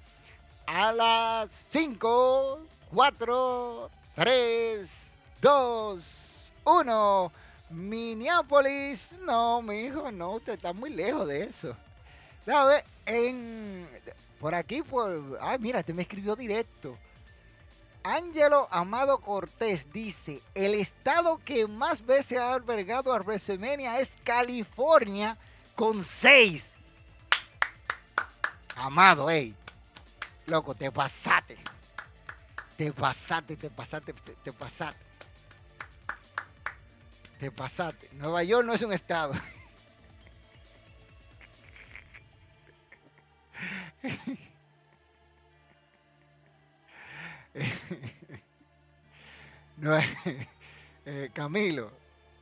[0.67, 2.61] A las 5,
[2.93, 7.33] 4, 3, 2, 1.
[7.71, 11.77] Minneapolis, no, mi hijo, no, usted está muy lejos de eso.
[12.47, 12.83] ¿Sabe?
[13.05, 13.87] En,
[14.41, 15.39] por aquí, por.
[15.41, 16.97] Ay, mira, este me escribió directo.
[18.03, 25.37] Ángelo Amado Cortés dice: El estado que más veces ha albergado a WrestleMania es California
[25.75, 26.75] con seis.
[28.77, 29.55] Amado, ey.
[30.47, 31.59] Loco, te pasaste.
[32.77, 35.05] Te pasaste, te pasaste, te pasaste.
[37.41, 38.09] Te pasaste.
[38.13, 39.35] Nueva York no es un estado.
[49.77, 49.99] no,
[51.05, 51.91] eh, Camilo,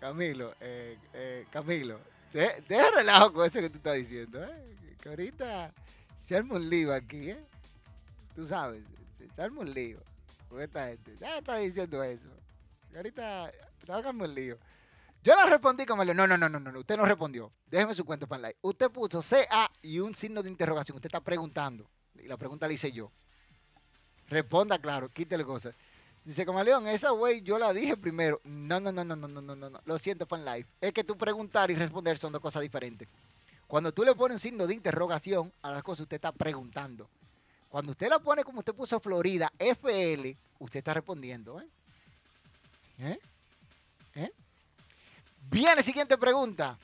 [0.01, 2.01] Camilo, eh, eh, Camilo,
[2.33, 4.77] deja relajo con eso que tú estás diciendo, ¿eh?
[5.01, 5.73] que ahorita
[6.19, 7.41] se arma un lío aquí, ¿eh?
[8.35, 8.83] Tú sabes,
[9.35, 9.99] se arma un lío
[10.49, 12.29] con esta gente, ya está diciendo eso,
[12.91, 13.53] que ahorita
[13.85, 14.59] te arma un lío.
[15.23, 17.51] Yo le respondí como no, no, no, no, no, usted no respondió.
[17.67, 18.59] Déjeme su cuenta para like.
[18.63, 20.95] Usted puso CA y un signo de interrogación.
[20.95, 21.91] Usted está preguntando.
[22.15, 23.11] Y la pregunta la hice yo.
[24.29, 25.75] Responda claro, quítele cosas.
[26.25, 28.41] Dice Camaleón, esa güey yo la dije primero.
[28.43, 29.81] No, no, no, no, no, no, no, no.
[29.85, 30.67] Lo siento, fan live.
[30.81, 33.07] Es que tú preguntar y responder son dos cosas diferentes.
[33.69, 37.09] Cuando tú le pones un signo de interrogación a las cosas, usted está preguntando.
[37.69, 41.61] Cuando usted la pone como usted puso Florida, FL, usted está respondiendo.
[41.61, 41.69] ¿eh?
[42.99, 43.19] ¿Eh?
[44.17, 44.33] ¿Eh?
[45.49, 46.77] Viene siguiente pregunta.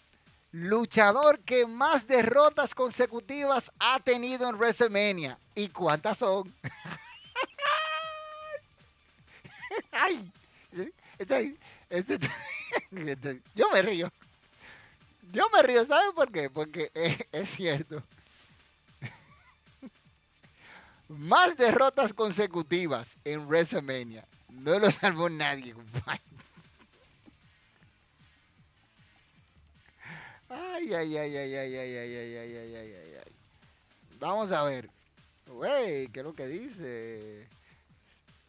[0.53, 5.39] Luchador que más derrotas consecutivas ha tenido en WrestleMania.
[5.55, 6.55] ¿Y cuántas son?
[9.93, 10.33] Ay,
[11.19, 11.57] este,
[11.89, 12.19] este,
[12.91, 14.13] este, yo me río.
[15.33, 16.51] Yo me río, ¿sabe por qué?
[16.51, 16.91] Porque
[17.33, 18.03] es, cierto.
[21.09, 24.27] Más derrotas consecutivas en WrestleMania.
[24.49, 26.21] No lo salvó nadie, compadre.
[30.49, 33.33] Ay, ay, ay, ay, ay, ay, ay, ay, ay, ay, ay, ay.
[34.19, 34.91] Vamos a ver.
[35.47, 37.49] Güey, ¿qué es lo que dice?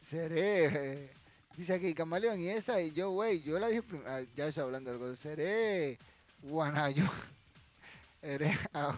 [0.04, 1.10] seré.
[1.58, 4.10] Dice aquí, Camaleón, y esa, y yo, güey, yo la dije primero.
[4.10, 5.16] Ah, ya está hablando algo.
[5.16, 5.98] Seré
[6.42, 7.06] Guanayo.
[8.24, 8.98] Eres ah,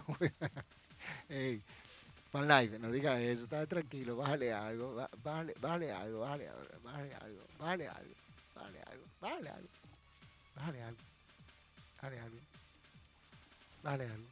[1.28, 1.60] Ey,
[2.30, 6.48] Pan Live, no digas eso, está tranquilo, bájale algo, bájale, bájale algo, bájale,
[6.84, 9.68] bájale algo, bájale algo, bájale algo, bájale algo,
[10.54, 10.98] bájale algo,
[11.96, 12.38] bájale algo,
[13.82, 14.26] bájale algo.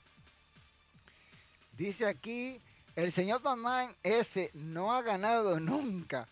[1.77, 2.61] Dice aquí,
[2.95, 6.29] el señor Pamán ese no ha ganado nunca.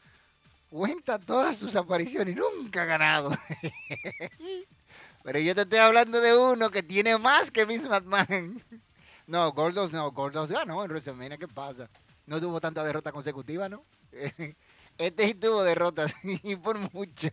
[0.73, 3.31] Cuenta todas sus apariciones y nunca ha ganado.
[5.23, 8.65] Pero yo te estoy hablando de uno que tiene más que Miss Batman.
[9.27, 11.91] No, Gordos no, Gordos ganó en WrestleMania, ¿qué pasa?
[12.25, 13.85] No tuvo tanta derrota consecutiva, ¿no?
[14.97, 17.29] Este sí tuvo derrotas y por mucho.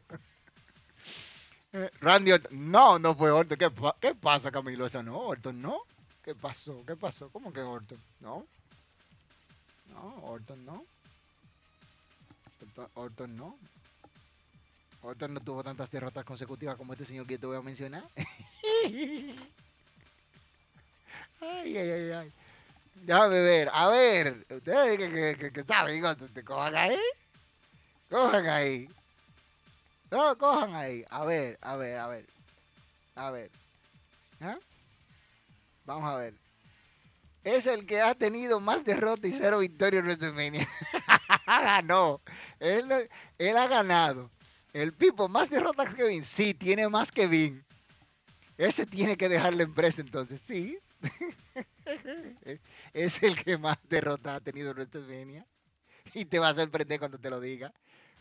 [2.01, 2.71] Randy Orton.
[2.71, 3.57] No, no fue Orton.
[3.57, 3.71] ¿Qué,
[4.01, 4.85] ¿Qué, pasa, Camilo?
[4.85, 5.83] Esa no, Orton no.
[6.21, 6.83] ¿Qué pasó?
[6.85, 7.29] ¿Qué pasó?
[7.29, 8.01] ¿Cómo que Orton?
[8.19, 8.45] No.
[9.87, 10.85] No, Orton no.
[12.95, 13.57] Orton, no.
[15.01, 18.03] Orton no tuvo tantas derrotas consecutivas como este señor que te voy a mencionar.
[18.83, 19.37] ay,
[21.41, 22.33] ay, ay, ay.
[22.95, 23.69] Déjame ver.
[23.73, 24.45] A ver.
[24.49, 26.03] Ustedes que, que, que, saben,
[26.33, 26.99] te cojan ahí.
[28.09, 28.89] Cojan ahí.
[30.11, 31.05] No, cojan ahí.
[31.09, 32.25] A ver, a ver, a ver.
[33.15, 33.51] A ver.
[34.41, 34.57] ¿Ah?
[35.85, 36.33] Vamos a ver.
[37.43, 40.67] Es el que ha tenido más derrotas y cero victorias en WrestleMania.
[41.57, 42.21] Ganó.
[42.59, 44.29] Él, él ha ganado.
[44.71, 46.23] El Pipo, más derrotas que Vin.
[46.23, 47.65] Sí, tiene más que Vin.
[48.57, 50.41] Ese tiene que dejar la empresa entonces.
[50.41, 50.77] Sí.
[52.93, 55.45] es el que más derrotas ha tenido en WrestleMania.
[56.13, 57.73] Y te va a sorprender cuando te lo diga.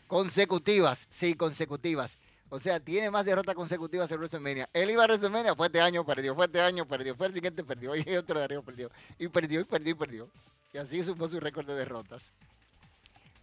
[0.07, 2.17] Consecutivas, sí, consecutivas.
[2.49, 4.69] O sea, tiene más derrotas consecutivas en WrestleMania.
[4.73, 7.63] Él iba a WrestleMania, fue este año, perdió, fue este año, perdió, fue el siguiente,
[7.63, 8.89] perdió, y otro de arriba perdió.
[9.19, 10.29] Y perdió, y perdió, y perdió.
[10.73, 12.31] Y así sumó su récord de derrotas.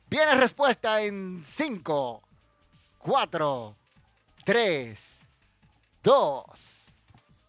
[0.08, 2.22] Viene respuesta en 5,
[2.98, 3.76] 4,
[4.44, 5.18] 3,
[6.02, 6.96] 2,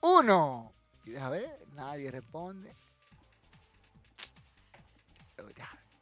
[0.02, 0.74] 1.
[1.06, 2.76] Y deja ver, nadie responde.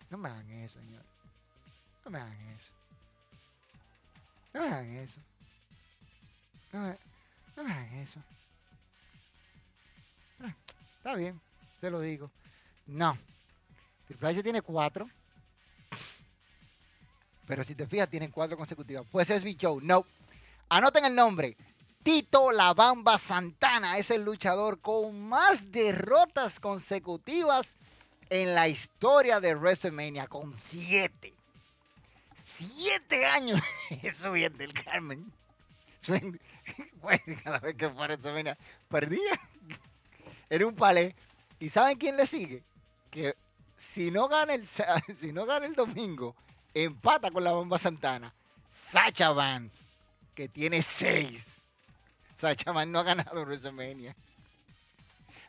[0.09, 1.03] No me hagan eso, señor.
[2.05, 2.71] No me hagan eso.
[4.53, 5.19] No me hagan eso.
[6.71, 6.97] No me,
[7.57, 8.23] no me hagan eso.
[10.39, 10.55] Ah,
[10.97, 11.41] está bien,
[11.81, 12.31] te lo digo.
[12.85, 13.17] No.
[14.07, 15.09] Triple H tiene cuatro.
[17.45, 19.05] Pero si te fijas, tienen cuatro consecutivas.
[19.11, 19.79] Pues es Big Show.
[19.81, 20.05] No.
[20.69, 21.55] Anoten el nombre.
[22.03, 27.75] Tito La Bamba Santana es el luchador con más derrotas consecutivas
[28.29, 31.33] en la historia de WrestleMania, con siete
[32.45, 33.59] siete años
[34.15, 35.31] subiendo el Carmen.
[37.43, 38.57] cada vez que fuera esa
[38.87, 39.39] perdía.
[40.49, 41.15] Era un palé.
[41.59, 42.63] ¿Y saben quién le sigue?
[43.09, 43.35] Que
[43.75, 46.35] si no gana el, si no gana el domingo,
[46.75, 48.33] empata con la bomba Santana.
[48.69, 49.85] Sacha Vance,
[50.35, 51.61] que tiene seis.
[52.35, 54.15] Sacha Vance no ha ganado WrestleMania.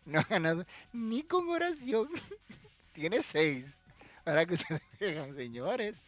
[0.05, 2.09] No ha ganado ni con oración.
[2.93, 3.81] tiene seis.
[4.25, 6.01] Para que ustedes vean, señores.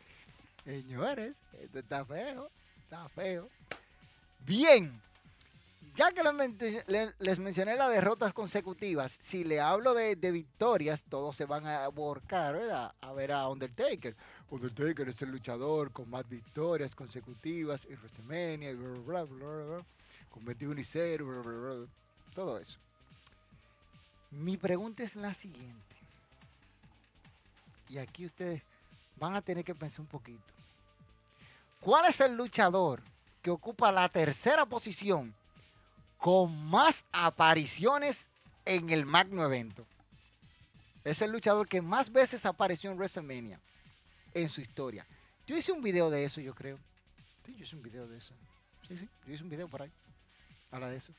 [0.65, 2.51] Señores, esto está feo,
[2.85, 3.49] está feo.
[4.41, 5.01] Bien,
[5.99, 6.23] ya que
[7.19, 12.55] les mencioné las derrotas consecutivas, si le hablo de, victorias, todos se van a borcar
[12.55, 12.93] ¿verdad?
[13.01, 14.15] a ver a Undertaker.
[14.51, 19.85] Undertaker es el luchador con más victorias consecutivas en WrestleMania, bla, bla, bla,
[20.31, 21.87] con 21 y 0,
[22.35, 22.79] todo eso.
[24.31, 25.97] Mi pregunta es la siguiente.
[27.89, 28.63] Y aquí ustedes
[29.17, 30.43] van a tener que pensar un poquito.
[31.81, 33.03] ¿Cuál es el luchador
[33.43, 35.35] que ocupa la tercera posición
[36.17, 38.29] con más apariciones
[38.65, 39.87] en el magno evento?
[41.05, 43.61] Es el luchador que más veces apareció en WrestleMania
[44.35, 45.07] en su historia.
[45.47, 46.79] Yo hice un video de eso, yo creo.
[47.45, 48.35] Sí, yo hice un video de eso.
[48.87, 49.93] Sí, sí, yo hice un video por ahí.
[50.71, 51.13] Habla de eso.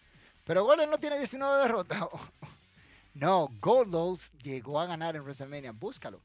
[0.44, 2.04] Pero Golden no tiene 19 derrotas.
[3.14, 5.72] no, Goldos llegó a ganar en WrestleMania.
[5.72, 6.22] Búscalo.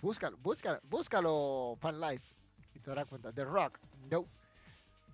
[0.00, 2.26] Búscalo, búscalo, búscalo, Fan Life.
[2.74, 3.32] Y te darás cuenta.
[3.32, 3.78] The Rock,
[4.10, 4.26] no.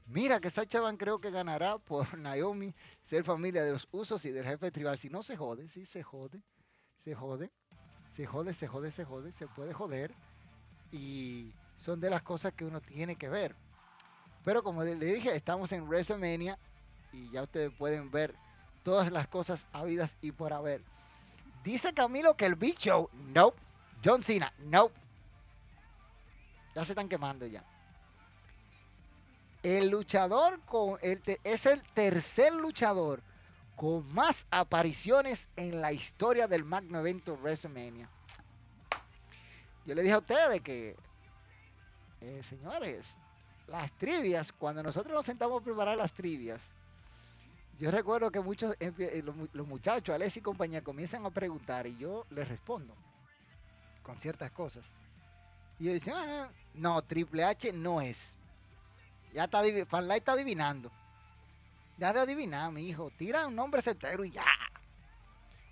[0.06, 4.32] Mira que Sacha Van creo que ganará por Naomi ser familia de los usos y
[4.32, 4.98] del jefe tribal.
[4.98, 6.42] Si no se jode, sí se jode,
[6.96, 7.50] se jode,
[8.12, 10.12] se jode, se jode, se jode, se puede joder.
[10.92, 13.56] Y son de las cosas que uno tiene que ver.
[14.44, 16.58] Pero como le dije, estamos en WrestleMania
[17.12, 18.34] y ya ustedes pueden ver
[18.82, 20.82] todas las cosas habidas y por haber.
[21.64, 23.54] Dice Camilo que el bicho, no.
[24.04, 24.90] John Cena, no.
[26.74, 27.64] Ya se están quemando ya.
[29.62, 33.22] El luchador con el es el tercer luchador
[33.76, 38.08] con más apariciones en la historia del magno evento WrestleMania.
[39.84, 40.96] Yo le dije a ustedes que,
[42.20, 43.18] eh, señores,
[43.66, 46.70] las trivias, cuando nosotros nos sentamos a preparar las trivias,
[47.78, 52.26] yo recuerdo que muchos, eh, los, muchachos, Alex y compañía, comienzan a preguntar y yo
[52.30, 52.94] les respondo
[54.02, 54.84] con ciertas cosas.
[55.80, 58.38] Y yo decía, ah, no, Triple H no es.
[59.32, 60.92] Ya está, Fanlight está adivinando.
[61.98, 63.10] Ya de adivinar, mi hijo.
[63.10, 64.44] Tira un nombre certero y ya.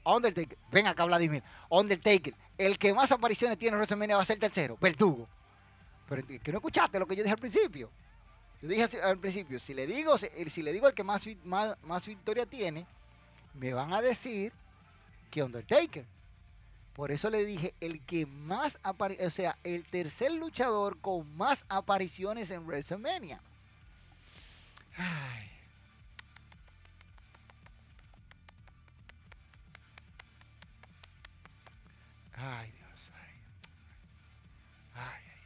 [0.05, 0.59] Undertaker.
[0.71, 1.43] Ven acá, Vladimir.
[1.69, 2.35] Undertaker.
[2.57, 4.77] El que más apariciones tiene en WrestleMania va a ser tercero.
[4.81, 5.29] Verdugo.
[6.09, 7.91] Pero que no escuchaste lo que yo dije al principio.
[8.61, 12.45] Yo dije al principio, si le digo, si le digo el que más, más, victoria
[12.45, 12.87] tiene,
[13.55, 14.53] me van a decir
[15.31, 16.05] que Undertaker.
[16.93, 21.65] Por eso le dije, el que más aparece, o sea, el tercer luchador con más
[21.69, 23.41] apariciones en WrestleMania.
[24.97, 25.60] Ay.
[32.43, 33.13] Ay, Dios.
[34.95, 35.41] Ay, ay,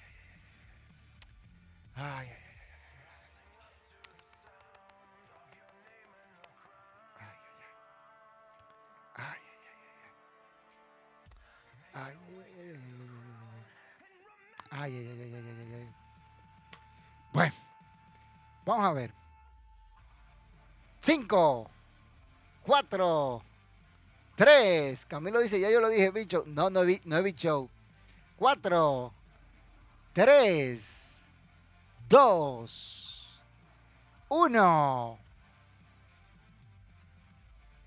[1.97, 2.29] ay.
[2.29, 2.45] Ay, ay.
[14.77, 15.89] Ay, ay, ay, ay, ay, ay,
[17.33, 17.55] Bueno,
[18.67, 19.13] vamos a ver.
[21.01, 21.71] Cinco,
[22.63, 23.43] cuatro,
[24.37, 25.07] tres.
[25.07, 26.45] Camilo dice, ya yo lo dije, bicho.
[26.47, 27.69] No, no, no es bicho.
[28.37, 29.13] Cuatro,
[30.13, 31.25] tres,
[32.09, 33.41] dos,
[34.29, 35.19] uno.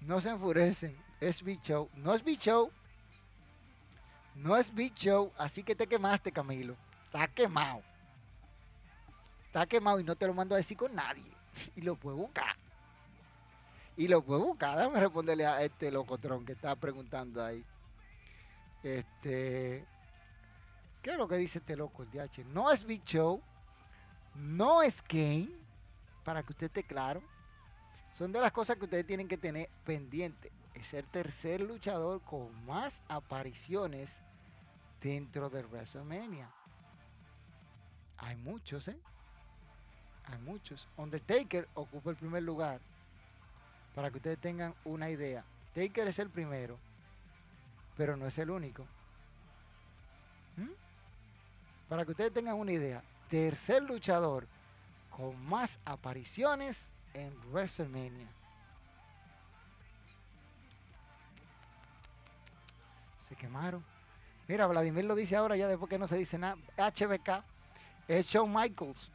[0.01, 0.97] No se enfurecen.
[1.19, 1.89] Es bicho.
[1.95, 2.71] No es bicho.
[4.37, 6.75] No es Big Show, así que te quemaste, Camilo.
[7.05, 7.81] Está quemado.
[9.47, 11.23] Está quemado y no te lo mando a decir con nadie.
[11.75, 12.55] Y lo puedo buscar.
[13.97, 14.77] Y lo puedo buscar.
[14.77, 17.65] Déjame responderle a este locotrón que está preguntando ahí.
[18.83, 19.83] Este.
[21.01, 22.45] ¿Qué es lo que dice este loco, el DH?
[22.45, 23.41] No es Big Show.
[24.35, 25.49] No es Kane.
[26.23, 27.23] Para que usted esté claro.
[28.13, 30.51] Son de las cosas que ustedes tienen que tener pendiente.
[30.75, 34.21] Es el tercer luchador con más apariciones
[35.01, 36.51] dentro de WrestleMania.
[38.17, 38.99] Hay muchos, ¿eh?
[40.25, 40.87] Hay muchos.
[40.97, 42.79] Undertaker ocupa el primer lugar.
[43.97, 45.43] Para que ustedes tengan una idea.
[45.73, 46.77] Taker es el primero,
[47.97, 48.85] pero no es el único.
[50.55, 50.69] ¿Mm?
[51.89, 53.01] Para que ustedes tengan una idea.
[53.27, 54.45] Tercer luchador
[55.09, 58.27] con más apariciones en WrestleMania.
[63.27, 63.83] Se quemaron.
[64.47, 66.55] Mira, Vladimir lo dice ahora ya después que no se dice nada.
[66.77, 67.43] HBK
[68.07, 69.09] es Shawn Michaels.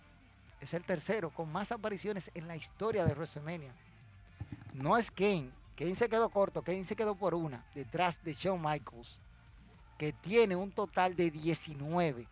[0.61, 3.73] Es el tercero con más apariciones en la historia de WrestleMania.
[4.73, 5.51] No es Kane.
[5.77, 6.63] Kane se quedó corto.
[6.63, 9.21] Kane se quedó por una detrás de Shawn Michaels.
[9.99, 12.27] Que tiene un total de 19.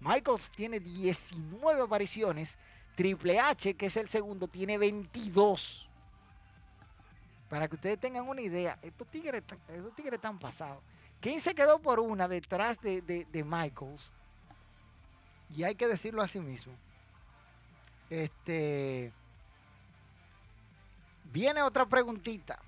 [0.00, 2.56] Michaels tiene 19 apariciones.
[2.94, 5.88] Triple H, que es el segundo, tiene 22.
[7.48, 10.82] Para que ustedes tengan una idea, estos tigres, estos tigres están pasados.
[11.20, 14.10] ¿Quién se quedó por una detrás de, de, Michaels?
[15.56, 16.74] Y hay que decirlo así mismo.
[18.10, 19.12] Este.
[21.34, 22.60] Viene otra preguntita.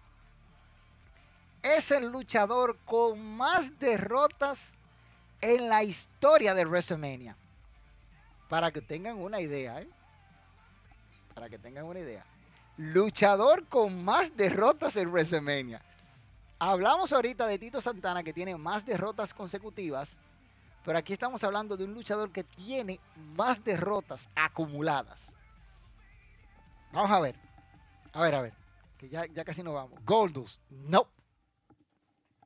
[1.62, 4.76] Es el luchador con más derrotas
[5.40, 7.36] en la historia de WrestleMania.
[8.48, 9.88] Para que tengan una idea, ¿eh?
[11.32, 12.24] Para que tengan una idea.
[12.76, 15.80] Luchador con más derrotas en WrestleMania.
[16.58, 20.18] Hablamos ahorita de Tito Santana que tiene más derrotas consecutivas,
[20.84, 22.98] pero aquí estamos hablando de un luchador que tiene
[23.36, 25.32] más derrotas acumuladas.
[26.90, 27.45] Vamos a ver.
[28.16, 28.54] A ver, a ver.
[28.96, 30.02] Que ya, ya casi no vamos.
[30.02, 30.62] Goldust.
[30.70, 31.06] No.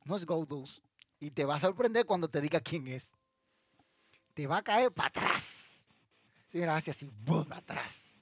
[0.05, 0.83] No es Goldust.
[1.21, 3.15] Y te va a sorprender cuando te diga quién es.
[4.35, 5.87] Te va a caer para atrás.
[6.49, 7.47] Señora, hace así, ¡bum!
[7.53, 8.17] atrás.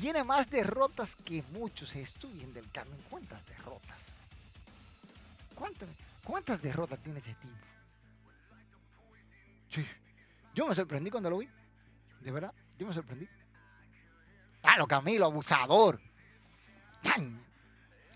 [0.00, 1.96] Tiene más derrotas que muchos.
[1.96, 3.02] Estudien del Carmen.
[3.10, 4.14] ¿Cuántas derrotas?
[6.22, 7.66] ¿Cuántas, derrotas tiene ese tipo?
[9.70, 9.84] Sí.
[10.54, 11.48] Yo me sorprendí cuando lo vi.
[12.20, 13.28] De verdad, yo me sorprendí.
[14.60, 16.00] Claro, Camilo, abusador.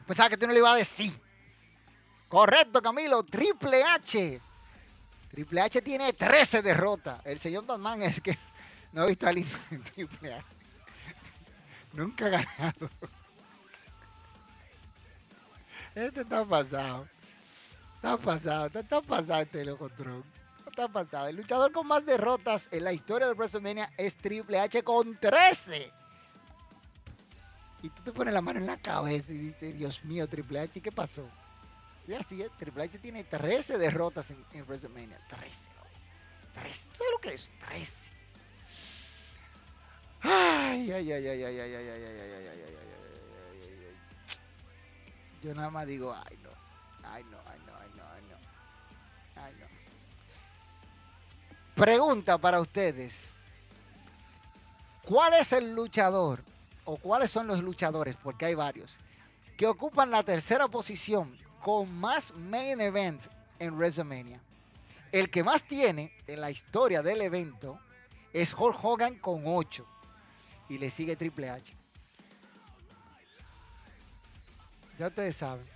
[0.06, 1.12] Pensaba que tú no le ibas a decir.
[2.28, 3.22] Correcto, Camilo.
[3.24, 4.40] Triple H.
[5.30, 7.20] Triple H tiene 13 derrotas.
[7.24, 8.38] El señor Batman es que
[8.92, 10.44] no ha visto a alguien en Triple H.
[11.92, 12.90] Nunca ha ganado.
[15.94, 17.08] Este está pasado.
[17.96, 20.36] Está pasado, está, está pasado este loco tronco
[20.76, 21.28] está pasado.
[21.28, 25.90] El luchador con más derrotas en la historia de WrestleMania es Triple H con 13.
[27.82, 30.80] Y tú te pones la mano en la cabeza y dices, Dios mío, Triple H,
[30.80, 31.28] ¿qué pasó?
[32.08, 35.18] Y así es, Triple H tiene 13 derrotas en, en WrestleMania.
[35.28, 35.70] 13.
[36.54, 36.88] 13.
[36.92, 37.50] ¿Sabes lo que es?
[37.68, 38.10] 13.
[40.22, 43.96] Ay, ay, ay, ay, ay, ay, ay, ay, ay, ay, ay, ay, ay, ay, ay.
[45.42, 46.50] Yo nada más digo, ay, no.
[47.08, 49.42] Ay, no, ay, no, ay, no, ay, no.
[49.42, 49.66] Ay, no.
[51.74, 53.36] Pregunta para ustedes.
[55.04, 56.42] ¿Cuál es el luchador
[56.86, 58.98] o cuáles son los luchadores, porque hay varios,
[59.58, 63.22] que ocupan la tercera posición con más main event
[63.58, 64.40] en WrestleMania?
[65.12, 67.78] El que más tiene en la historia del evento
[68.32, 69.86] es Hulk Hogan con 8
[70.68, 71.76] y le sigue Triple H.
[74.98, 75.66] Ya ustedes saben.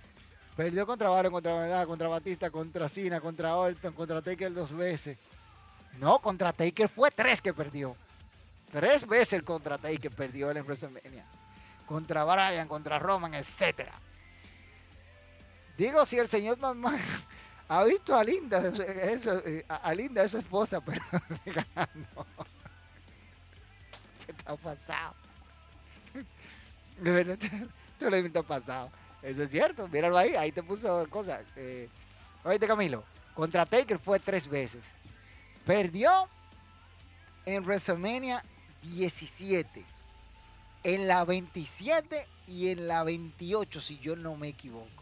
[0.55, 5.17] Perdió contra Baron, contra contra Batista, contra Cena, contra Orton, contra Taker dos veces.
[5.99, 7.95] No, contra Taker fue tres que perdió.
[8.71, 11.25] Tres veces el contra Taker perdió en WrestleMania.
[11.85, 13.89] Contra Bryan, contra Roman, etc.
[15.77, 16.97] Digo, si el señor mamá
[17.67, 18.59] ha visto a Linda,
[19.03, 21.01] eso, a Linda es su esposa, pero
[21.75, 22.25] no.
[24.25, 25.15] ¿Qué está pasado?
[27.03, 28.91] Esto lo está pasado.
[29.21, 31.41] Eso es cierto, míralo ahí, ahí te puso cosas.
[31.55, 31.89] Eh,
[32.43, 33.03] oíste Camilo,
[33.35, 34.83] contra Taker fue tres veces.
[35.65, 36.27] Perdió
[37.45, 38.43] en WrestleMania
[38.81, 39.85] 17,
[40.83, 45.01] en la 27 y en la 28, si yo no me equivoco.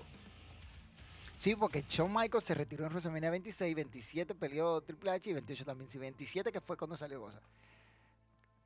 [1.35, 5.65] Sí, porque Shawn Michaels se retiró en WrestleMania 26, 27 peleó Triple H y 28
[5.65, 5.89] también.
[5.89, 7.39] Sí, 27 que fue cuando salió Goza.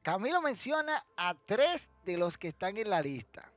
[0.01, 3.49] Camilo menciona a tres de los que están en la lista.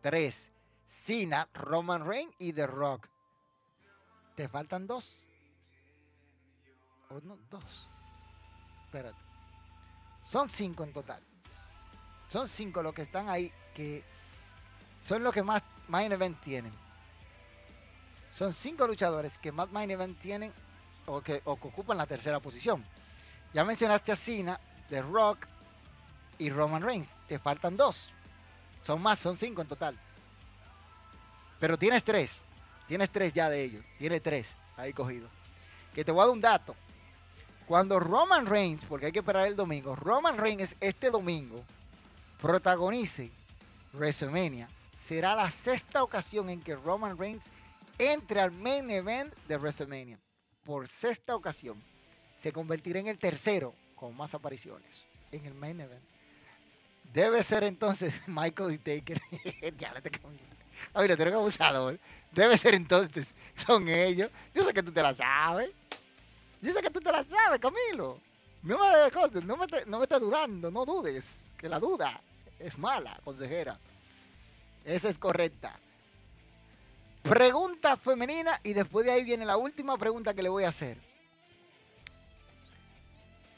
[0.00, 0.48] Tres.
[0.86, 3.08] Cena, Roman Reigns y The Rock.
[4.36, 5.30] Te faltan dos.
[7.10, 7.90] O no, dos.
[8.84, 9.25] Espérate.
[10.26, 11.22] Son cinco en total.
[12.28, 14.02] Son cinco los que están ahí que
[15.00, 16.72] son los que más main event tienen.
[18.32, 20.52] Son cinco luchadores que más main event tienen
[21.06, 22.84] o que, ocupan la tercera posición.
[23.54, 25.46] Ya mencionaste a Cena, The Rock
[26.38, 27.16] y Roman Reigns.
[27.28, 28.10] Te faltan dos.
[28.82, 29.96] Son más, son cinco en total.
[31.60, 32.36] Pero tienes tres.
[32.88, 33.84] Tienes tres ya de ellos.
[33.98, 35.28] Tienes tres ahí cogido.
[35.94, 36.74] Que te voy a dar un dato.
[37.66, 41.64] Cuando Roman Reigns, porque hay que esperar el domingo, Roman Reigns este domingo
[42.40, 43.30] protagonice
[43.92, 47.46] WrestleMania, será la sexta ocasión en que Roman Reigns
[47.98, 50.18] entre al main event de WrestleMania.
[50.64, 51.82] Por sexta ocasión.
[52.36, 56.02] Se convertirá en el tercero con más apariciones en el main event.
[57.12, 59.20] Debe ser entonces Michael y Taker.
[59.78, 60.10] ya, te
[60.92, 61.98] Oye, tú eres abusador.
[62.32, 63.32] Debe ser entonces,
[63.66, 64.30] son ellos.
[64.54, 65.70] Yo sé que tú te la sabes.
[66.60, 68.20] Yo sé que tú te la sabes, Camilo.
[68.62, 71.52] No me, no me, no me dudando, no dudes.
[71.56, 72.20] Que la duda
[72.58, 73.78] es mala, consejera.
[74.84, 75.78] Esa es correcta.
[77.22, 80.96] Pregunta femenina y después de ahí viene la última pregunta que le voy a hacer.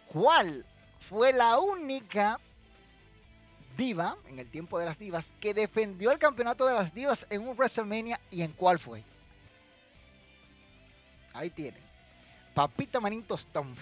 [0.08, 0.64] ¿Cuál
[1.00, 2.40] fue la única
[3.76, 7.46] diva, en el tiempo de las divas, que defendió el campeonato de las divas en
[7.46, 9.04] un WrestleMania y en cuál fue?
[11.34, 11.87] Ahí tienen.
[12.58, 13.72] Papita Manín Tostón.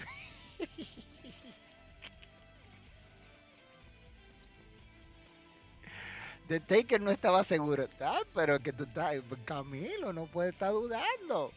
[6.47, 7.89] The Taker no estaba seguro.
[7.99, 11.51] Ah, pero que tú estás, Camilo, no puede estar dudando.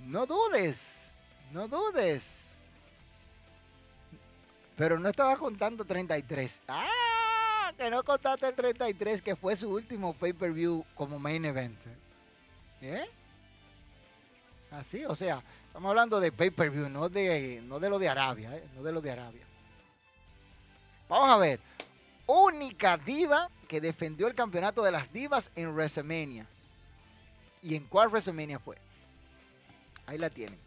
[0.00, 1.20] No dudes,
[1.52, 2.48] no dudes.
[4.76, 6.62] Pero no estaba contando 33.
[6.66, 11.78] Ah, que no contaste el 33, que fue su último pay-per-view como main event.
[12.80, 13.08] ¿Eh?
[14.72, 15.40] Así, o sea,
[15.72, 18.62] estamos hablando de pay-per-view, no de, no de lo de Arabia, ¿eh?
[18.74, 19.46] no de lo de Arabia.
[21.08, 21.60] Vamos a ver.
[22.26, 26.46] Única diva que defendió el campeonato de las divas en WrestleMania.
[27.62, 28.76] ¿Y en cuál WrestleMania fue?
[30.04, 30.58] Ahí la tienen.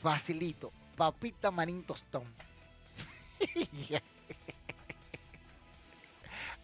[0.00, 0.70] Facilito.
[0.96, 2.32] Papita Marín Tostón.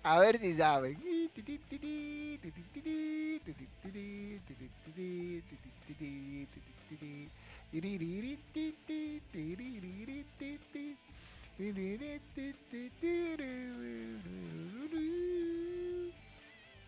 [0.04, 1.02] A ver si saben.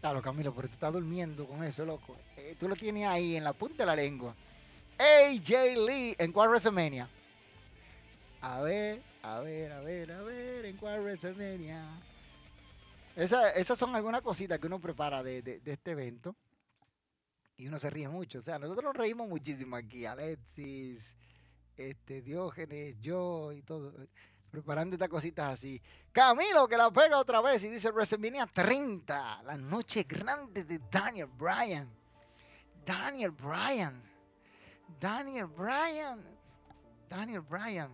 [0.01, 2.17] Claro, Camilo, pero tú estás durmiendo con eso, loco.
[2.37, 4.35] Eh, tú lo tienes ahí en la punta de la lengua.
[4.99, 5.51] AJ
[5.87, 7.09] Lee, ¿en cuál WrestleMania?
[8.41, 11.85] A ver, a ver, a ver, a ver, ¿en cuál WrestleMania?
[13.17, 16.37] Esa- esas son algunas cositas que uno prepara de, de- de este evento.
[17.57, 18.39] Y uno se ríe mucho.
[18.39, 20.05] O sea, nosotros nos reímos muchísimo aquí.
[20.05, 21.17] Alexis,
[21.77, 24.03] este, Diógenes, yo y todo.
[24.03, 24.09] eh,
[24.51, 25.81] Preparando estas cositas así.
[26.13, 29.43] Camilo que la pega otra vez y dice WrestleMania 30.
[29.43, 31.91] La noche grande de Daniel Bryan.
[32.85, 34.03] Daniel Bryan.
[35.01, 36.21] Daniel Bryan.
[37.09, 37.91] Daniel Bryan.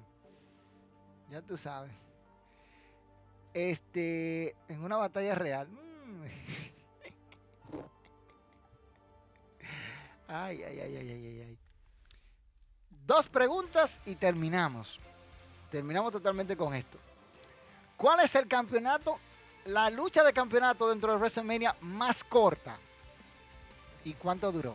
[1.30, 1.92] Ya tú sabes.
[3.54, 5.68] Este, en una batalla real.
[5.68, 6.24] Mm.
[10.32, 11.58] Ay, ay, ay, ay, ay, ay.
[13.06, 14.98] Dos preguntas y terminamos.
[15.70, 16.96] Terminamos totalmente con esto.
[17.98, 19.18] ¿Cuál es el campeonato,
[19.66, 22.78] la lucha de campeonato dentro de WrestleMania más corta?
[24.04, 24.74] ¿Y cuánto duró?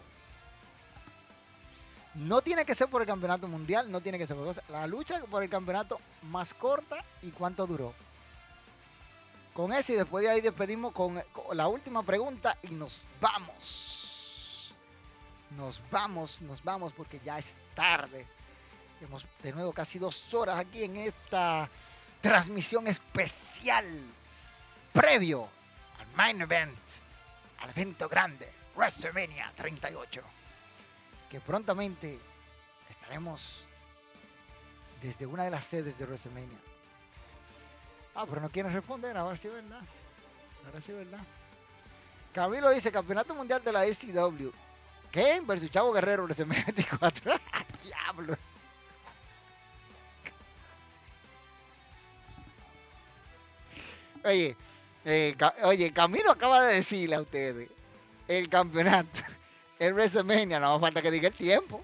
[2.13, 4.55] No tiene que ser por el campeonato mundial, no tiene que ser por.
[4.69, 7.95] La lucha por el campeonato más corta y cuánto duró.
[9.55, 11.23] Con ese y después de ahí despedimos con
[11.53, 13.96] la última pregunta y nos vamos.
[15.51, 18.27] Nos vamos, nos vamos porque ya es tarde.
[19.01, 21.69] Hemos de nuevo casi dos horas aquí en esta
[22.21, 23.85] transmisión especial
[24.91, 25.47] previo
[25.99, 26.79] al main event,
[27.59, 30.37] al evento grande, WrestleMania 38
[31.29, 32.19] que prontamente
[32.89, 33.67] estaremos
[35.01, 36.57] desde una de las sedes de WrestleMania.
[38.15, 39.81] Ah, pero no quieren responder, ahora sí verdad.
[40.65, 41.19] Ahora sí verdad.
[42.33, 44.51] Camilo dice, Campeonato Mundial de la ECW.
[45.11, 47.33] Kane versus Chavo Guerrero WrestleMania 24.
[47.83, 48.37] Diablo.
[54.23, 54.55] Oye,
[55.05, 57.69] eh, oye, Camilo acaba de decirle a ustedes
[58.27, 59.21] el campeonato
[59.79, 61.83] el WrestleMania, no más falta que diga el tiempo.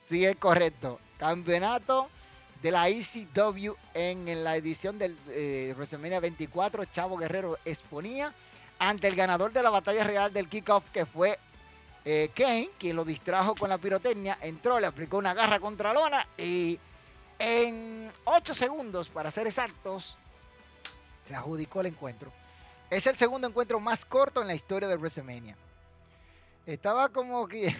[0.00, 0.98] Sí, es correcto.
[1.18, 2.08] Campeonato
[2.62, 8.32] de la ECW en, en la edición del eh, WrestleMania 24, Chavo Guerrero exponía
[8.78, 11.38] ante el ganador de la batalla real del kickoff, que fue
[12.04, 16.26] eh, Kane, quien lo distrajo con la pirotecnia, entró, le aplicó una garra contra lona
[16.36, 16.78] y
[17.38, 20.16] en 8 segundos, para ser exactos,
[21.24, 22.32] se adjudicó el encuentro.
[22.90, 25.56] Es el segundo encuentro más corto en la historia de WrestleMania.
[26.66, 27.74] Estaba como que,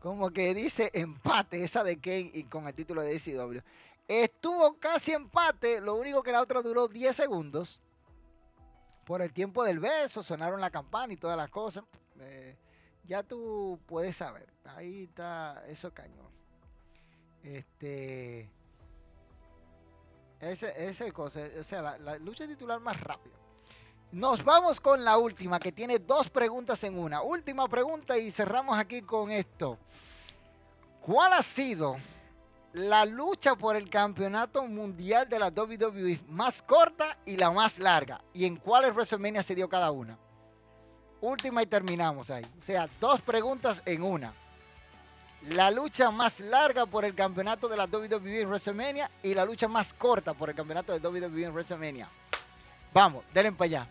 [0.00, 3.60] como que dice empate esa de Kane y con el título de ECW.
[4.06, 7.80] Estuvo casi empate, lo único que la otra duró 10 segundos.
[9.04, 11.84] Por el tiempo del beso, sonaron la campana y todas las cosas.
[12.20, 12.54] Eh,
[13.10, 14.46] ya tú puedes saber.
[14.64, 16.28] Ahí está, eso cañón.
[17.42, 18.48] Este.
[20.38, 23.34] Ese, ese cosa, o sea, la, la lucha titular más rápida.
[24.12, 27.20] Nos vamos con la última, que tiene dos preguntas en una.
[27.20, 29.76] Última pregunta y cerramos aquí con esto.
[31.00, 31.96] ¿Cuál ha sido
[32.72, 38.22] la lucha por el campeonato mundial de la WWE más corta y la más larga?
[38.32, 40.16] ¿Y en cuáles WrestleMania se dio cada una?
[41.20, 42.44] Última y terminamos ahí.
[42.58, 44.32] O sea, dos preguntas en una.
[45.48, 49.68] La lucha más larga por el campeonato de la WWE en WrestleMania y la lucha
[49.68, 52.08] más corta por el campeonato de WWE en WrestleMania.
[52.92, 53.88] Vamos, denle para allá.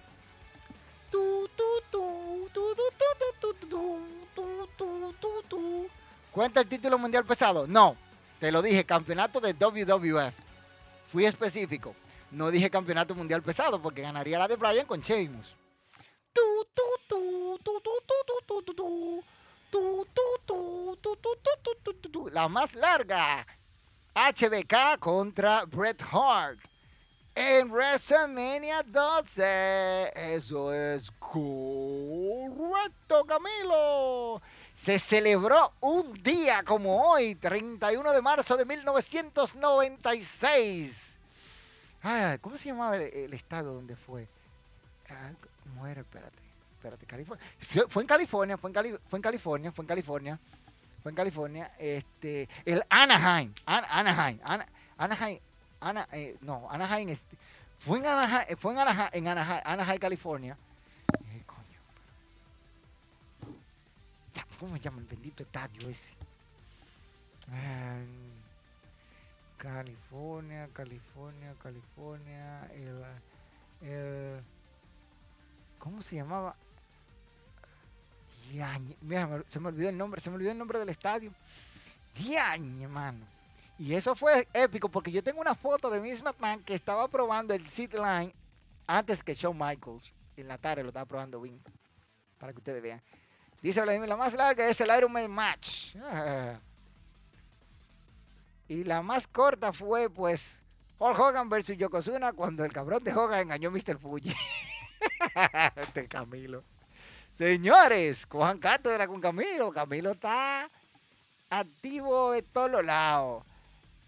[6.31, 7.65] ¿Cuenta el título mundial pesado?
[7.67, 7.95] No.
[8.39, 10.33] Te lo dije, campeonato de WWF.
[11.11, 11.95] Fui específico.
[12.31, 15.55] No dije campeonato mundial pesado porque ganaría la de Bryan con Sheamus.
[22.31, 23.45] La más larga.
[24.13, 26.59] HBK contra Bret Hart.
[27.35, 30.13] En WrestleMania 12.
[30.35, 34.41] Eso es correcto, Camilo.
[34.73, 41.17] Se celebró un día como hoy, 31 de marzo de 1996.
[42.01, 44.25] Ay, ¿Cómo se llamaba el, el estado donde fue?
[45.69, 46.01] Ah, ¿Cómo era?
[46.01, 46.37] Espérate,
[46.75, 47.45] espérate, California.
[47.89, 50.39] Fue, en California, fue en, Cali- fue en California, fue en California.
[51.01, 54.67] Fue en California, este, el Anaheim, An- Anaheim, Ana-
[54.97, 55.39] Anaheim,
[55.79, 57.15] Ana, eh, no, Anaheim,
[57.79, 60.57] fue en Anaheim, fue en Anaheim, en Anaheim, California.
[64.59, 66.13] ¿Cómo se llama el bendito estadio ese?
[69.57, 72.65] California, California, California,
[73.81, 74.41] el
[75.79, 76.55] ¿cómo se llamaba?
[78.51, 81.33] Diañe, mira, se me olvidó el nombre, se me olvidó el nombre del estadio.
[82.15, 83.25] Diañe, mano.
[83.77, 87.53] Y eso fue épico porque yo tengo una foto de Miss McMahon que estaba probando
[87.53, 88.33] el seat line
[88.85, 90.11] antes que Shawn Michaels.
[90.35, 91.71] En la tarde lo estaba probando Vince.
[92.37, 93.01] Para que ustedes vean.
[93.61, 95.95] Dice Vladimir, la más larga es el Iron Man Match.
[98.67, 100.61] Y la más corta fue, pues,
[100.97, 103.97] Hulk Hogan versus Yokozuna cuando el cabrón de Hogan engañó a Mr.
[103.97, 104.33] Fuji.
[105.77, 106.63] este Camilo.
[107.33, 109.71] Señores, cojan cátedra con Camilo.
[109.71, 110.69] Camilo está
[111.49, 113.43] activo de todos los lados.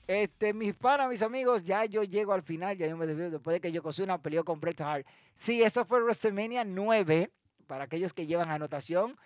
[0.07, 3.53] Este, mis panas, mis amigos, ya yo llego al final, ya yo me despido después
[3.53, 5.07] de que Yokozuna peleó con Bret Hart.
[5.37, 7.31] Sí, eso fue WrestleMania 9,
[7.67, 9.17] para aquellos que llevan anotación.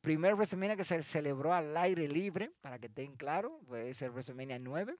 [0.00, 4.60] Primer WrestleMania que se celebró al aire libre, para que estén claros, fue ese WrestleMania
[4.60, 4.94] 9.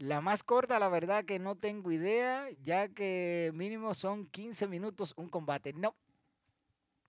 [0.00, 5.12] La más corta, la verdad que no tengo idea, ya que mínimo son 15 minutos
[5.18, 5.74] un combate.
[5.74, 5.94] No,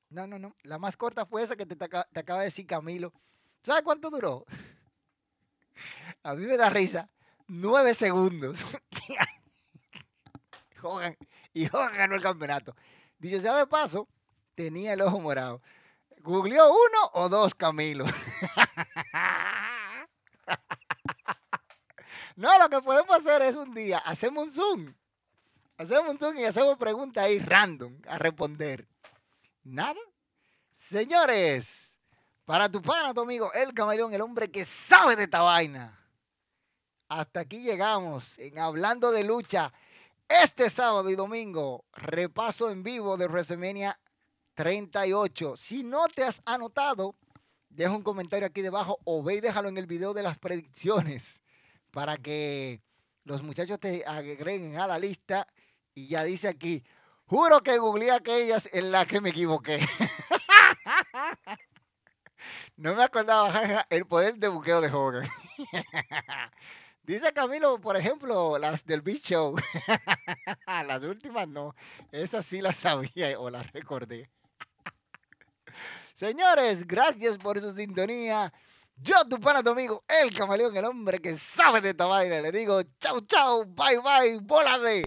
[0.09, 0.57] no, no, no.
[0.63, 3.13] La más corta fue esa que te, acaba de decir Camilo.
[3.63, 4.45] ¿Sabes cuánto duró?
[6.23, 7.09] A mí me da risa.
[7.47, 8.59] Nueve segundos.
[11.53, 12.76] Y Hogan ganó el campeonato.
[13.19, 14.07] Dicho sea de paso,
[14.55, 15.61] tenía el ojo morado.
[16.22, 18.05] ¿Googleó uno o dos Camilo?
[22.41, 24.93] no, lo que podemos hacer es un día, hacemos un Zoom.
[25.77, 28.88] Hacemos un Zoom y hacemos preguntas ahí random a responder.
[29.63, 29.99] Nada.
[30.73, 31.99] Señores,
[32.43, 36.03] para tu pana, tu amigo, el camaleón, el hombre que sabe de esta vaina.
[37.07, 39.72] Hasta aquí llegamos en Hablando de Lucha.
[40.27, 43.99] Este sábado y domingo, repaso en vivo de WrestleMania
[44.55, 45.57] 38.
[45.57, 47.13] Si no te has anotado,
[47.69, 51.40] deja un comentario aquí debajo o ve y déjalo en el video de las predicciones
[51.91, 52.81] para que
[53.23, 55.47] los muchachos te agreguen a la lista.
[55.93, 56.84] Y ya dice aquí,
[57.31, 59.80] Juro que googleé aquellas en las que me equivoqué.
[62.76, 65.30] no me acordaba el poder de buqueo de Hogan.
[67.03, 69.55] Dice Camilo, por ejemplo, las del Beach Show.
[70.68, 71.73] las últimas no.
[72.11, 74.30] Esas sí las sabía o las recordé.
[76.13, 78.51] Señores, gracias por su sintonía.
[79.03, 82.39] Yo, tu pana, tu amigo, el camaleón, el hombre que sabe de esta vaina.
[82.39, 85.03] Le digo, chau, chau, bye, bye, bola de...